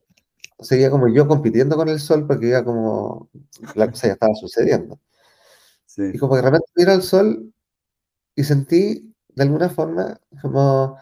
O 0.58 0.64
sea, 0.64 0.78
iba 0.78 0.90
como 0.90 1.08
yo 1.08 1.28
compitiendo 1.28 1.76
con 1.76 1.88
el 1.90 2.00
sol 2.00 2.26
porque 2.28 2.48
iba 2.48 2.64
como, 2.64 3.30
la 3.76 3.90
cosa 3.90 4.08
ya 4.08 4.14
estaba 4.14 4.34
sucediendo. 4.36 5.00
Y 5.96 6.12
sí. 6.12 6.18
como 6.18 6.34
que 6.34 6.42
de 6.42 6.42
repente 6.42 6.66
miro 6.76 6.92
al 6.92 7.02
sol 7.02 7.52
y 8.34 8.44
sentí 8.44 9.14
de 9.34 9.42
alguna 9.42 9.68
forma 9.68 10.20
como 10.42 10.98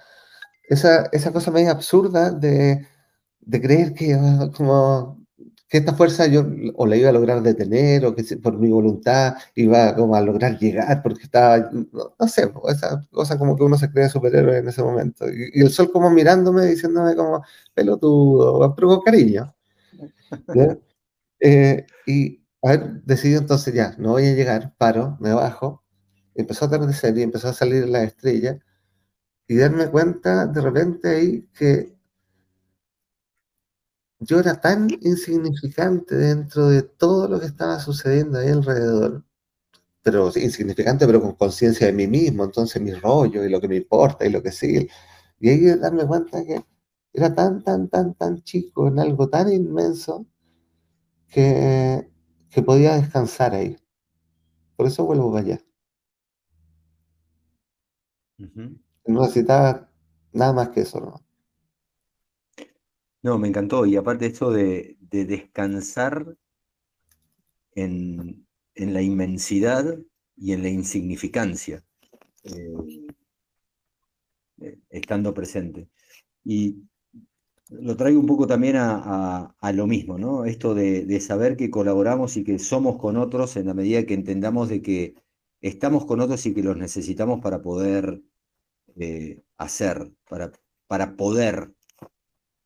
esa, 0.69 1.07
esa 1.13 1.33
cosa 1.33 1.51
medio 1.51 1.71
absurda 1.71 2.31
de, 2.31 2.87
de 3.41 3.61
creer 3.61 3.95
que, 3.95 4.15
ah, 4.15 4.51
como, 4.57 5.25
que 5.69 5.79
esta 5.79 5.95
fuerza 5.95 6.27
yo 6.27 6.45
o 6.77 6.87
la 6.87 6.97
iba 6.97 7.09
a 7.11 7.13
lograr 7.13 7.43
detener 7.43 8.05
o 8.07 8.15
que 8.15 8.23
por 8.37 8.59
mi 8.59 8.71
voluntad 8.71 9.35
iba 9.55 9.95
como 9.97 10.15
a 10.15 10.21
lograr 10.21 10.59
llegar 10.59 11.03
porque 11.03 11.25
estaba, 11.25 11.71
no, 11.73 12.15
no 12.19 12.29
sé, 12.29 12.51
esa 12.69 13.05
cosa 13.11 13.39
como 13.39 13.57
que 13.57 13.65
uno 13.65 13.77
se 13.79 13.91
cree 13.91 14.09
superhéroe 14.09 14.59
en 14.59 14.69
ese 14.69 14.83
momento. 14.83 15.27
Y, 15.29 15.51
y 15.55 15.63
el 15.63 15.71
sol 15.71 15.91
como 15.93 16.11
mirándome, 16.11 16.67
diciéndome 16.67 17.17
como 17.17 17.43
pelotudo, 17.75 18.75
pero 18.75 18.89
con 18.89 19.01
cariño. 19.03 19.55
¿ya? 20.55 20.79
Eh, 21.41 21.85
y 22.07 22.44
a 22.65 22.75
entonces 22.75 23.75
ya, 23.75 23.95
no 23.99 24.13
voy 24.13 24.27
a 24.27 24.35
llegar, 24.35 24.75
paro, 24.79 25.17
me 25.21 25.33
bajo, 25.35 25.85
empezó 26.35 26.65
a 26.65 26.69
atardecer 26.69 27.17
y 27.19 27.23
empezó 27.23 27.49
a 27.49 27.53
salir 27.53 27.89
la 27.89 28.03
estrella 28.05 28.59
y 29.47 29.57
darme 29.57 29.91
cuenta 29.91 30.47
de 30.47 30.61
repente 30.61 31.09
ahí 31.09 31.49
que 31.53 31.95
yo 34.21 34.41
era 34.41 34.61
tan 34.61 34.89
insignificante 35.03 36.15
dentro 36.15 36.69
de 36.69 36.83
todo 36.83 37.29
lo 37.29 37.41
que 37.41 37.47
estaba 37.47 37.79
sucediendo 37.79 38.39
ahí 38.39 38.49
alrededor, 38.49 39.25
pero 40.03 40.29
insignificante, 40.35 41.07
pero 41.07 41.21
con 41.21 41.35
conciencia 41.35 41.87
de 41.89 41.93
mí 41.93 42.07
mismo, 42.07 42.45
entonces 42.45 42.81
mi 42.81 42.93
rollo 42.95 43.45
y 43.45 43.51
lo 43.51 43.61
que 43.61 43.69
me 43.69 43.77
importa 43.77 44.27
y 44.27 44.31
lo 44.31 44.43
que 44.43 44.53
sigue. 44.53 44.89
Y 45.41 45.51
ahí 45.51 45.65
darme 45.79 46.07
cuenta 46.07 46.45
que 46.45 46.65
era 47.13 47.35
tan, 47.35 47.63
tan, 47.63 47.89
tan, 47.89 48.15
tan 48.15 48.43
chico 48.43 48.89
en 48.89 48.99
algo 49.01 49.29
tan 49.29 49.53
inmenso 49.53 50.27
que, 51.29 52.14
que 52.55 52.63
podía 52.63 52.95
descansar 52.95 53.55
ahí. 53.55 53.77
Por 54.77 54.87
eso 54.87 55.05
vuelvo 55.05 55.33
para 55.33 55.45
allá. 55.45 55.61
No 58.39 59.21
necesitaba 59.23 59.91
Nada 60.35 60.53
más 60.53 60.71
que 60.71 60.81
eso, 60.81 61.01
¿no? 61.01 61.25
No, 63.23 63.39
me 63.39 63.49
encantó. 63.49 63.87
Y 63.87 63.97
aparte 63.97 64.27
esto 64.27 64.51
de, 64.51 64.97
de 65.01 65.25
descansar 65.25 66.37
en, 67.77 68.45
en, 68.75 68.93
la 68.93 69.01
inmensidad 69.01 69.97
y 70.37 70.53
en 70.53 70.63
la 70.63 70.69
insignificancia, 70.71 71.85
eh, 72.43 72.75
eh, 74.61 74.79
estando 74.91 75.33
presente. 75.33 75.89
Y 76.45 76.83
lo 77.71 77.97
traigo 77.97 78.21
un 78.21 78.27
poco 78.27 78.47
también 78.47 78.77
a, 78.77 79.55
a, 79.59 79.73
lo 79.73 79.87
mismo, 79.87 80.19
¿no? 80.19 80.45
Esto 80.45 80.75
de, 80.75 81.07
de, 81.07 81.21
saber 81.21 81.57
que 81.57 81.71
colaboramos 81.71 82.37
y 82.37 82.45
que 82.45 82.59
somos 82.59 82.97
con 82.97 83.17
otros 83.17 83.57
en 83.57 83.67
la 83.67 83.75
medida 83.75 84.05
que 84.05 84.15
entendamos 84.15 84.69
de 84.69 84.83
que 84.83 85.15
estamos 85.61 86.05
con 86.05 86.21
otros 86.21 86.45
y 86.47 86.55
que 86.55 86.63
los 86.63 86.77
necesitamos 86.77 87.41
para 87.41 87.63
poder 87.63 88.23
eh, 88.97 89.43
hacer, 89.57 90.13
para, 90.29 90.53
para 90.87 91.17
poder, 91.17 91.73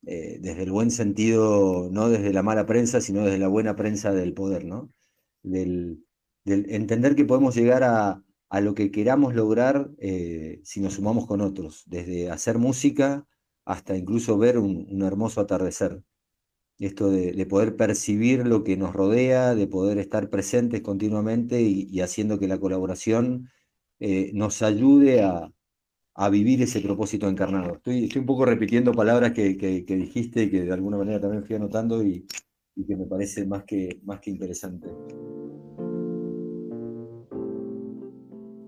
eh, 0.07 0.39
desde 0.41 0.65
el 0.65 0.73
buen 0.73 0.91
sentido, 0.91 1.89
no 1.91 2.09
desde 2.09 2.33
la 2.33 2.43
mala 2.43 2.67
prensa, 2.67 3.01
sino 3.01 3.25
desde 3.25 3.39
la 3.39 3.49
buena 3.49 3.77
prensa 3.77 4.13
del 4.13 4.35
poder, 4.35 4.65
¿no? 4.65 4.93
Del, 5.43 6.05
entender 6.45 7.15
que 7.15 7.25
podemos 7.27 7.55
llegar 7.55 7.83
a, 7.85 8.23
a 8.49 8.61
lo 8.61 8.75
que 8.75 8.91
queramos 8.91 9.35
lograr 9.35 9.91
eh, 9.99 10.61
si 10.65 10.81
nos 10.81 10.95
sumamos 10.95 11.27
con 11.27 11.41
otros, 11.41 11.85
desde 11.87 12.31
hacer 12.31 12.59
música 12.59 13.27
hasta 13.69 13.97
incluso 13.97 14.39
ver 14.39 14.59
un, 14.59 15.03
hermoso 15.03 15.43
atardecer. 15.43 16.03
Esto 16.79 17.11
de, 17.11 17.33
de, 17.33 17.47
poder 17.47 17.77
percibir 17.77 18.47
lo 18.47 18.65
que 18.65 18.79
nos 18.79 18.95
rodea, 18.95 19.55
de 19.55 19.67
poder 19.67 19.99
estar 19.99 20.31
presentes 20.31 20.81
continuamente 20.81 21.61
y, 21.61 22.01
haciendo 22.01 22.39
que 22.39 22.49
la 22.49 22.59
colaboración 22.59 23.51
eh, 24.01 24.31
nos 24.33 24.63
ayude 24.63 25.23
a, 25.23 25.53
vivir 26.31 26.63
ese 26.63 26.81
propósito 26.81 27.29
encarnado. 27.29 27.75
Estoy, 27.75 28.11
un 28.17 28.27
poco 28.27 28.45
repitiendo 28.47 28.93
palabras 28.93 29.33
que, 29.33 29.57
que, 29.57 29.97
dijiste 29.97 30.51
que 30.51 30.63
de 30.63 30.73
alguna 30.73 30.97
manera 30.97 31.21
también 31.21 31.45
fui 31.45 31.55
anotando 31.55 32.03
y, 32.03 32.27
y 32.75 32.87
que 32.87 32.97
me 32.97 33.07
parece 33.07 33.47
más 33.47 33.65
que, 33.65 34.01
más 34.05 34.19
que 34.21 34.31
interesante. 34.31 34.89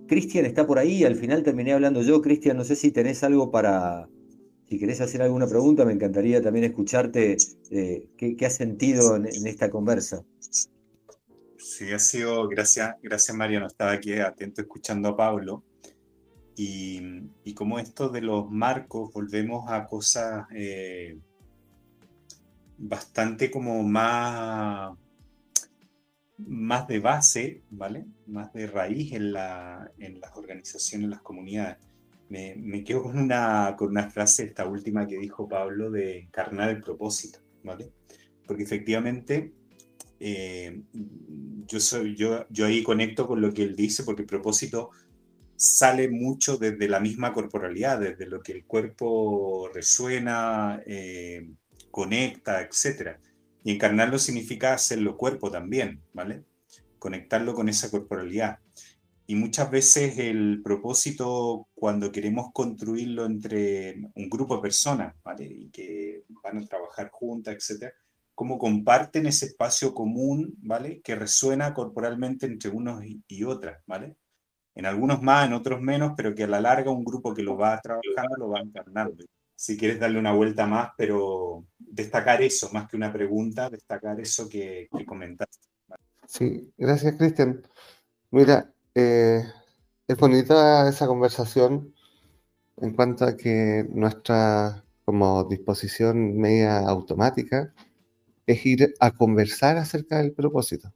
Cristian 0.06 0.44
está 0.44 0.66
por 0.66 0.78
ahí, 0.78 1.04
al 1.04 1.16
final 1.16 1.42
terminé 1.42 1.72
hablando 1.72 2.02
yo. 2.02 2.20
Cristian, 2.20 2.58
no 2.58 2.64
sé 2.64 2.76
si 2.76 2.92
tenés 2.92 3.24
algo 3.24 3.50
para, 3.50 4.08
si 4.70 4.78
querés 4.78 5.00
hacer 5.00 5.20
alguna 5.20 5.48
pregunta, 5.48 5.84
me 5.84 5.92
encantaría 5.92 6.40
también 6.40 6.66
escucharte 6.66 7.36
eh, 7.72 8.08
qué, 8.16 8.46
has 8.46 8.54
sentido 8.54 9.16
en, 9.16 9.26
esta 9.26 9.68
conversa. 9.68 10.22
Sí, 11.58 11.90
ha 11.90 11.98
sido, 11.98 12.46
gracias, 12.46 12.94
gracias 13.02 13.36
Mariano, 13.36 13.66
estaba 13.66 13.90
aquí 13.90 14.12
atento 14.12 14.60
escuchando 14.60 15.08
a 15.08 15.16
Pablo. 15.16 15.64
Y, 16.54 17.00
y 17.42 17.52
como 17.52 17.80
esto 17.80 18.10
de 18.10 18.20
los 18.20 18.48
marcos, 18.48 19.12
volvemos 19.12 19.68
a 19.68 19.86
cosas 19.86 20.46
eh, 20.54 21.18
bastante 22.78 23.50
como 23.50 23.82
más 23.82 24.96
más 26.38 26.86
de 26.86 27.00
base, 27.00 27.64
¿vale? 27.70 28.06
Más 28.28 28.52
de 28.52 28.68
raíz 28.68 29.12
en, 29.14 29.32
la, 29.32 29.90
en 29.98 30.20
las 30.20 30.36
organizaciones, 30.36 31.04
en 31.06 31.10
las 31.10 31.22
comunidades. 31.22 31.89
Me, 32.30 32.54
me, 32.56 32.82
quedo 32.82 33.02
con 33.02 33.18
una, 33.18 33.74
con 33.76 33.90
una 33.90 34.08
frase, 34.08 34.44
esta 34.44 34.66
última 34.66 35.06
que 35.06 35.18
dijo 35.18 35.48
Pablo, 35.48 35.90
de 35.90 36.20
encarnar 36.20 36.70
el 36.70 36.80
propósito, 36.80 37.40
¿vale? 37.62 37.90
Porque 38.46 38.62
efectivamente 38.62 39.52
eh, 40.18 40.80
yo, 41.66 41.80
soy, 41.80 42.16
yo, 42.16 42.46
yo 42.48 42.66
ahí 42.66 42.82
conecto 42.82 43.26
con 43.26 43.40
lo 43.40 43.52
que 43.52 43.64
él 43.64 43.76
dice, 43.76 44.04
porque 44.04 44.22
el 44.22 44.28
propósito 44.28 44.90
sale 45.56 46.08
mucho 46.08 46.56
desde 46.56 46.88
la 46.88 47.00
misma 47.00 47.34
corporalidad, 47.34 48.00
desde 48.00 48.26
lo 48.26 48.40
que 48.40 48.52
el 48.52 48.64
cuerpo 48.64 49.68
resuena, 49.74 50.82
eh, 50.86 51.50
conecta, 51.90 52.62
etcétera 52.62 53.20
y 53.64 53.72
encarnarlo 53.72 54.18
significa 54.18 54.72
hacerlo 54.74 55.16
cuerpo 55.16 55.50
también, 55.50 56.00
¿vale? 56.12 56.44
Conectarlo 56.98 57.54
con 57.54 57.68
esa 57.68 57.90
corporalidad. 57.90 58.58
Y 59.30 59.36
muchas 59.36 59.70
veces 59.70 60.18
el 60.18 60.60
propósito, 60.60 61.68
cuando 61.72 62.10
queremos 62.10 62.50
construirlo 62.52 63.26
entre 63.26 64.10
un 64.16 64.28
grupo 64.28 64.56
de 64.56 64.62
personas, 64.62 65.14
¿vale? 65.22 65.44
Y 65.44 65.70
que 65.70 66.24
van 66.42 66.58
a 66.58 66.66
trabajar 66.66 67.10
juntas, 67.12 67.54
etcétera, 67.54 67.92
cómo 68.34 68.58
comparten 68.58 69.26
ese 69.26 69.46
espacio 69.46 69.94
común, 69.94 70.52
¿vale? 70.62 71.00
Que 71.00 71.14
resuena 71.14 71.72
corporalmente 71.72 72.46
entre 72.46 72.70
unos 72.70 73.04
y 73.28 73.44
otras, 73.44 73.80
¿vale? 73.86 74.16
En 74.74 74.84
algunos 74.84 75.22
más, 75.22 75.46
en 75.46 75.52
otros 75.52 75.80
menos, 75.80 76.14
pero 76.16 76.34
que 76.34 76.42
a 76.42 76.48
la 76.48 76.60
larga 76.60 76.90
un 76.90 77.04
grupo 77.04 77.32
que 77.32 77.44
lo 77.44 77.56
va 77.56 77.80
trabajando 77.80 78.36
lo 78.36 78.48
va 78.48 78.58
encarnando 78.58 79.24
si 79.54 79.76
quieres 79.76 80.00
darle 80.00 80.18
una 80.18 80.32
vuelta 80.32 80.66
más, 80.66 80.90
pero 80.96 81.66
destacar 81.78 82.42
eso, 82.42 82.68
más 82.72 82.88
que 82.88 82.96
una 82.96 83.12
pregunta, 83.12 83.70
destacar 83.70 84.18
eso 84.18 84.48
que, 84.48 84.88
que 84.90 85.06
comentaste. 85.06 85.68
Sí, 86.26 86.72
gracias 86.76 87.14
Cristian. 87.16 87.62
Mira, 88.32 88.72
eh, 88.94 89.44
es 90.08 90.16
bonita 90.16 90.88
esa 90.88 91.06
conversación 91.06 91.94
en 92.78 92.94
cuanto 92.94 93.24
a 93.24 93.36
que 93.36 93.86
nuestra 93.90 94.84
como 95.04 95.44
disposición 95.44 96.36
media 96.36 96.78
automática 96.78 97.72
es 98.46 98.66
ir 98.66 98.94
a 99.00 99.12
conversar 99.12 99.76
acerca 99.76 100.18
del 100.18 100.32
propósito. 100.32 100.92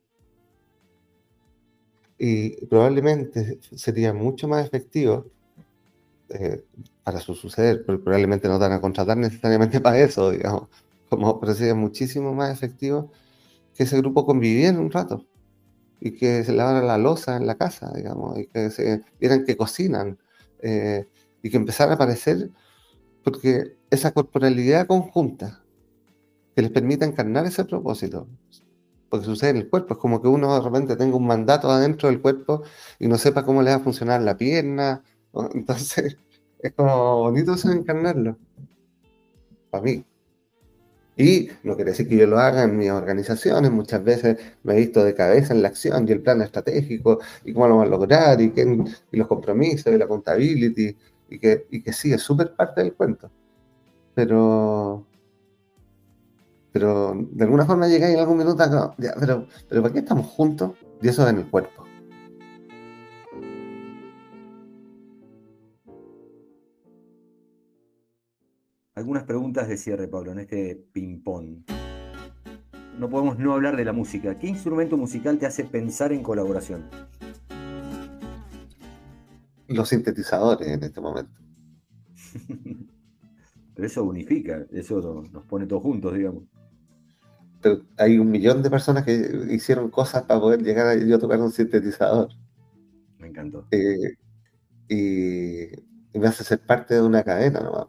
Y 2.18 2.64
probablemente 2.66 3.58
sería 3.76 4.12
mucho 4.12 4.48
más 4.48 4.66
efectivo 4.66 5.26
eh, 6.30 6.64
para 7.02 7.20
su 7.20 7.34
suceder, 7.34 7.84
pero 7.86 8.02
probablemente 8.02 8.48
no 8.48 8.54
te 8.54 8.64
van 8.64 8.72
a 8.72 8.80
contratar 8.80 9.16
necesariamente 9.16 9.80
para 9.80 9.98
eso, 10.00 10.30
digamos, 10.30 10.68
como, 11.08 11.38
pero 11.38 11.54
sería 11.54 11.74
muchísimo 11.74 12.32
más 12.34 12.50
efectivo 12.50 13.10
que 13.74 13.82
ese 13.84 13.98
grupo 13.98 14.24
conviviera 14.24 14.78
un 14.78 14.90
rato 14.90 15.26
y 16.04 16.12
que 16.12 16.44
se 16.44 16.52
lavara 16.52 16.82
la 16.82 16.98
losa 16.98 17.34
en 17.34 17.46
la 17.46 17.54
casa, 17.54 17.90
digamos, 17.96 18.38
y 18.38 18.46
que 18.46 18.68
se 18.68 19.00
vieran 19.18 19.42
que 19.46 19.56
cocinan 19.56 20.18
eh, 20.58 21.08
y 21.42 21.48
que 21.48 21.56
empezara 21.56 21.92
a 21.92 21.94
aparecer, 21.94 22.50
porque 23.22 23.78
esa 23.88 24.12
corporalidad 24.12 24.86
conjunta 24.86 25.64
que 26.54 26.60
les 26.60 26.70
permita 26.70 27.06
encarnar 27.06 27.46
ese 27.46 27.64
propósito, 27.64 28.28
porque 29.08 29.24
sucede 29.24 29.50
en 29.50 29.56
el 29.56 29.70
cuerpo, 29.70 29.94
es 29.94 29.98
como 29.98 30.20
que 30.20 30.28
uno 30.28 30.54
de 30.54 30.60
repente 30.60 30.94
tenga 30.94 31.16
un 31.16 31.26
mandato 31.26 31.70
adentro 31.70 32.10
del 32.10 32.20
cuerpo 32.20 32.62
y 32.98 33.08
no 33.08 33.16
sepa 33.16 33.42
cómo 33.42 33.62
le 33.62 33.70
va 33.70 33.76
a 33.76 33.80
funcionar 33.80 34.20
la 34.20 34.36
pierna, 34.36 35.02
entonces 35.54 36.18
es 36.58 36.72
como 36.74 37.16
bonito 37.20 37.54
eso 37.54 37.72
encarnarlo. 37.72 38.36
Para 39.70 39.82
mí. 39.82 40.04
Y 41.16 41.48
no 41.62 41.76
quiere 41.76 41.92
decir 41.92 42.08
que 42.08 42.16
yo 42.16 42.26
lo 42.26 42.38
haga 42.38 42.64
en 42.64 42.76
mis 42.76 42.90
organizaciones, 42.90 43.70
muchas 43.70 44.02
veces 44.02 44.36
me 44.64 44.74
he 44.74 44.78
visto 44.78 45.04
de 45.04 45.14
cabeza 45.14 45.54
en 45.54 45.62
la 45.62 45.68
acción 45.68 46.08
y 46.08 46.12
el 46.12 46.20
plan 46.20 46.42
estratégico 46.42 47.20
y 47.44 47.52
cómo 47.52 47.68
lo 47.68 47.76
van 47.76 47.86
a 47.86 47.90
lograr 47.90 48.40
y, 48.40 48.50
qué, 48.50 48.62
y 49.12 49.16
los 49.16 49.28
compromisos 49.28 49.92
y 49.92 49.98
la 49.98 50.08
contability 50.08 50.96
y 51.30 51.38
que, 51.38 51.66
y 51.70 51.82
que 51.82 51.92
sí, 51.92 52.12
es 52.12 52.22
súper 52.22 52.54
parte 52.54 52.82
del 52.82 52.94
cuento. 52.94 53.30
Pero, 54.14 55.06
pero 56.72 57.14
de 57.30 57.44
alguna 57.44 57.64
forma 57.64 57.86
llegáis 57.86 58.14
en 58.14 58.20
algún 58.20 58.38
minuto, 58.38 58.64
ya, 58.98 59.14
pero, 59.18 59.46
pero 59.68 59.82
¿para 59.82 59.92
qué 59.92 60.00
estamos 60.00 60.26
juntos? 60.26 60.72
Y 61.00 61.08
eso 61.08 61.22
es 61.24 61.30
en 61.30 61.38
el 61.38 61.50
cuerpo. 61.50 61.83
Algunas 69.04 69.24
preguntas 69.24 69.68
de 69.68 69.76
cierre, 69.76 70.08
Pablo, 70.08 70.32
en 70.32 70.38
este 70.38 70.82
ping-pong. 70.94 71.58
No 72.98 73.10
podemos 73.10 73.38
no 73.38 73.52
hablar 73.52 73.76
de 73.76 73.84
la 73.84 73.92
música. 73.92 74.38
¿Qué 74.38 74.46
instrumento 74.46 74.96
musical 74.96 75.36
te 75.36 75.44
hace 75.44 75.64
pensar 75.64 76.10
en 76.10 76.22
colaboración? 76.22 76.88
Los 79.68 79.90
sintetizadores 79.90 80.68
en 80.68 80.82
este 80.84 81.02
momento. 81.02 81.38
Pero 83.74 83.86
eso 83.86 84.04
unifica, 84.04 84.64
eso 84.72 85.22
nos 85.30 85.44
pone 85.44 85.66
todos 85.66 85.82
juntos, 85.82 86.14
digamos. 86.14 86.44
Pero 87.60 87.82
hay 87.98 88.18
un 88.18 88.30
millón 88.30 88.62
de 88.62 88.70
personas 88.70 89.04
que 89.04 89.46
hicieron 89.50 89.90
cosas 89.90 90.22
para 90.22 90.40
poder 90.40 90.62
llegar 90.62 90.86
a 90.86 90.94
yo 90.96 91.18
tocar 91.18 91.40
un 91.40 91.52
sintetizador. 91.52 92.30
Me 93.18 93.28
encantó. 93.28 93.66
Eh, 93.70 94.16
y, 94.88 95.64
y, 95.64 96.18
me 96.18 96.26
hace 96.26 96.42
ser 96.42 96.60
parte 96.60 96.94
de 96.94 97.02
una 97.02 97.22
cadena, 97.22 97.60
¿no? 97.60 97.86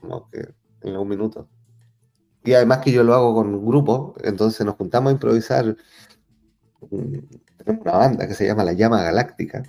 Como 0.00 0.28
que 0.30 0.48
en 0.82 0.92
algún 0.92 1.08
minuto. 1.08 1.48
Y 2.44 2.54
además 2.54 2.78
que 2.78 2.92
yo 2.92 3.04
lo 3.04 3.14
hago 3.14 3.34
con 3.34 3.54
un 3.54 3.66
grupo, 3.66 4.14
entonces 4.22 4.64
nos 4.64 4.76
juntamos 4.76 5.10
a 5.10 5.12
improvisar. 5.12 5.76
Tenemos 6.88 7.82
una 7.82 7.92
banda 7.92 8.26
que 8.26 8.34
se 8.34 8.46
llama 8.46 8.64
La 8.64 8.72
Llama 8.72 9.02
Galáctica, 9.02 9.62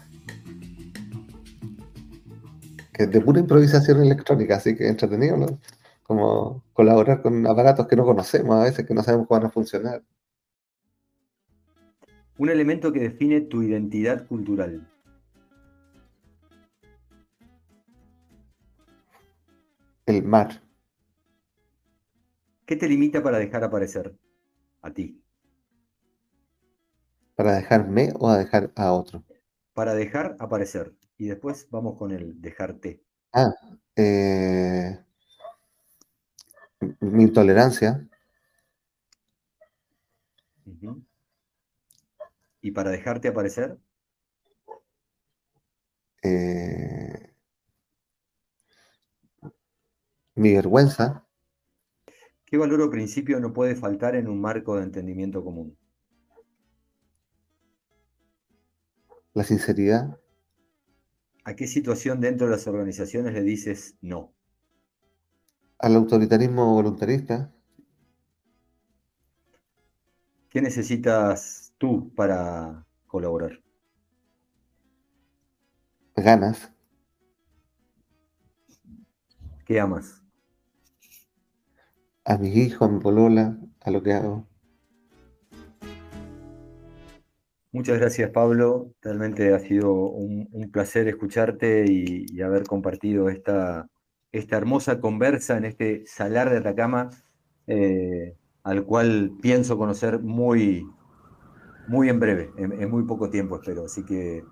que 2.93 3.03
es 3.03 3.11
de 3.11 3.21
pura 3.21 3.39
improvisación 3.39 4.01
electrónica, 4.01 4.57
así 4.57 4.75
que 4.75 4.87
entretenido. 4.87 5.59
Como 6.03 6.63
colaborar 6.73 7.21
con 7.21 7.45
aparatos 7.45 7.87
que 7.87 7.95
no 7.95 8.03
conocemos 8.03 8.55
a 8.55 8.63
veces, 8.63 8.85
que 8.85 8.93
no 8.93 9.03
sabemos 9.03 9.27
cómo 9.27 9.39
van 9.39 9.49
a 9.49 9.51
funcionar. 9.51 10.03
Un 12.37 12.49
elemento 12.49 12.91
que 12.91 13.01
define 13.01 13.41
tu 13.41 13.61
identidad 13.61 14.25
cultural. 14.25 14.87
El 20.09 20.23
mar. 20.23 20.63
¿Qué 22.65 22.75
te 22.75 22.87
limita 22.89 23.21
para 23.21 23.37
dejar 23.37 23.63
aparecer 23.63 24.15
a 24.81 24.91
ti? 24.91 25.21
¿Para 27.35 27.53
dejarme 27.53 28.11
o 28.19 28.27
a 28.29 28.37
dejar 28.37 28.71
a 28.75 28.91
otro? 28.91 29.23
Para 29.73 29.93
dejar 29.93 30.35
aparecer. 30.39 30.93
Y 31.17 31.27
después 31.27 31.67
vamos 31.69 31.97
con 31.97 32.11
el 32.11 32.41
dejarte. 32.41 33.01
Ah, 33.33 33.53
eh, 33.95 34.99
mi 37.01 37.23
intolerancia. 37.23 38.05
¿Y 42.61 42.71
para 42.71 42.91
dejarte 42.91 43.27
aparecer? 43.27 43.77
eh, 46.23 47.28
mi 50.39 50.53
vergüenza. 50.53 51.25
¿Qué 52.45 52.57
valor 52.57 52.81
o 52.81 52.89
principio 52.89 53.39
no 53.39 53.53
puede 53.53 53.75
faltar 53.75 54.15
en 54.15 54.27
un 54.27 54.39
marco 54.39 54.77
de 54.77 54.83
entendimiento 54.83 55.43
común? 55.43 55.77
La 59.33 59.43
sinceridad. 59.43 60.17
¿A 61.43 61.55
qué 61.55 61.67
situación 61.67 62.21
dentro 62.21 62.47
de 62.47 62.51
las 62.51 62.67
organizaciones 62.67 63.33
le 63.33 63.43
dices 63.43 63.97
no? 64.01 64.33
Al 65.77 65.95
autoritarismo 65.95 66.73
voluntarista. 66.73 67.53
¿Qué 70.49 70.61
necesitas 70.61 71.73
tú 71.77 72.13
para 72.15 72.85
colaborar? 73.07 73.61
Ganas. 76.15 76.71
¿Qué 79.65 79.79
amas? 79.79 80.23
A 82.29 82.37
mis 82.37 82.55
hijos, 82.55 82.87
a 82.87 82.91
mi 82.91 82.99
polola, 82.99 83.57
a 83.81 83.89
lo 83.89 84.03
que 84.03 84.13
hago. 84.13 84.47
Muchas 87.71 87.97
gracias, 87.97 88.29
Pablo. 88.29 88.93
Realmente 89.01 89.51
ha 89.51 89.57
sido 89.57 89.93
un, 89.93 90.47
un 90.51 90.69
placer 90.69 91.07
escucharte 91.07 91.85
y, 91.87 92.27
y 92.31 92.41
haber 92.43 92.65
compartido 92.65 93.29
esta, 93.29 93.89
esta 94.31 94.57
hermosa 94.57 94.99
conversa 94.99 95.57
en 95.57 95.65
este 95.65 96.03
salar 96.05 96.51
de 96.51 96.57
Atacama, 96.57 97.09
eh, 97.65 98.35
al 98.61 98.85
cual 98.85 99.31
pienso 99.41 99.79
conocer 99.79 100.19
muy, 100.19 100.85
muy 101.87 102.09
en 102.09 102.19
breve, 102.19 102.51
en, 102.57 102.73
en 102.73 102.91
muy 102.91 103.05
poco 103.05 103.31
tiempo, 103.31 103.55
espero. 103.55 103.85
Así 103.85 104.05
que 104.05 104.43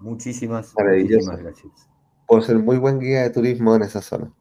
muchísimas, 0.00 0.74
muchísimas 0.76 1.38
gracias. 1.38 1.88
Puedo 2.26 2.42
ser 2.42 2.58
muy 2.58 2.78
buen 2.78 2.98
guía 2.98 3.22
de 3.22 3.30
turismo 3.30 3.76
en 3.76 3.82
esa 3.82 4.02
zona. 4.02 4.32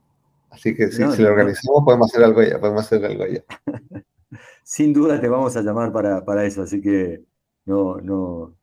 Así 0.51 0.75
que 0.75 0.91
si, 0.91 1.01
No, 1.01 1.11
si 1.13 1.21
lo 1.21 1.29
organizamos, 1.29 1.83
podemos 1.83 2.11
hacer 2.11 2.23
algo 2.23 2.43
ya, 2.43 2.59
podemos 2.59 2.83
hacer 2.83 3.05
algo 3.05 3.25
ya. 3.25 3.43
Sin 4.63 4.93
duda 4.93 5.19
te 5.19 5.27
vamos 5.27 5.55
a 5.55 5.61
llamar 5.61 5.91
para, 5.91 6.23
para 6.23 6.45
eso, 6.45 6.61
así 6.61 6.81
que 6.81 7.23
no, 7.65 7.97
no, 7.97 8.53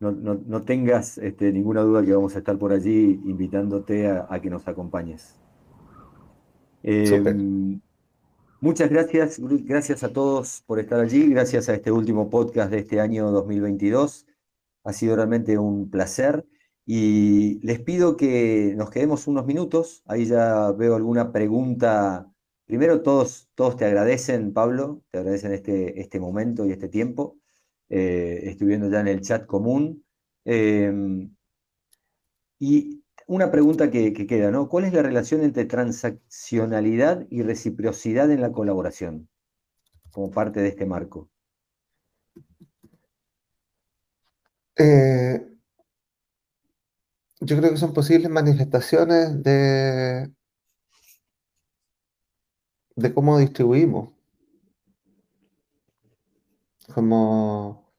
no, 0.00 0.12
no, 0.12 0.40
no 0.46 0.62
tengas 0.62 1.18
este, 1.18 1.52
ninguna 1.52 1.82
duda 1.82 2.04
que 2.04 2.14
vamos 2.14 2.34
a 2.34 2.38
estar 2.38 2.58
por 2.58 2.72
allí 2.72 3.20
invitándote 3.24 4.08
a, 4.08 4.26
a 4.28 4.40
que 4.40 4.50
nos 4.50 4.66
acompañes. 4.66 5.36
Eh, 6.82 7.80
muchas 8.60 8.90
gracias, 8.90 9.40
gracias 9.40 10.04
a 10.04 10.12
todos 10.12 10.62
por 10.66 10.78
estar 10.78 11.00
allí, 11.00 11.28
gracias 11.28 11.68
a 11.68 11.74
este 11.74 11.90
último 11.90 12.30
podcast 12.30 12.70
de 12.70 12.78
este 12.78 13.00
año 13.00 13.30
2022. 13.30 14.26
Ha 14.84 14.92
sido 14.92 15.16
realmente 15.16 15.58
un 15.58 15.90
placer 15.90 16.44
y 16.86 17.58
les 17.66 17.80
pido 17.80 18.16
que 18.16 18.74
nos 18.76 18.90
quedemos 18.90 19.26
unos 19.26 19.44
minutos. 19.44 20.02
Ahí 20.06 20.26
ya 20.26 20.70
veo 20.72 20.94
alguna 20.94 21.32
pregunta. 21.32 22.32
Primero, 22.64 23.02
todos, 23.02 23.50
todos 23.56 23.76
te 23.76 23.84
agradecen, 23.84 24.52
Pablo, 24.52 25.02
te 25.10 25.18
agradecen 25.18 25.52
este, 25.52 26.00
este 26.00 26.20
momento 26.20 26.64
y 26.64 26.72
este 26.72 26.88
tiempo. 26.88 27.38
Eh, 27.88 28.56
ya 28.58 29.00
en 29.00 29.08
el 29.08 29.20
chat 29.20 29.46
común. 29.46 30.04
Eh, 30.44 31.28
y 32.58 33.02
una 33.26 33.50
pregunta 33.50 33.90
que, 33.90 34.12
que 34.12 34.26
queda, 34.26 34.50
¿no? 34.52 34.68
¿Cuál 34.68 34.84
es 34.84 34.92
la 34.92 35.02
relación 35.02 35.42
entre 35.42 35.64
transaccionalidad 35.64 37.26
y 37.30 37.42
reciprocidad 37.42 38.30
en 38.30 38.40
la 38.40 38.52
colaboración 38.52 39.28
como 40.12 40.30
parte 40.30 40.60
de 40.60 40.68
este 40.68 40.86
marco? 40.86 41.28
Eh, 44.78 45.55
yo 47.40 47.56
creo 47.56 47.70
que 47.70 47.76
son 47.76 47.92
posibles 47.92 48.30
manifestaciones 48.30 49.42
de, 49.42 50.30
de 52.96 53.14
cómo 53.14 53.38
distribuimos. 53.38 54.10
Como 56.94 57.92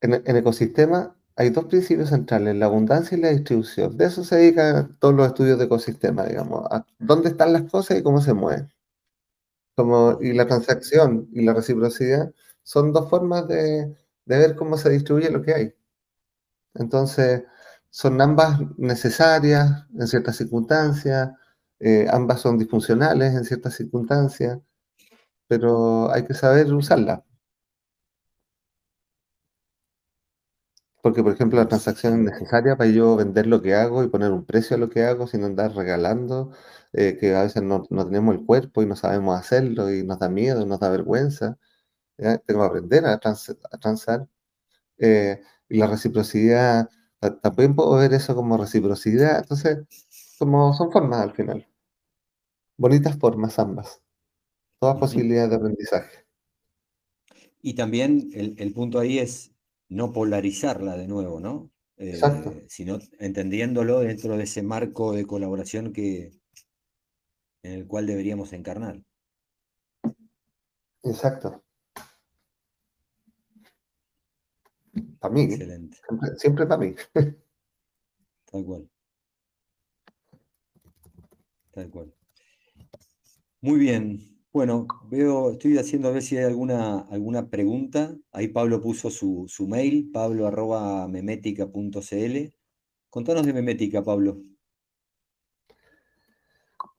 en, 0.00 0.22
en 0.26 0.36
ecosistema 0.36 1.16
hay 1.36 1.50
dos 1.50 1.66
principios 1.66 2.10
centrales, 2.10 2.56
la 2.56 2.66
abundancia 2.66 3.16
y 3.18 3.20
la 3.22 3.30
distribución. 3.30 3.96
De 3.96 4.06
eso 4.06 4.24
se 4.24 4.36
dedican 4.36 4.96
todos 5.00 5.14
los 5.14 5.26
estudios 5.28 5.58
de 5.58 5.66
ecosistema, 5.66 6.24
digamos, 6.26 6.66
a 6.70 6.86
dónde 6.98 7.30
están 7.30 7.52
las 7.52 7.64
cosas 7.70 7.98
y 7.98 8.02
cómo 8.02 8.20
se 8.22 8.34
mueven. 8.34 8.70
Como, 9.74 10.18
y 10.20 10.32
la 10.32 10.46
transacción 10.46 11.28
y 11.32 11.42
la 11.42 11.54
reciprocidad 11.54 12.32
son 12.62 12.92
dos 12.92 13.10
formas 13.10 13.48
de, 13.48 13.96
de 14.26 14.38
ver 14.38 14.54
cómo 14.54 14.76
se 14.76 14.90
distribuye 14.90 15.30
lo 15.30 15.42
que 15.42 15.54
hay. 15.54 15.74
Entonces, 16.74 17.44
son 17.90 18.20
ambas 18.20 18.60
necesarias 18.78 19.86
en 19.98 20.06
ciertas 20.08 20.36
circunstancias, 20.36 21.30
eh, 21.80 22.06
ambas 22.12 22.40
son 22.40 22.58
disfuncionales 22.58 23.34
en 23.34 23.44
ciertas 23.44 23.74
circunstancias, 23.76 24.58
pero 25.48 26.12
hay 26.12 26.24
que 26.26 26.34
saber 26.34 26.72
usarlas. 26.74 27.20
Porque, 31.02 31.22
por 31.22 31.32
ejemplo, 31.32 31.58
la 31.58 31.68
transacción 31.68 32.14
es 32.28 32.32
necesaria 32.34 32.76
para 32.76 32.90
yo 32.90 33.16
vender 33.16 33.46
lo 33.46 33.62
que 33.62 33.74
hago 33.74 34.02
y 34.04 34.08
poner 34.08 34.32
un 34.32 34.44
precio 34.44 34.76
a 34.76 34.78
lo 34.78 34.90
que 34.90 35.04
hago 35.04 35.26
sin 35.26 35.44
andar 35.44 35.74
regalando, 35.74 36.52
eh, 36.92 37.16
que 37.18 37.34
a 37.34 37.42
veces 37.42 37.62
no, 37.62 37.84
no 37.90 38.04
tenemos 38.06 38.34
el 38.34 38.44
cuerpo 38.44 38.82
y 38.82 38.86
no 38.86 38.96
sabemos 38.96 39.38
hacerlo 39.38 39.90
y 39.92 40.04
nos 40.04 40.18
da 40.18 40.28
miedo, 40.28 40.66
nos 40.66 40.78
da 40.80 40.90
vergüenza. 40.90 41.58
¿ya? 42.18 42.38
Tengo 42.38 42.62
que 42.62 42.68
aprender 42.68 43.06
a, 43.06 43.18
trans- 43.20 43.50
a 43.72 43.78
transar. 43.78 44.28
Eh, 44.98 45.42
y 45.68 45.78
la 45.78 45.88
reciprocidad, 45.88 46.88
también 47.42 47.74
puedo 47.74 47.96
ver 47.96 48.12
eso 48.14 48.34
como 48.34 48.56
reciprocidad. 48.56 49.38
Entonces, 49.40 49.78
como 50.38 50.72
son 50.74 50.90
formas 50.90 51.20
al 51.20 51.32
final. 51.32 51.66
Bonitas 52.78 53.18
formas 53.18 53.58
ambas. 53.58 54.02
Todas 54.80 54.98
posibilidades 54.98 55.50
de 55.50 55.56
aprendizaje. 55.56 56.26
Y 57.62 57.74
también 57.74 58.30
el, 58.32 58.54
el 58.58 58.72
punto 58.72 58.98
ahí 58.98 59.18
es 59.18 59.52
no 59.88 60.12
polarizarla 60.12 60.96
de 60.96 61.08
nuevo, 61.08 61.40
¿no? 61.40 61.70
Exacto. 61.98 62.50
Eh, 62.52 62.64
sino 62.68 62.98
entendiéndolo 63.18 64.00
dentro 64.00 64.36
de 64.38 64.44
ese 64.44 64.62
marco 64.62 65.12
de 65.12 65.26
colaboración 65.26 65.92
que, 65.92 66.32
en 67.62 67.72
el 67.72 67.86
cual 67.86 68.06
deberíamos 68.06 68.54
encarnar. 68.54 69.02
Exacto. 71.02 71.62
Para 75.18 75.34
mí, 75.34 75.42
Excelente, 75.42 75.98
siempre, 76.06 76.38
siempre 76.38 76.66
para 76.66 76.80
mí. 76.80 76.94
tal 78.50 78.64
cual. 78.64 78.90
Tal 81.72 81.90
cual. 81.90 82.14
Muy 83.60 83.78
bien. 83.78 84.40
Bueno, 84.52 84.86
veo, 85.08 85.52
estoy 85.52 85.78
haciendo 85.78 86.08
a 86.08 86.10
ver 86.10 86.22
si 86.22 86.36
hay 86.36 86.44
alguna, 86.44 87.00
alguna 87.00 87.48
pregunta. 87.48 88.16
Ahí 88.32 88.48
Pablo 88.48 88.80
puso 88.80 89.10
su, 89.10 89.46
su 89.48 89.68
mail, 89.68 90.10
pablo 90.12 90.46
arroba 90.46 91.06
memética.cl. 91.06 92.54
Contanos 93.10 93.46
de 93.46 93.52
Memética, 93.52 94.02
Pablo. 94.02 94.40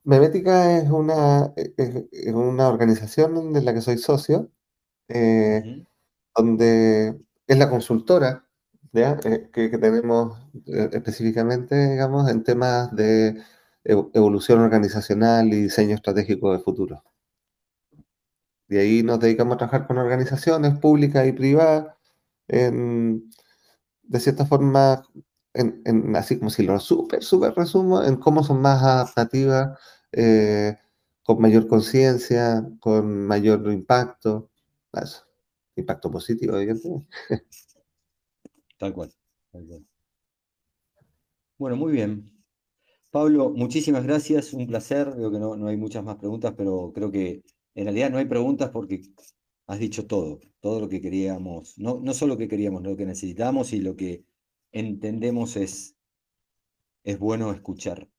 Memética 0.04 0.78
es 0.78 0.90
una, 0.90 1.54
es, 1.56 1.74
es 2.12 2.34
una 2.34 2.70
organización 2.70 3.54
de 3.54 3.62
la 3.62 3.74
que 3.74 3.82
soy 3.82 3.98
socio, 3.98 4.52
eh, 5.08 5.86
donde 6.36 7.20
es 7.52 7.58
la 7.58 7.70
consultora. 7.70 8.46
Eh, 8.94 9.50
que, 9.54 9.70
tenemos 9.78 10.38
eh, 10.68 10.90
específicamente, 10.94 11.92
digamos, 11.92 12.30
en 12.30 12.44
temas 12.44 12.94
de 12.96 13.42
ev- 13.86 14.10
evolución 14.14 14.60
organizacional 14.60 15.48
y 15.54 15.64
diseño 15.64 15.96
estratégico 15.96 16.52
de 16.52 16.60
futuro. 16.60 17.04
De 18.68 18.80
ahí 18.80 19.04
nos 19.04 19.20
dedicamos 19.20 19.56
a 19.56 19.58
trabajar 19.58 19.88
con 19.88 19.98
organizaciones 19.98 20.78
públicas 20.80 21.28
y 21.28 21.32
privadas, 21.34 21.96
de 22.48 24.20
cierta 24.20 24.46
forma, 24.46 25.04
así 26.16 26.38
como 26.38 26.50
si 26.50 26.64
lo 26.64 26.80
súper, 26.80 27.24
súper 27.24 27.54
resumo, 27.54 28.04
en 28.04 28.18
cómo 28.18 28.44
son 28.44 28.62
más 28.62 28.82
adaptativas, 28.84 29.78
eh, 30.12 30.78
con 31.24 31.42
mayor 31.42 31.68
conciencia, 31.68 32.66
con 32.80 33.26
mayor 33.26 33.72
impacto, 33.72 34.50
impacto 35.76 36.12
positivo, 36.12 36.58
evidentemente. 36.58 37.08
Tal 38.78 38.94
cual. 38.94 39.12
Bueno, 41.58 41.76
muy 41.76 41.94
bien. 41.94 42.32
Pablo, 43.12 43.50
muchísimas 43.50 44.04
gracias, 44.04 44.54
un 44.54 44.68
placer. 44.68 45.14
Veo 45.16 45.32
que 45.32 45.40
no, 45.40 45.56
no 45.56 45.68
hay 45.68 45.78
muchas 45.78 46.04
más 46.04 46.16
preguntas, 46.18 46.54
pero 46.58 46.92
creo 46.94 47.12
que 47.12 47.44
en 47.76 47.86
realidad 47.86 48.10
no 48.10 48.18
hay 48.18 48.26
preguntas 48.26 48.70
porque 48.70 49.02
has 49.68 49.80
dicho 49.80 50.06
todo, 50.06 50.40
todo 50.60 50.80
lo 50.80 50.90
que 50.90 51.02
queríamos, 51.02 51.78
no, 51.78 52.00
no 52.02 52.14
solo 52.14 52.34
lo 52.34 52.38
que 52.38 52.48
queríamos, 52.48 52.84
lo 52.84 52.98
que 52.98 53.06
necesitamos 53.06 53.72
y 53.74 53.80
lo 53.80 53.96
que 53.96 54.26
entendemos 54.72 55.56
es, 55.56 55.96
es 57.04 57.18
bueno 57.18 57.52
escuchar. 57.52 58.10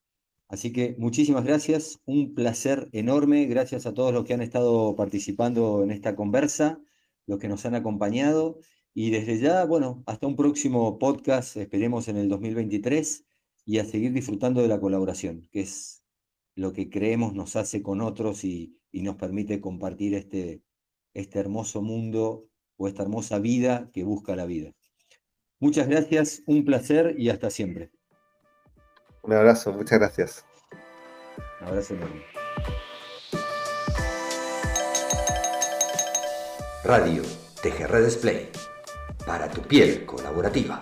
Así 0.49 0.73
que 0.73 0.95
muchísimas 0.99 1.45
gracias, 1.45 2.01
un 2.05 2.35
placer 2.35 2.89
enorme, 2.93 3.47
gracias 3.47 3.87
a 3.87 3.95
todos 3.95 4.13
los 4.13 4.25
que 4.25 4.35
han 4.35 4.43
estado 4.43 4.97
participando 4.97 5.83
en 5.83 5.91
esta 5.91 6.15
conversa, 6.17 6.81
los 7.27 7.39
que 7.39 7.49
nos 7.49 7.65
han 7.67 7.75
acompañado 7.75 8.59
y 8.95 9.11
desde 9.11 9.39
ya, 9.39 9.65
bueno, 9.65 10.03
hasta 10.07 10.27
un 10.27 10.37
próximo 10.37 10.99
podcast, 10.99 11.57
esperemos 11.57 12.09
en 12.09 12.19
el 12.19 12.29
2023 12.29 13.25
y 13.65 13.79
a 13.79 13.85
seguir 13.85 14.13
disfrutando 14.13 14.61
de 14.61 14.69
la 14.69 14.81
colaboración, 14.81 15.49
que 15.51 15.61
es 15.61 16.03
lo 16.55 16.73
que 16.73 16.91
creemos 16.91 17.33
nos 17.33 17.57
hace 17.57 17.83
con 17.83 18.03
otros 18.03 18.45
y, 18.45 18.79
nos 18.93 19.17
permite 19.17 19.63
compartir 19.63 20.13
este, 20.15 20.63
este 21.15 21.39
hermoso 21.39 21.81
mundo 21.81 22.49
o 22.77 22.89
esta 22.89 23.03
hermosa 23.03 23.39
vida 23.39 23.91
que 23.91 24.05
busca 24.05 24.37
la 24.37 24.45
vida. 24.45 24.73
Muchas 25.61 25.89
gracias, 25.89 26.43
un 26.47 26.67
placer 26.67 27.15
y 27.19 27.31
hasta 27.31 27.49
siempre. 27.49 27.91
Un 29.23 29.33
abrazo, 29.33 29.73
muchas 29.73 29.99
gracias. 29.99 30.45
Un 31.63 31.69
abrazo 31.69 31.95
enorme. 31.95 32.32
Radio 36.85 37.23
TGR 37.63 38.03
Display 38.03 38.51
para 39.25 39.49
tu 39.49 39.63
piel 39.63 40.05
colaborativa. 40.05 40.81